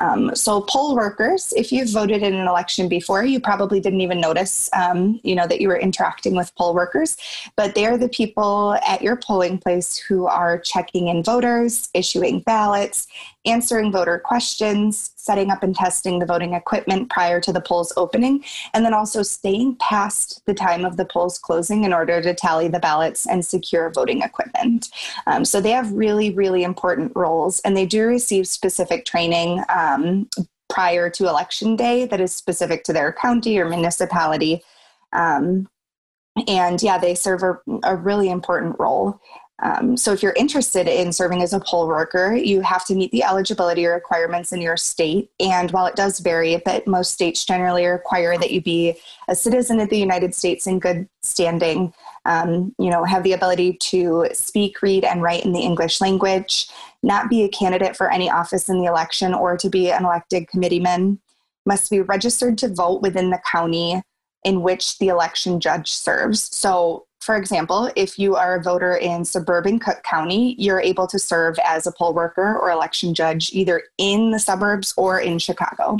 Um, 0.01 0.35
so 0.35 0.61
poll 0.61 0.95
workers, 0.95 1.53
if 1.55 1.71
you've 1.71 1.89
voted 1.89 2.23
in 2.23 2.33
an 2.33 2.47
election 2.47 2.89
before, 2.89 3.23
you 3.23 3.39
probably 3.39 3.79
didn't 3.79 4.01
even 4.01 4.19
notice, 4.19 4.69
um, 4.73 5.19
you 5.23 5.33
know, 5.33 5.47
that 5.47 5.61
you 5.61 5.69
were 5.69 5.79
interacting 5.79 6.35
with 6.35 6.53
poll 6.55 6.73
workers, 6.73 7.15
but 7.55 7.75
they 7.75 7.85
are 7.85 7.97
the 7.97 8.09
people 8.09 8.77
at 8.85 9.01
your 9.01 9.15
polling 9.15 9.57
place 9.57 9.97
who 9.97 10.25
are 10.27 10.59
checking 10.59 11.07
in 11.07 11.23
voters, 11.23 11.89
issuing 11.93 12.41
ballots, 12.41 13.07
answering 13.49 13.91
voter 13.91 14.19
questions, 14.19 15.11
setting 15.15 15.51
up 15.51 15.63
and 15.63 15.75
testing 15.75 16.19
the 16.19 16.25
voting 16.25 16.53
equipment 16.53 17.09
prior 17.09 17.39
to 17.41 17.51
the 17.51 17.61
polls 17.61 17.91
opening, 17.97 18.43
and 18.73 18.85
then 18.85 18.93
also 18.93 19.23
staying 19.23 19.75
past 19.77 20.41
the 20.45 20.53
time 20.53 20.85
of 20.85 20.97
the 20.97 21.05
polls 21.05 21.37
closing 21.37 21.83
in 21.83 21.93
order 21.93 22.21
to 22.21 22.33
tally 22.33 22.67
the 22.67 22.79
ballots 22.79 23.27
and 23.27 23.45
secure 23.45 23.91
voting 23.91 24.21
equipment. 24.21 24.89
Um, 25.27 25.45
so 25.45 25.61
they 25.61 25.71
have 25.71 25.91
really, 25.91 26.31
really 26.31 26.63
important 26.63 27.11
roles, 27.15 27.59
and 27.61 27.75
they 27.75 27.85
do 27.85 28.05
receive 28.05 28.47
specific 28.47 29.05
training. 29.05 29.63
Um, 29.69 30.29
prior 30.69 31.09
to 31.09 31.27
election 31.27 31.75
day, 31.75 32.05
that 32.05 32.21
is 32.21 32.31
specific 32.31 32.83
to 32.83 32.93
their 32.93 33.11
county 33.11 33.57
or 33.57 33.67
municipality. 33.67 34.61
Um, 35.11 35.67
and 36.47 36.81
yeah, 36.81 36.97
they 36.97 37.15
serve 37.15 37.43
a, 37.43 37.59
a 37.83 37.95
really 37.95 38.29
important 38.29 38.75
role. 38.79 39.19
Um, 39.61 39.97
so, 39.97 40.13
if 40.13 40.23
you're 40.23 40.33
interested 40.33 40.87
in 40.87 41.11
serving 41.11 41.41
as 41.41 41.53
a 41.53 41.59
poll 41.59 41.87
worker, 41.87 42.33
you 42.33 42.61
have 42.61 42.85
to 42.85 42.95
meet 42.95 43.11
the 43.11 43.23
eligibility 43.23 43.85
requirements 43.85 44.53
in 44.53 44.61
your 44.61 44.77
state. 44.77 45.29
And 45.39 45.69
while 45.71 45.85
it 45.85 45.95
does 45.95 46.19
vary, 46.19 46.61
but 46.63 46.87
most 46.87 47.13
states 47.13 47.43
generally 47.43 47.85
require 47.85 48.37
that 48.37 48.51
you 48.51 48.61
be 48.61 48.97
a 49.27 49.35
citizen 49.35 49.79
of 49.79 49.89
the 49.89 49.97
United 49.97 50.33
States 50.33 50.65
in 50.65 50.79
good 50.79 51.09
standing, 51.23 51.93
um, 52.25 52.73
you 52.79 52.89
know, 52.89 53.03
have 53.03 53.23
the 53.23 53.33
ability 53.33 53.73
to 53.73 54.27
speak, 54.33 54.81
read, 54.81 55.03
and 55.03 55.21
write 55.21 55.43
in 55.43 55.51
the 55.51 55.61
English 55.61 55.99
language, 55.99 56.69
not 57.03 57.29
be 57.29 57.43
a 57.43 57.49
candidate 57.49 57.97
for 57.97 58.11
any 58.11 58.29
office 58.29 58.69
in 58.69 58.79
the 58.79 58.85
election 58.85 59.33
or 59.33 59.57
to 59.57 59.69
be 59.69 59.91
an 59.91 60.05
elected 60.05 60.47
committeeman, 60.47 61.19
must 61.65 61.91
be 61.91 61.99
registered 61.99 62.57
to 62.57 62.73
vote 62.73 63.01
within 63.01 63.29
the 63.29 63.41
county 63.51 64.01
in 64.43 64.61
which 64.61 64.97
the 64.99 65.09
election 65.09 65.59
judge 65.59 65.91
serves. 65.91 66.55
So, 66.55 67.05
for 67.19 67.35
example, 67.35 67.91
if 67.95 68.17
you 68.17 68.35
are 68.35 68.55
a 68.55 68.63
voter 68.63 68.95
in 68.95 69.25
suburban 69.25 69.77
Cook 69.79 70.03
County, 70.03 70.55
you're 70.57 70.79
able 70.79 71.05
to 71.07 71.19
serve 71.19 71.59
as 71.65 71.85
a 71.85 71.91
poll 71.91 72.13
worker 72.13 72.57
or 72.57 72.71
election 72.71 73.13
judge 73.13 73.51
either 73.53 73.83
in 73.97 74.31
the 74.31 74.39
suburbs 74.39 74.93
or 74.95 75.19
in 75.19 75.37
Chicago. 75.37 75.97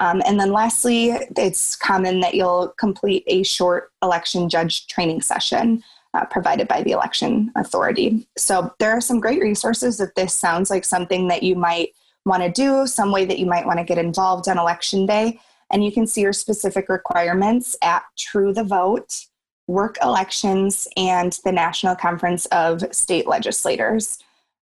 Um, 0.00 0.22
and 0.24 0.38
then 0.38 0.52
lastly, 0.52 1.10
it's 1.36 1.76
common 1.76 2.20
that 2.20 2.34
you'll 2.34 2.68
complete 2.78 3.24
a 3.26 3.42
short 3.42 3.90
election 4.02 4.48
judge 4.48 4.86
training 4.86 5.22
session 5.22 5.82
uh, 6.14 6.24
provided 6.24 6.68
by 6.68 6.82
the 6.82 6.92
election 6.92 7.52
authority. 7.56 8.26
So 8.36 8.72
there 8.78 8.92
are 8.92 9.00
some 9.00 9.20
great 9.20 9.42
resources 9.42 10.00
if 10.00 10.14
this 10.14 10.32
sounds 10.32 10.70
like 10.70 10.84
something 10.84 11.28
that 11.28 11.42
you 11.42 11.56
might 11.56 11.90
want 12.24 12.42
to 12.42 12.50
do, 12.50 12.86
some 12.86 13.12
way 13.12 13.24
that 13.24 13.38
you 13.38 13.46
might 13.46 13.66
want 13.66 13.78
to 13.78 13.84
get 13.84 13.98
involved 13.98 14.48
on 14.48 14.58
election 14.58 15.04
day. 15.04 15.40
And 15.70 15.84
you 15.84 15.92
can 15.92 16.06
see 16.06 16.22
your 16.22 16.32
specific 16.32 16.88
requirements 16.88 17.76
at 17.82 18.02
True 18.16 18.54
the 18.54 18.64
Vote 18.64 19.26
work 19.68 19.96
elections, 20.02 20.88
and 20.96 21.38
the 21.44 21.52
National 21.52 21.94
Conference 21.94 22.46
of 22.46 22.82
State 22.92 23.28
Legislators. 23.28 24.18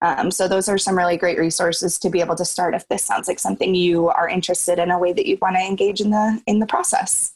Um, 0.01 0.31
so 0.31 0.47
those 0.47 0.69
are 0.69 0.77
some 0.77 0.97
really 0.97 1.17
great 1.17 1.37
resources 1.37 1.99
to 1.99 2.09
be 2.09 2.21
able 2.21 2.35
to 2.35 2.45
start 2.45 2.73
if 2.73 2.87
this 2.87 3.03
sounds 3.03 3.27
like 3.27 3.39
something 3.39 3.75
you 3.75 4.07
are 4.09 4.29
interested 4.29 4.79
in 4.79 4.89
a 4.89 4.97
way 4.97 5.13
that 5.13 5.27
you'd 5.27 5.41
want 5.41 5.57
to 5.57 5.61
engage 5.61 6.01
in 6.01 6.11
the 6.11 6.41
in 6.47 6.59
the 6.59 6.65
process. 6.65 7.33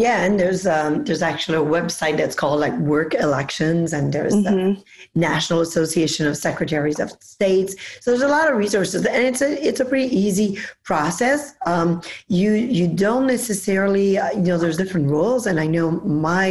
Yeah, 0.00 0.24
and 0.24 0.40
there's 0.40 0.66
um, 0.66 1.04
there's 1.04 1.20
actually 1.20 1.58
a 1.58 1.60
website 1.60 2.16
that's 2.16 2.34
called 2.34 2.58
like 2.60 2.74
Work 2.78 3.12
Elections, 3.12 3.92
and 3.92 4.10
there's 4.10 4.34
mm-hmm. 4.34 4.80
the 4.80 4.84
National 5.14 5.60
Association 5.60 6.26
of 6.26 6.38
Secretaries 6.38 6.98
of 6.98 7.10
States. 7.20 7.76
So 8.00 8.10
there's 8.10 8.22
a 8.22 8.28
lot 8.28 8.50
of 8.50 8.56
resources, 8.56 9.04
and 9.04 9.26
it's 9.26 9.42
a 9.42 9.62
it's 9.62 9.80
a 9.80 9.84
pretty 9.84 10.14
easy 10.16 10.58
process. 10.90 11.54
Um, 11.66 12.02
you 12.26 12.50
you 12.78 12.88
don't 12.88 13.26
necessarily 13.28 14.18
uh, 14.18 14.32
you 14.32 14.48
know 14.48 14.58
there's 14.58 14.76
different 14.76 15.06
rules, 15.08 15.46
and 15.46 15.60
I 15.64 15.66
know 15.76 15.88
my 16.28 16.48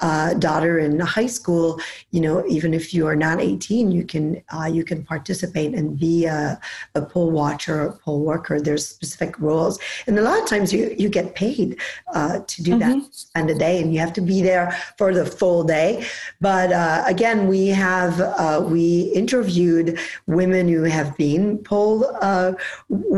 uh, 0.00 0.34
daughter 0.34 0.78
in 0.78 1.00
high 1.00 1.32
school. 1.38 1.80
You 2.10 2.20
know, 2.20 2.36
even 2.56 2.74
if 2.74 2.92
you 2.92 3.06
are 3.06 3.16
not 3.16 3.40
18, 3.40 3.90
you 3.90 4.04
can 4.04 4.42
uh, 4.54 4.68
you 4.76 4.84
can 4.84 4.98
participate 5.12 5.72
and 5.78 5.98
be 5.98 6.26
a, 6.26 6.60
a 6.96 7.00
poll 7.00 7.30
watcher 7.30 7.76
or 7.84 7.92
poll 8.04 8.20
worker. 8.30 8.60
There's 8.60 8.86
specific 8.86 9.38
rules, 9.38 9.78
and 10.06 10.18
a 10.18 10.22
lot 10.28 10.38
of 10.42 10.46
times 10.46 10.70
you 10.70 10.94
you 11.02 11.08
get 11.08 11.34
paid 11.34 11.80
uh, 12.14 12.40
to 12.52 12.56
do 12.62 12.72
mm-hmm. 12.72 13.00
that 13.00 13.14
spend 13.14 13.48
a 13.48 13.58
day, 13.66 13.80
and 13.80 13.88
you 13.94 14.00
have 14.00 14.12
to 14.20 14.24
be 14.32 14.42
there 14.42 14.66
for 14.98 15.14
the 15.14 15.24
full 15.24 15.64
day. 15.64 16.04
But 16.42 16.72
uh, 16.72 17.04
again, 17.06 17.48
we 17.48 17.68
have 17.68 18.20
uh, 18.20 18.60
we 18.74 18.84
interviewed 19.22 19.98
women 20.26 20.68
who 20.68 20.82
have 20.82 21.16
been 21.16 21.56
poll 21.72 22.04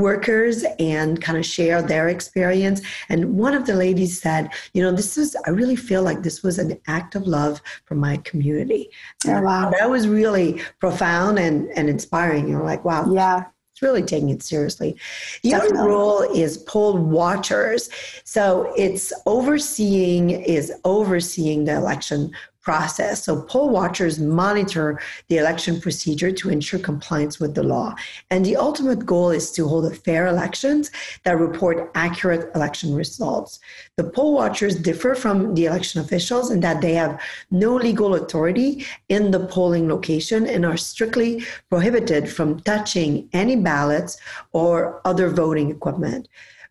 workers 0.06 0.59
and 0.78 1.20
kind 1.20 1.38
of 1.38 1.44
share 1.44 1.82
their 1.82 2.08
experience. 2.08 2.80
And 3.08 3.36
one 3.36 3.54
of 3.54 3.66
the 3.66 3.74
ladies 3.74 4.20
said, 4.20 4.50
you 4.74 4.82
know, 4.82 4.92
this 4.92 5.16
was, 5.16 5.36
I 5.46 5.50
really 5.50 5.76
feel 5.76 6.02
like 6.02 6.22
this 6.22 6.42
was 6.42 6.58
an 6.58 6.78
act 6.86 7.14
of 7.14 7.26
love 7.26 7.60
from 7.84 7.98
my 7.98 8.18
community. 8.18 8.90
Oh, 9.26 9.40
wow. 9.40 9.70
That 9.78 9.90
was 9.90 10.08
really 10.08 10.60
profound 10.78 11.38
and, 11.38 11.68
and 11.76 11.88
inspiring. 11.88 12.48
You're 12.48 12.64
like, 12.64 12.84
wow. 12.84 13.10
Yeah 13.10 13.44
It's 13.72 13.82
really 13.82 14.02
taking 14.02 14.28
it 14.30 14.42
seriously. 14.42 14.96
The 15.42 15.50
Definitely. 15.50 15.78
other 15.78 15.88
role 15.88 16.22
is 16.34 16.58
poll 16.58 16.98
watchers. 16.98 17.88
So 18.24 18.72
it's 18.76 19.12
overseeing 19.24 20.30
is 20.30 20.72
overseeing 20.84 21.64
the 21.64 21.76
election 21.76 22.30
process. 22.62 23.24
So 23.24 23.42
poll 23.42 23.70
watchers 23.70 24.18
monitor 24.18 25.00
the 25.28 25.38
election 25.38 25.80
procedure 25.80 26.30
to 26.32 26.50
ensure 26.50 26.78
compliance 26.78 27.40
with 27.40 27.54
the 27.54 27.62
law. 27.62 27.94
And 28.30 28.44
the 28.44 28.56
ultimate 28.56 29.06
goal 29.06 29.30
is 29.30 29.50
to 29.52 29.66
hold 29.66 29.96
fair 29.96 30.26
elections 30.26 30.90
that 31.24 31.38
report 31.38 31.90
accurate 31.94 32.50
election 32.54 32.94
results. 32.94 33.60
The 33.96 34.04
poll 34.04 34.34
watchers 34.34 34.76
differ 34.76 35.14
from 35.14 35.54
the 35.54 35.66
election 35.66 36.00
officials 36.00 36.50
in 36.50 36.60
that 36.60 36.80
they 36.80 36.94
have 36.94 37.20
no 37.50 37.76
legal 37.76 38.14
authority 38.14 38.86
in 39.08 39.30
the 39.30 39.40
polling 39.46 39.88
location 39.88 40.46
and 40.46 40.66
are 40.66 40.76
strictly 40.76 41.44
prohibited 41.70 42.28
from 42.28 42.60
touching 42.60 43.28
any 43.32 43.56
ballots 43.56 44.18
or 44.52 45.00
other 45.04 45.30
voting 45.30 45.70
equipment. 45.70 46.28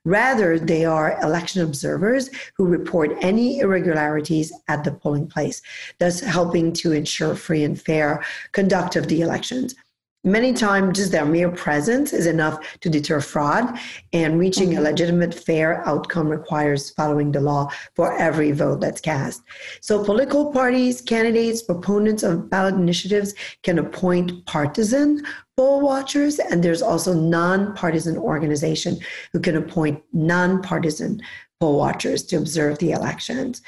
Rather, 0.09 0.57
they 0.57 0.85
are 0.85 1.21
election 1.21 1.61
observers 1.61 2.31
who 2.55 2.65
report 2.65 3.15
any 3.21 3.59
irregularities 3.59 4.51
at 4.67 4.83
the 4.83 4.91
polling 4.91 5.27
place, 5.27 5.61
thus 5.99 6.19
helping 6.19 6.73
to 6.73 6.91
ensure 6.91 7.35
free 7.35 7.63
and 7.63 7.79
fair 7.79 8.25
conduct 8.51 8.95
of 8.95 9.07
the 9.07 9.21
elections. 9.21 9.75
Many 10.25 10.51
times, 10.51 10.97
just 10.97 11.13
their 11.13 11.25
mere 11.25 11.49
presence 11.49 12.11
is 12.11 12.25
enough 12.25 12.77
to 12.81 12.89
deter 12.89 13.21
fraud, 13.21 13.79
and 14.11 14.37
reaching 14.37 14.73
a 14.73 14.75
mm-hmm. 14.75 14.83
legitimate, 14.83 15.33
fair 15.33 15.87
outcome 15.87 16.27
requires 16.27 16.89
following 16.89 17.31
the 17.31 17.39
law 17.39 17.71
for 17.95 18.17
every 18.17 18.51
vote 18.51 18.81
that's 18.81 18.99
cast. 18.99 19.41
So, 19.79 20.03
political 20.03 20.51
parties, 20.51 21.01
candidates, 21.01 21.61
proponents 21.61 22.23
of 22.23 22.49
ballot 22.49 22.75
initiatives 22.75 23.33
can 23.63 23.79
appoint 23.79 24.45
partisan 24.45 25.23
poll 25.55 25.79
watchers, 25.79 26.37
and 26.37 26.61
there's 26.61 26.81
also 26.81 27.13
nonpartisan 27.13 28.17
organization 28.17 28.97
who 29.31 29.39
can 29.39 29.55
appoint 29.55 30.03
nonpartisan 30.11 31.21
poll 31.61 31.77
watchers 31.77 32.23
to 32.23 32.35
observe 32.35 32.77
the 32.79 32.91
elections. 32.91 33.61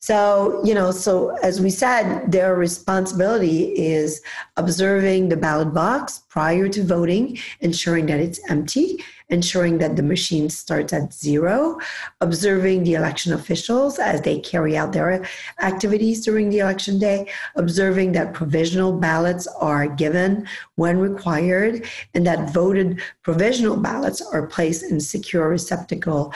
So, 0.00 0.62
you 0.64 0.74
know, 0.74 0.92
so 0.92 1.36
as 1.42 1.60
we 1.60 1.70
said, 1.70 2.30
their 2.30 2.54
responsibility 2.54 3.76
is 3.76 4.22
observing 4.56 5.28
the 5.28 5.36
ballot 5.36 5.74
box 5.74 6.20
prior 6.28 6.68
to 6.68 6.84
voting, 6.84 7.38
ensuring 7.60 8.06
that 8.06 8.20
it's 8.20 8.40
empty, 8.48 9.04
ensuring 9.28 9.78
that 9.78 9.96
the 9.96 10.02
machine 10.02 10.48
starts 10.50 10.92
at 10.92 11.12
zero, 11.12 11.78
observing 12.20 12.84
the 12.84 12.94
election 12.94 13.32
officials 13.32 13.98
as 13.98 14.22
they 14.22 14.38
carry 14.38 14.76
out 14.76 14.92
their 14.92 15.26
activities 15.60 16.24
during 16.24 16.48
the 16.48 16.60
election 16.60 17.00
day, 17.00 17.28
observing 17.56 18.12
that 18.12 18.32
provisional 18.32 18.92
ballots 18.92 19.48
are 19.58 19.88
given 19.88 20.46
when 20.76 20.98
required, 20.98 21.84
and 22.14 22.24
that 22.24 22.50
voted 22.54 23.00
provisional 23.22 23.76
ballots 23.76 24.22
are 24.22 24.46
placed 24.46 24.84
in 24.84 25.00
secure 25.00 25.48
receptacle 25.48 26.32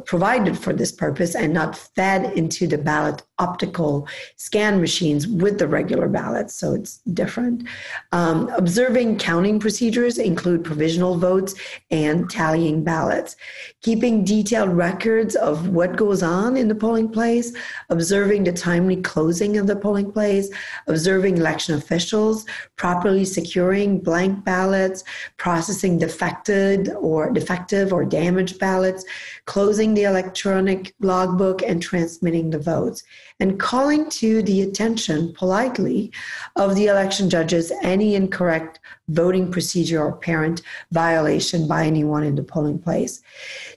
provided 0.00 0.58
for 0.58 0.72
this 0.72 0.90
purpose 0.90 1.34
and 1.34 1.52
not 1.52 1.76
fed 1.76 2.32
into 2.36 2.66
the 2.66 2.78
ballot 2.78 3.22
optical 3.38 4.06
scan 4.36 4.80
machines 4.80 5.26
with 5.26 5.58
the 5.58 5.66
regular 5.66 6.08
ballots, 6.08 6.54
so 6.54 6.74
it's 6.74 6.98
different. 7.12 7.66
Um, 8.12 8.48
observing 8.50 9.18
counting 9.18 9.58
procedures 9.58 10.18
include 10.18 10.64
provisional 10.64 11.18
votes 11.18 11.54
and 11.90 12.30
tallying 12.30 12.84
ballots. 12.84 13.36
Keeping 13.82 14.24
detailed 14.24 14.70
records 14.70 15.34
of 15.34 15.68
what 15.70 15.96
goes 15.96 16.22
on 16.22 16.56
in 16.56 16.68
the 16.68 16.74
polling 16.74 17.08
place, 17.08 17.52
observing 17.90 18.44
the 18.44 18.52
timely 18.52 18.96
closing 19.02 19.58
of 19.58 19.66
the 19.66 19.76
polling 19.76 20.12
place, 20.12 20.48
observing 20.86 21.36
election 21.36 21.74
officials. 21.74 22.46
Properly 22.76 23.24
securing 23.24 24.00
blank 24.00 24.44
ballots, 24.44 25.04
processing 25.36 25.98
defected 25.98 26.90
or 27.00 27.30
defective 27.30 27.92
or 27.92 28.04
damaged 28.04 28.58
ballots, 28.58 29.04
closing 29.46 29.81
the 29.90 30.04
electronic 30.04 30.94
logbook 31.00 31.62
and 31.62 31.82
transmitting 31.82 32.50
the 32.50 32.58
votes, 32.58 33.04
and 33.40 33.58
calling 33.58 34.08
to 34.10 34.42
the 34.42 34.62
attention 34.62 35.32
politely 35.34 36.10
of 36.56 36.74
the 36.74 36.86
election 36.86 37.28
judges 37.28 37.72
any 37.82 38.14
incorrect 38.14 38.80
voting 39.08 39.50
procedure 39.50 40.00
or 40.02 40.10
apparent 40.10 40.62
violation 40.92 41.66
by 41.66 41.84
anyone 41.84 42.24
in 42.24 42.36
the 42.36 42.48
polling 42.52 42.78
place. 42.78 43.22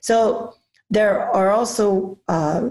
So 0.00 0.54
there 0.88 1.20
are 1.32 1.50
also 1.50 2.18
uh, 2.28 2.70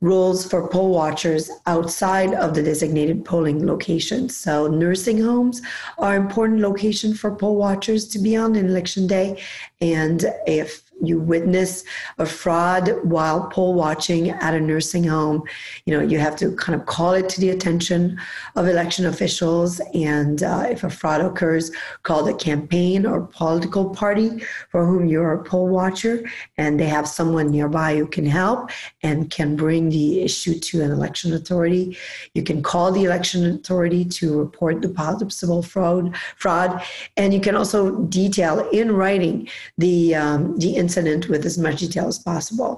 rules 0.00 0.46
for 0.46 0.68
poll 0.68 0.90
watchers 0.90 1.50
outside 1.66 2.34
of 2.34 2.54
the 2.54 2.62
designated 2.62 3.24
polling 3.24 3.66
locations. 3.66 4.36
So 4.36 4.66
nursing 4.66 5.18
homes 5.18 5.62
are 5.98 6.14
important 6.16 6.60
location 6.60 7.14
for 7.14 7.34
poll 7.34 7.56
watchers 7.56 8.06
to 8.08 8.18
be 8.18 8.36
on 8.36 8.54
election 8.54 9.06
day. 9.06 9.42
And 9.80 10.26
if 10.46 10.83
you 11.02 11.18
witness 11.18 11.84
a 12.18 12.26
fraud 12.26 12.90
while 13.02 13.48
poll 13.48 13.74
watching 13.74 14.30
at 14.30 14.54
a 14.54 14.60
nursing 14.60 15.04
home, 15.04 15.42
you 15.86 15.94
know, 15.94 16.02
you 16.02 16.18
have 16.18 16.36
to 16.36 16.54
kind 16.56 16.78
of 16.78 16.86
call 16.86 17.12
it 17.12 17.28
to 17.28 17.40
the 17.40 17.50
attention 17.50 18.18
of 18.56 18.66
election 18.66 19.06
officials. 19.06 19.80
And 19.92 20.42
uh, 20.42 20.66
if 20.68 20.84
a 20.84 20.90
fraud 20.90 21.20
occurs, 21.20 21.70
call 22.02 22.24
the 22.24 22.34
campaign 22.34 23.06
or 23.06 23.22
political 23.22 23.90
party 23.90 24.42
for 24.70 24.86
whom 24.86 25.06
you're 25.06 25.32
a 25.32 25.44
poll 25.44 25.68
watcher, 25.68 26.24
and 26.58 26.78
they 26.78 26.86
have 26.86 27.08
someone 27.08 27.50
nearby 27.50 27.96
who 27.96 28.06
can 28.06 28.26
help 28.26 28.70
and 29.02 29.30
can 29.30 29.56
bring 29.56 29.88
the 29.88 30.22
issue 30.22 30.58
to 30.58 30.82
an 30.82 30.90
election 30.90 31.34
authority. 31.34 31.96
You 32.34 32.42
can 32.42 32.62
call 32.62 32.92
the 32.92 33.04
election 33.04 33.44
authority 33.46 34.04
to 34.04 34.38
report 34.38 34.82
the 34.82 34.88
possible 34.88 35.62
fraud, 35.62 36.16
fraud, 36.36 36.82
and 37.16 37.32
you 37.34 37.40
can 37.40 37.56
also 37.56 37.96
detail 38.04 38.68
in 38.70 38.92
writing 38.92 39.48
the 39.78 40.14
um, 40.14 40.58
the 40.58 40.76
incident 40.84 41.28
with 41.30 41.44
as 41.50 41.56
much 41.64 41.80
detail 41.80 42.06
as 42.14 42.18
possible 42.18 42.72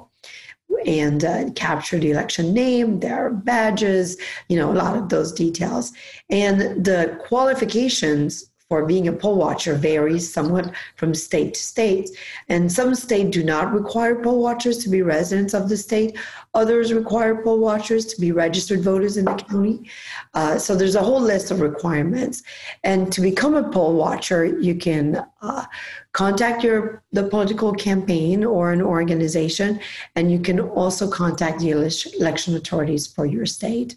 and 0.86 1.24
uh, 1.24 1.50
capture 1.54 1.98
the 1.98 2.10
election 2.10 2.52
name, 2.52 3.00
their 3.00 3.30
badges, 3.30 4.16
you 4.48 4.56
know, 4.58 4.70
a 4.70 4.80
lot 4.84 4.96
of 4.96 5.08
those 5.08 5.32
details. 5.32 5.92
And 6.30 6.84
the 6.84 7.00
qualifications 7.28 8.50
for 8.68 8.84
being 8.84 9.06
a 9.06 9.12
poll 9.12 9.36
watcher 9.36 9.74
varies 9.74 10.32
somewhat 10.32 10.72
from 10.96 11.14
state 11.14 11.54
to 11.54 11.60
state. 11.60 12.10
And 12.48 12.70
some 12.70 12.94
states 12.94 13.30
do 13.30 13.44
not 13.44 13.72
require 13.72 14.22
poll 14.22 14.42
watchers 14.42 14.78
to 14.78 14.88
be 14.88 15.02
residents 15.02 15.54
of 15.54 15.68
the 15.68 15.76
state. 15.76 16.18
Others 16.54 16.92
require 16.92 17.42
poll 17.42 17.60
watchers 17.60 18.06
to 18.06 18.20
be 18.20 18.32
registered 18.32 18.82
voters 18.82 19.16
in 19.16 19.24
the 19.24 19.34
county. 19.34 19.88
Uh, 20.34 20.58
so 20.58 20.74
there's 20.74 20.96
a 20.96 21.02
whole 21.02 21.20
list 21.20 21.50
of 21.50 21.60
requirements. 21.60 22.42
And 22.82 23.12
to 23.12 23.20
become 23.20 23.54
a 23.54 23.70
poll 23.70 23.94
watcher, 23.94 24.44
you 24.44 24.74
can 24.74 25.24
uh, 25.42 25.64
contact 26.12 26.64
your 26.64 27.04
the 27.12 27.28
political 27.28 27.72
campaign 27.72 28.42
or 28.42 28.72
an 28.72 28.82
organization, 28.82 29.78
and 30.16 30.32
you 30.32 30.40
can 30.40 30.58
also 30.60 31.08
contact 31.08 31.60
the 31.60 31.70
election 31.70 32.56
authorities 32.56 33.06
for 33.06 33.26
your 33.26 33.46
state. 33.46 33.96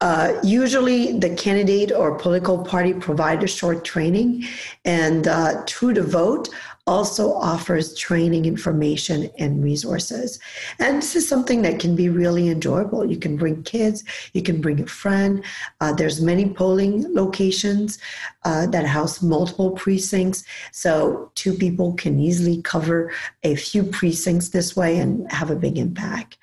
Uh, 0.00 0.38
usually, 0.44 1.18
the 1.18 1.34
candidate 1.34 1.90
or 1.90 2.14
political 2.14 2.62
party 2.62 2.94
provide 2.94 3.42
a 3.42 3.48
short 3.48 3.84
training, 3.84 4.44
and 4.84 5.26
uh, 5.26 5.64
True 5.66 5.92
the 5.92 6.04
Vote 6.04 6.48
also 6.86 7.34
offers 7.34 7.94
training 7.94 8.46
information 8.46 9.28
and 9.38 9.62
resources. 9.62 10.38
And 10.78 11.02
this 11.02 11.16
is 11.16 11.28
something 11.28 11.62
that 11.62 11.78
can 11.80 11.94
be 11.94 12.08
really 12.08 12.48
enjoyable. 12.48 13.04
You 13.04 13.18
can 13.18 13.36
bring 13.36 13.62
kids, 13.64 14.04
you 14.32 14.42
can 14.42 14.60
bring 14.60 14.80
a 14.80 14.86
friend. 14.86 15.44
Uh, 15.80 15.92
there's 15.92 16.22
many 16.22 16.48
polling 16.48 17.12
locations 17.12 17.98
uh, 18.44 18.66
that 18.68 18.86
house 18.86 19.20
multiple 19.20 19.72
precincts, 19.72 20.44
so 20.72 21.30
two 21.34 21.54
people 21.54 21.92
can 21.94 22.18
easily 22.18 22.62
cover 22.62 23.12
a 23.42 23.56
few 23.56 23.82
precincts 23.82 24.48
this 24.50 24.74
way 24.76 24.98
and 24.98 25.30
have 25.30 25.50
a 25.50 25.56
big 25.56 25.76
impact. 25.76 26.38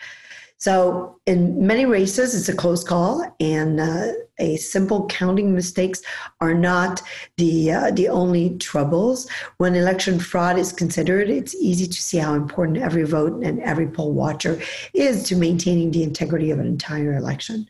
So, 0.58 1.20
in 1.26 1.68
many 1.68 1.86
races, 1.86 2.34
it's 2.34 2.50
a 2.50 2.56
close 2.56 2.84
call, 2.84 3.36
and 3.40 3.80
uh, 3.80 4.14
a 4.40 4.58
simple 4.58 5.06
counting 5.08 5.54
mistakes 5.54 6.02
are 6.40 6.54
not 6.54 7.02
the 7.38 7.72
uh, 7.72 7.92
the 7.92 8.08
only 8.08 8.58
troubles. 8.58 9.30
When 9.58 9.76
election 9.76 10.20
fraud 10.20 10.58
is 10.58 10.72
considered, 10.72 11.30
it's 11.30 11.56
easy 11.56 11.88
to 11.88 12.02
see 12.02 12.18
how 12.18 12.34
important 12.34 12.78
every 12.78 13.04
vote 13.04 13.44
and 13.44 13.60
every 13.62 13.88
poll 13.88 14.14
watcher 14.14 14.60
is 14.94 15.24
to 15.24 15.36
maintaining 15.36 15.92
the 15.92 16.04
integrity 16.04 16.52
of 16.52 16.60
an 16.60 16.68
entire 16.68 17.16
election. 17.16 17.68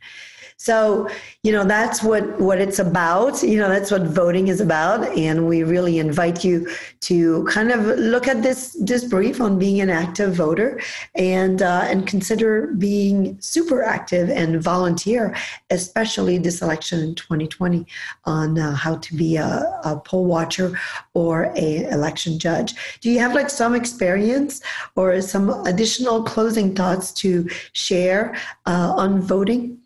So, 0.58 1.10
you 1.43 1.51
know, 1.51 1.66
that's 1.66 2.01
what, 2.01 2.39
what 2.39 2.62
it's 2.62 2.80
about. 2.80 3.43
You 3.43 3.60
know, 3.60 3.68
that's 3.68 3.91
what 3.91 4.03
voting 4.03 4.47
is 4.47 4.62
about. 4.62 5.06
And 5.18 5.47
we 5.47 5.64
really 5.64 5.99
invite 5.99 6.45
you 6.45 6.70
to 7.01 7.43
kind 7.45 7.72
of 7.72 7.86
look 7.99 8.28
at 8.28 8.41
this, 8.41 8.76
this 8.80 9.03
brief 9.03 9.41
on 9.41 9.60
being 9.60 9.82
an 9.82 9.89
active 9.89 10.34
voter 10.34 10.82
and, 11.14 11.62
uh, 11.62 11.82
and 11.86 12.08
consider 12.08 12.68
being 12.68 13.39
super 13.41 13.84
active 13.84 14.30
and 14.30 14.64
volunteer, 14.64 15.36
especially 15.72 16.38
this 16.38 16.62
election 16.62 17.01
in 17.01 17.16
2020 17.16 17.86
on 18.24 18.58
uh, 18.58 18.74
how 18.74 18.95
to 18.95 19.14
be 19.16 19.36
a, 19.36 19.80
a 19.84 19.99
poll 20.06 20.26
watcher 20.26 20.80
or 21.14 21.51
a 21.58 21.84
election 21.89 22.39
judge. 22.39 22.76
Do 23.01 23.12
you 23.12 23.20
have 23.20 23.36
like 23.36 23.49
some 23.49 23.76
experience 23.76 24.62
or 24.95 25.22
some 25.22 25.49
additional 25.68 26.24
closing 26.24 26.74
thoughts 26.74 27.12
to 27.14 27.49
share 27.74 28.38
uh, 28.66 28.93
on 28.95 29.22
voting? 29.22 29.80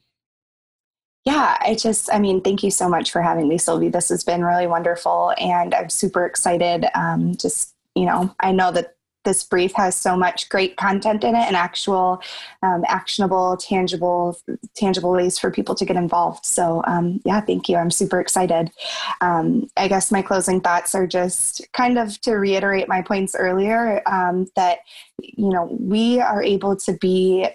Yeah, 1.30 1.58
I 1.62 1.76
just, 1.76 2.12
I 2.12 2.18
mean, 2.18 2.42
thank 2.42 2.64
you 2.64 2.72
so 2.72 2.90
much 2.90 3.12
for 3.12 3.22
having 3.22 3.48
me, 3.48 3.60
Sylvie. 3.60 3.90
This 3.90 4.10
has 4.10 4.24
been 4.24 4.44
really 4.44 4.66
wonderful, 4.66 5.32
and 5.38 5.76
I'm 5.76 5.88
super 5.88 6.26
excited. 6.26 6.88
Um, 6.96 7.36
just, 7.36 7.76
you 7.94 8.08
know, 8.08 8.34
I 8.40 8.52
know 8.52 8.72
that 8.72 8.96
this 9.26 9.44
brief 9.44 9.72
has 9.76 9.96
so 9.96 10.18
much 10.18 10.50
great 10.50 10.76
content 10.76 11.24
in 11.24 11.36
it 11.36 11.46
and 11.46 11.56
actual 11.56 12.20
um, 12.64 12.84
actionable 12.88 13.58
tangible 13.58 14.40
tangible 14.76 15.12
ways 15.12 15.38
for 15.38 15.52
people 15.52 15.76
to 15.76 15.86
get 15.86 15.98
involved 15.98 16.46
so 16.46 16.82
um, 16.88 17.20
yeah 17.26 17.42
thank 17.42 17.68
you 17.68 17.76
i'm 17.76 17.92
super 17.92 18.22
excited 18.22 18.72
um, 19.20 19.68
i 19.76 19.90
guess 19.90 20.10
my 20.10 20.22
closing 20.22 20.62
thoughts 20.62 20.96
are 20.96 21.06
just 21.06 21.62
kind 21.74 22.00
of 22.00 22.20
to 22.22 22.36
reiterate 22.36 22.88
my 22.88 23.02
points 23.02 23.36
earlier 23.36 24.02
um, 24.08 24.48
that 24.56 24.80
you 25.22 25.50
know 25.50 25.78
we 25.80 26.22
are 26.22 26.42
able 26.42 26.78
to 26.78 26.94
be 26.94 27.46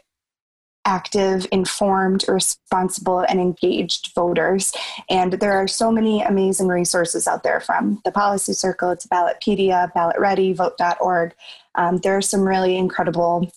active, 0.84 1.46
informed, 1.52 2.24
responsible, 2.28 3.20
and 3.20 3.40
engaged 3.40 4.12
voters. 4.14 4.72
And 5.08 5.34
there 5.34 5.52
are 5.52 5.68
so 5.68 5.90
many 5.90 6.22
amazing 6.22 6.68
resources 6.68 7.26
out 7.26 7.42
there 7.42 7.60
from 7.60 8.00
the 8.04 8.12
Policy 8.12 8.52
Circle 8.52 8.96
to 8.96 9.08
Ballotpedia, 9.08 9.92
BallotReady, 9.92 10.54
Vote.org. 10.54 11.34
Um, 11.74 11.98
there 11.98 12.16
are 12.16 12.22
some 12.22 12.46
really 12.46 12.76
incredible 12.76 13.50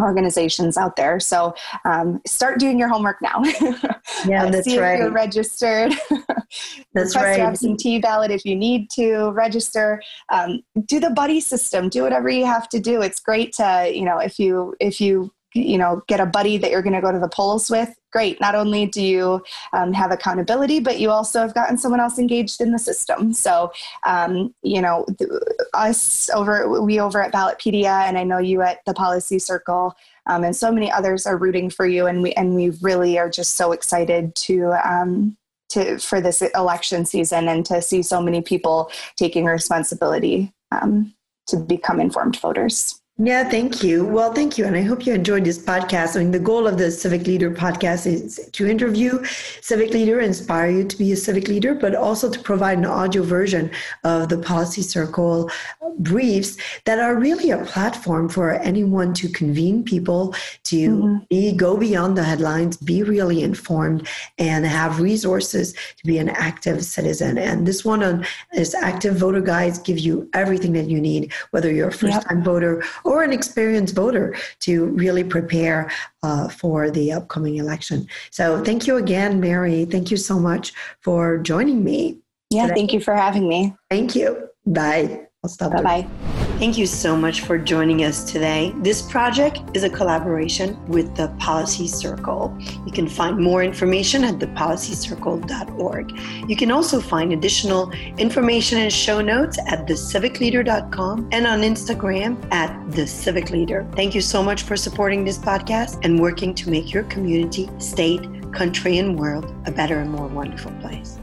organizations 0.00 0.76
out 0.76 0.96
there. 0.96 1.20
So 1.20 1.54
um, 1.84 2.20
start 2.26 2.58
doing 2.58 2.78
your 2.78 2.88
homework 2.88 3.20
now. 3.22 3.42
Yeah, 4.26 4.50
that's 4.50 4.64
See 4.64 4.80
right. 4.80 4.94
If 4.94 5.00
you're 5.00 5.10
registered. 5.10 5.92
that's 6.92 7.14
right. 7.14 7.38
Your 7.38 7.46
absentee 7.46 8.00
ballot 8.00 8.30
if 8.30 8.44
you 8.44 8.56
need 8.56 8.90
to 8.92 9.30
register. 9.30 10.02
Um, 10.30 10.62
do 10.86 10.98
the 10.98 11.10
buddy 11.10 11.40
system. 11.40 11.88
Do 11.88 12.02
whatever 12.02 12.28
you 12.28 12.44
have 12.46 12.68
to 12.70 12.80
do. 12.80 13.00
It's 13.00 13.20
great 13.20 13.52
to 13.54 13.92
you 13.94 14.04
know 14.04 14.18
if 14.18 14.38
you 14.38 14.74
if 14.80 15.00
you 15.00 15.30
you 15.58 15.78
know 15.78 16.02
get 16.08 16.20
a 16.20 16.26
buddy 16.26 16.58
that 16.58 16.70
you're 16.70 16.82
going 16.82 16.94
to 16.94 17.00
go 17.00 17.12
to 17.12 17.18
the 17.18 17.28
polls 17.28 17.70
with 17.70 17.94
great. 18.10 18.40
Not 18.40 18.54
only 18.54 18.86
do 18.86 19.02
you 19.02 19.44
um, 19.74 19.92
have 19.92 20.10
accountability 20.10 20.80
but 20.80 20.98
you 20.98 21.10
also 21.10 21.40
have 21.40 21.54
gotten 21.54 21.76
someone 21.76 22.00
else 22.00 22.18
engaged 22.18 22.60
in 22.60 22.72
the 22.72 22.78
system. 22.78 23.32
So 23.32 23.70
um, 24.06 24.54
you 24.62 24.80
know 24.80 25.04
th- 25.18 25.30
us 25.74 26.30
over 26.30 26.80
we 26.80 27.00
over 27.00 27.22
at 27.22 27.32
ballotpedia 27.32 28.02
and 28.06 28.18
i 28.18 28.24
know 28.24 28.38
you 28.38 28.62
at 28.62 28.84
the 28.86 28.94
policy 28.94 29.38
circle 29.38 29.94
um, 30.26 30.44
and 30.44 30.54
so 30.54 30.70
many 30.70 30.90
others 30.90 31.26
are 31.26 31.36
rooting 31.36 31.70
for 31.70 31.86
you 31.86 32.06
and 32.06 32.22
we 32.22 32.32
and 32.32 32.54
we 32.54 32.70
really 32.82 33.18
are 33.18 33.30
just 33.30 33.54
so 33.56 33.72
excited 33.72 34.34
to 34.34 34.72
um, 34.84 35.36
to 35.68 35.98
for 35.98 36.20
this 36.20 36.42
election 36.42 37.04
season 37.04 37.48
and 37.48 37.64
to 37.66 37.80
see 37.82 38.02
so 38.02 38.20
many 38.20 38.40
people 38.40 38.90
taking 39.16 39.44
responsibility 39.44 40.52
um, 40.72 41.14
to 41.46 41.56
become 41.56 42.00
informed 42.00 42.38
voters 42.40 43.00
yeah, 43.20 43.48
thank 43.48 43.82
you. 43.82 44.04
Well, 44.04 44.32
thank 44.32 44.56
you. 44.56 44.64
And 44.64 44.76
I 44.76 44.82
hope 44.82 45.04
you 45.04 45.12
enjoyed 45.12 45.44
this 45.44 45.58
podcast. 45.58 46.14
I 46.14 46.20
mean, 46.20 46.30
the 46.30 46.38
goal 46.38 46.68
of 46.68 46.78
the 46.78 46.90
Civic 46.90 47.26
Leader 47.26 47.50
podcast 47.50 48.06
is 48.06 48.48
to 48.52 48.66
interview 48.66 49.24
civic 49.60 49.90
leader, 49.90 50.20
inspire 50.20 50.70
you 50.70 50.84
to 50.84 50.96
be 50.96 51.10
a 51.10 51.16
civic 51.16 51.48
leader, 51.48 51.74
but 51.74 51.96
also 51.96 52.30
to 52.30 52.38
provide 52.38 52.78
an 52.78 52.86
audio 52.86 53.24
version 53.24 53.72
of 54.04 54.28
the 54.28 54.38
Policy 54.38 54.82
Circle 54.82 55.50
briefs 55.98 56.56
that 56.84 57.00
are 57.00 57.16
really 57.16 57.50
a 57.50 57.64
platform 57.64 58.28
for 58.28 58.52
anyone 58.52 59.12
to 59.14 59.28
convene 59.28 59.82
people 59.82 60.34
to 60.62 60.90
mm-hmm. 60.90 61.16
be, 61.28 61.52
go 61.52 61.76
beyond 61.76 62.16
the 62.16 62.22
headlines, 62.22 62.76
be 62.76 63.02
really 63.02 63.42
informed, 63.42 64.06
and 64.38 64.64
have 64.64 65.00
resources 65.00 65.72
to 65.72 66.06
be 66.06 66.18
an 66.18 66.28
active 66.28 66.84
citizen. 66.84 67.36
And 67.36 67.66
this 67.66 67.84
one 67.84 68.04
on 68.04 68.24
this 68.52 68.74
active 68.74 69.16
voter 69.16 69.40
guides 69.40 69.78
give 69.78 69.98
you 69.98 70.28
everything 70.34 70.72
that 70.74 70.88
you 70.88 71.00
need, 71.00 71.32
whether 71.50 71.72
you're 71.72 71.88
a 71.88 71.92
first 71.92 72.22
time 72.22 72.38
yep. 72.38 72.44
voter 72.44 72.84
or 73.08 73.22
an 73.22 73.32
experienced 73.32 73.94
voter 73.94 74.36
to 74.60 74.86
really 74.86 75.24
prepare 75.24 75.90
uh, 76.22 76.48
for 76.48 76.90
the 76.90 77.10
upcoming 77.10 77.56
election. 77.56 78.06
So 78.30 78.62
thank 78.62 78.86
you 78.86 78.96
again, 78.96 79.40
Mary. 79.40 79.86
Thank 79.86 80.10
you 80.10 80.16
so 80.16 80.38
much 80.38 80.72
for 81.00 81.38
joining 81.38 81.82
me. 81.82 82.18
Yeah, 82.50 82.62
today. 82.62 82.74
thank 82.74 82.92
you 82.92 83.00
for 83.00 83.14
having 83.14 83.48
me. 83.48 83.74
Thank 83.90 84.14
you. 84.14 84.48
Bye. 84.66 85.26
I'll 85.42 85.50
stop. 85.50 85.72
Bye 85.72 85.82
bye. 85.82 86.47
Thank 86.58 86.76
you 86.76 86.86
so 86.86 87.16
much 87.16 87.42
for 87.42 87.56
joining 87.56 88.02
us 88.02 88.24
today. 88.24 88.74
This 88.78 89.00
project 89.00 89.60
is 89.74 89.84
a 89.84 89.88
collaboration 89.88 90.76
with 90.88 91.14
the 91.14 91.28
Policy 91.38 91.86
Circle. 91.86 92.52
You 92.84 92.90
can 92.90 93.08
find 93.08 93.38
more 93.38 93.62
information 93.62 94.24
at 94.24 94.40
thepolicycircle.org. 94.40 96.18
You 96.50 96.56
can 96.56 96.72
also 96.72 97.00
find 97.00 97.32
additional 97.32 97.92
information 98.18 98.78
and 98.78 98.92
show 98.92 99.20
notes 99.20 99.56
at 99.68 99.86
thecivicleader.com 99.86 101.28
and 101.30 101.46
on 101.46 101.60
Instagram 101.60 102.52
at 102.52 102.70
thecivicleader. 102.88 103.94
Thank 103.94 104.16
you 104.16 104.20
so 104.20 104.42
much 104.42 104.62
for 104.62 104.76
supporting 104.76 105.24
this 105.24 105.38
podcast 105.38 106.04
and 106.04 106.18
working 106.18 106.56
to 106.56 106.70
make 106.70 106.92
your 106.92 107.04
community, 107.04 107.70
state, 107.78 108.26
country, 108.52 108.98
and 108.98 109.16
world 109.16 109.54
a 109.66 109.70
better 109.70 110.00
and 110.00 110.10
more 110.10 110.26
wonderful 110.26 110.72
place. 110.80 111.20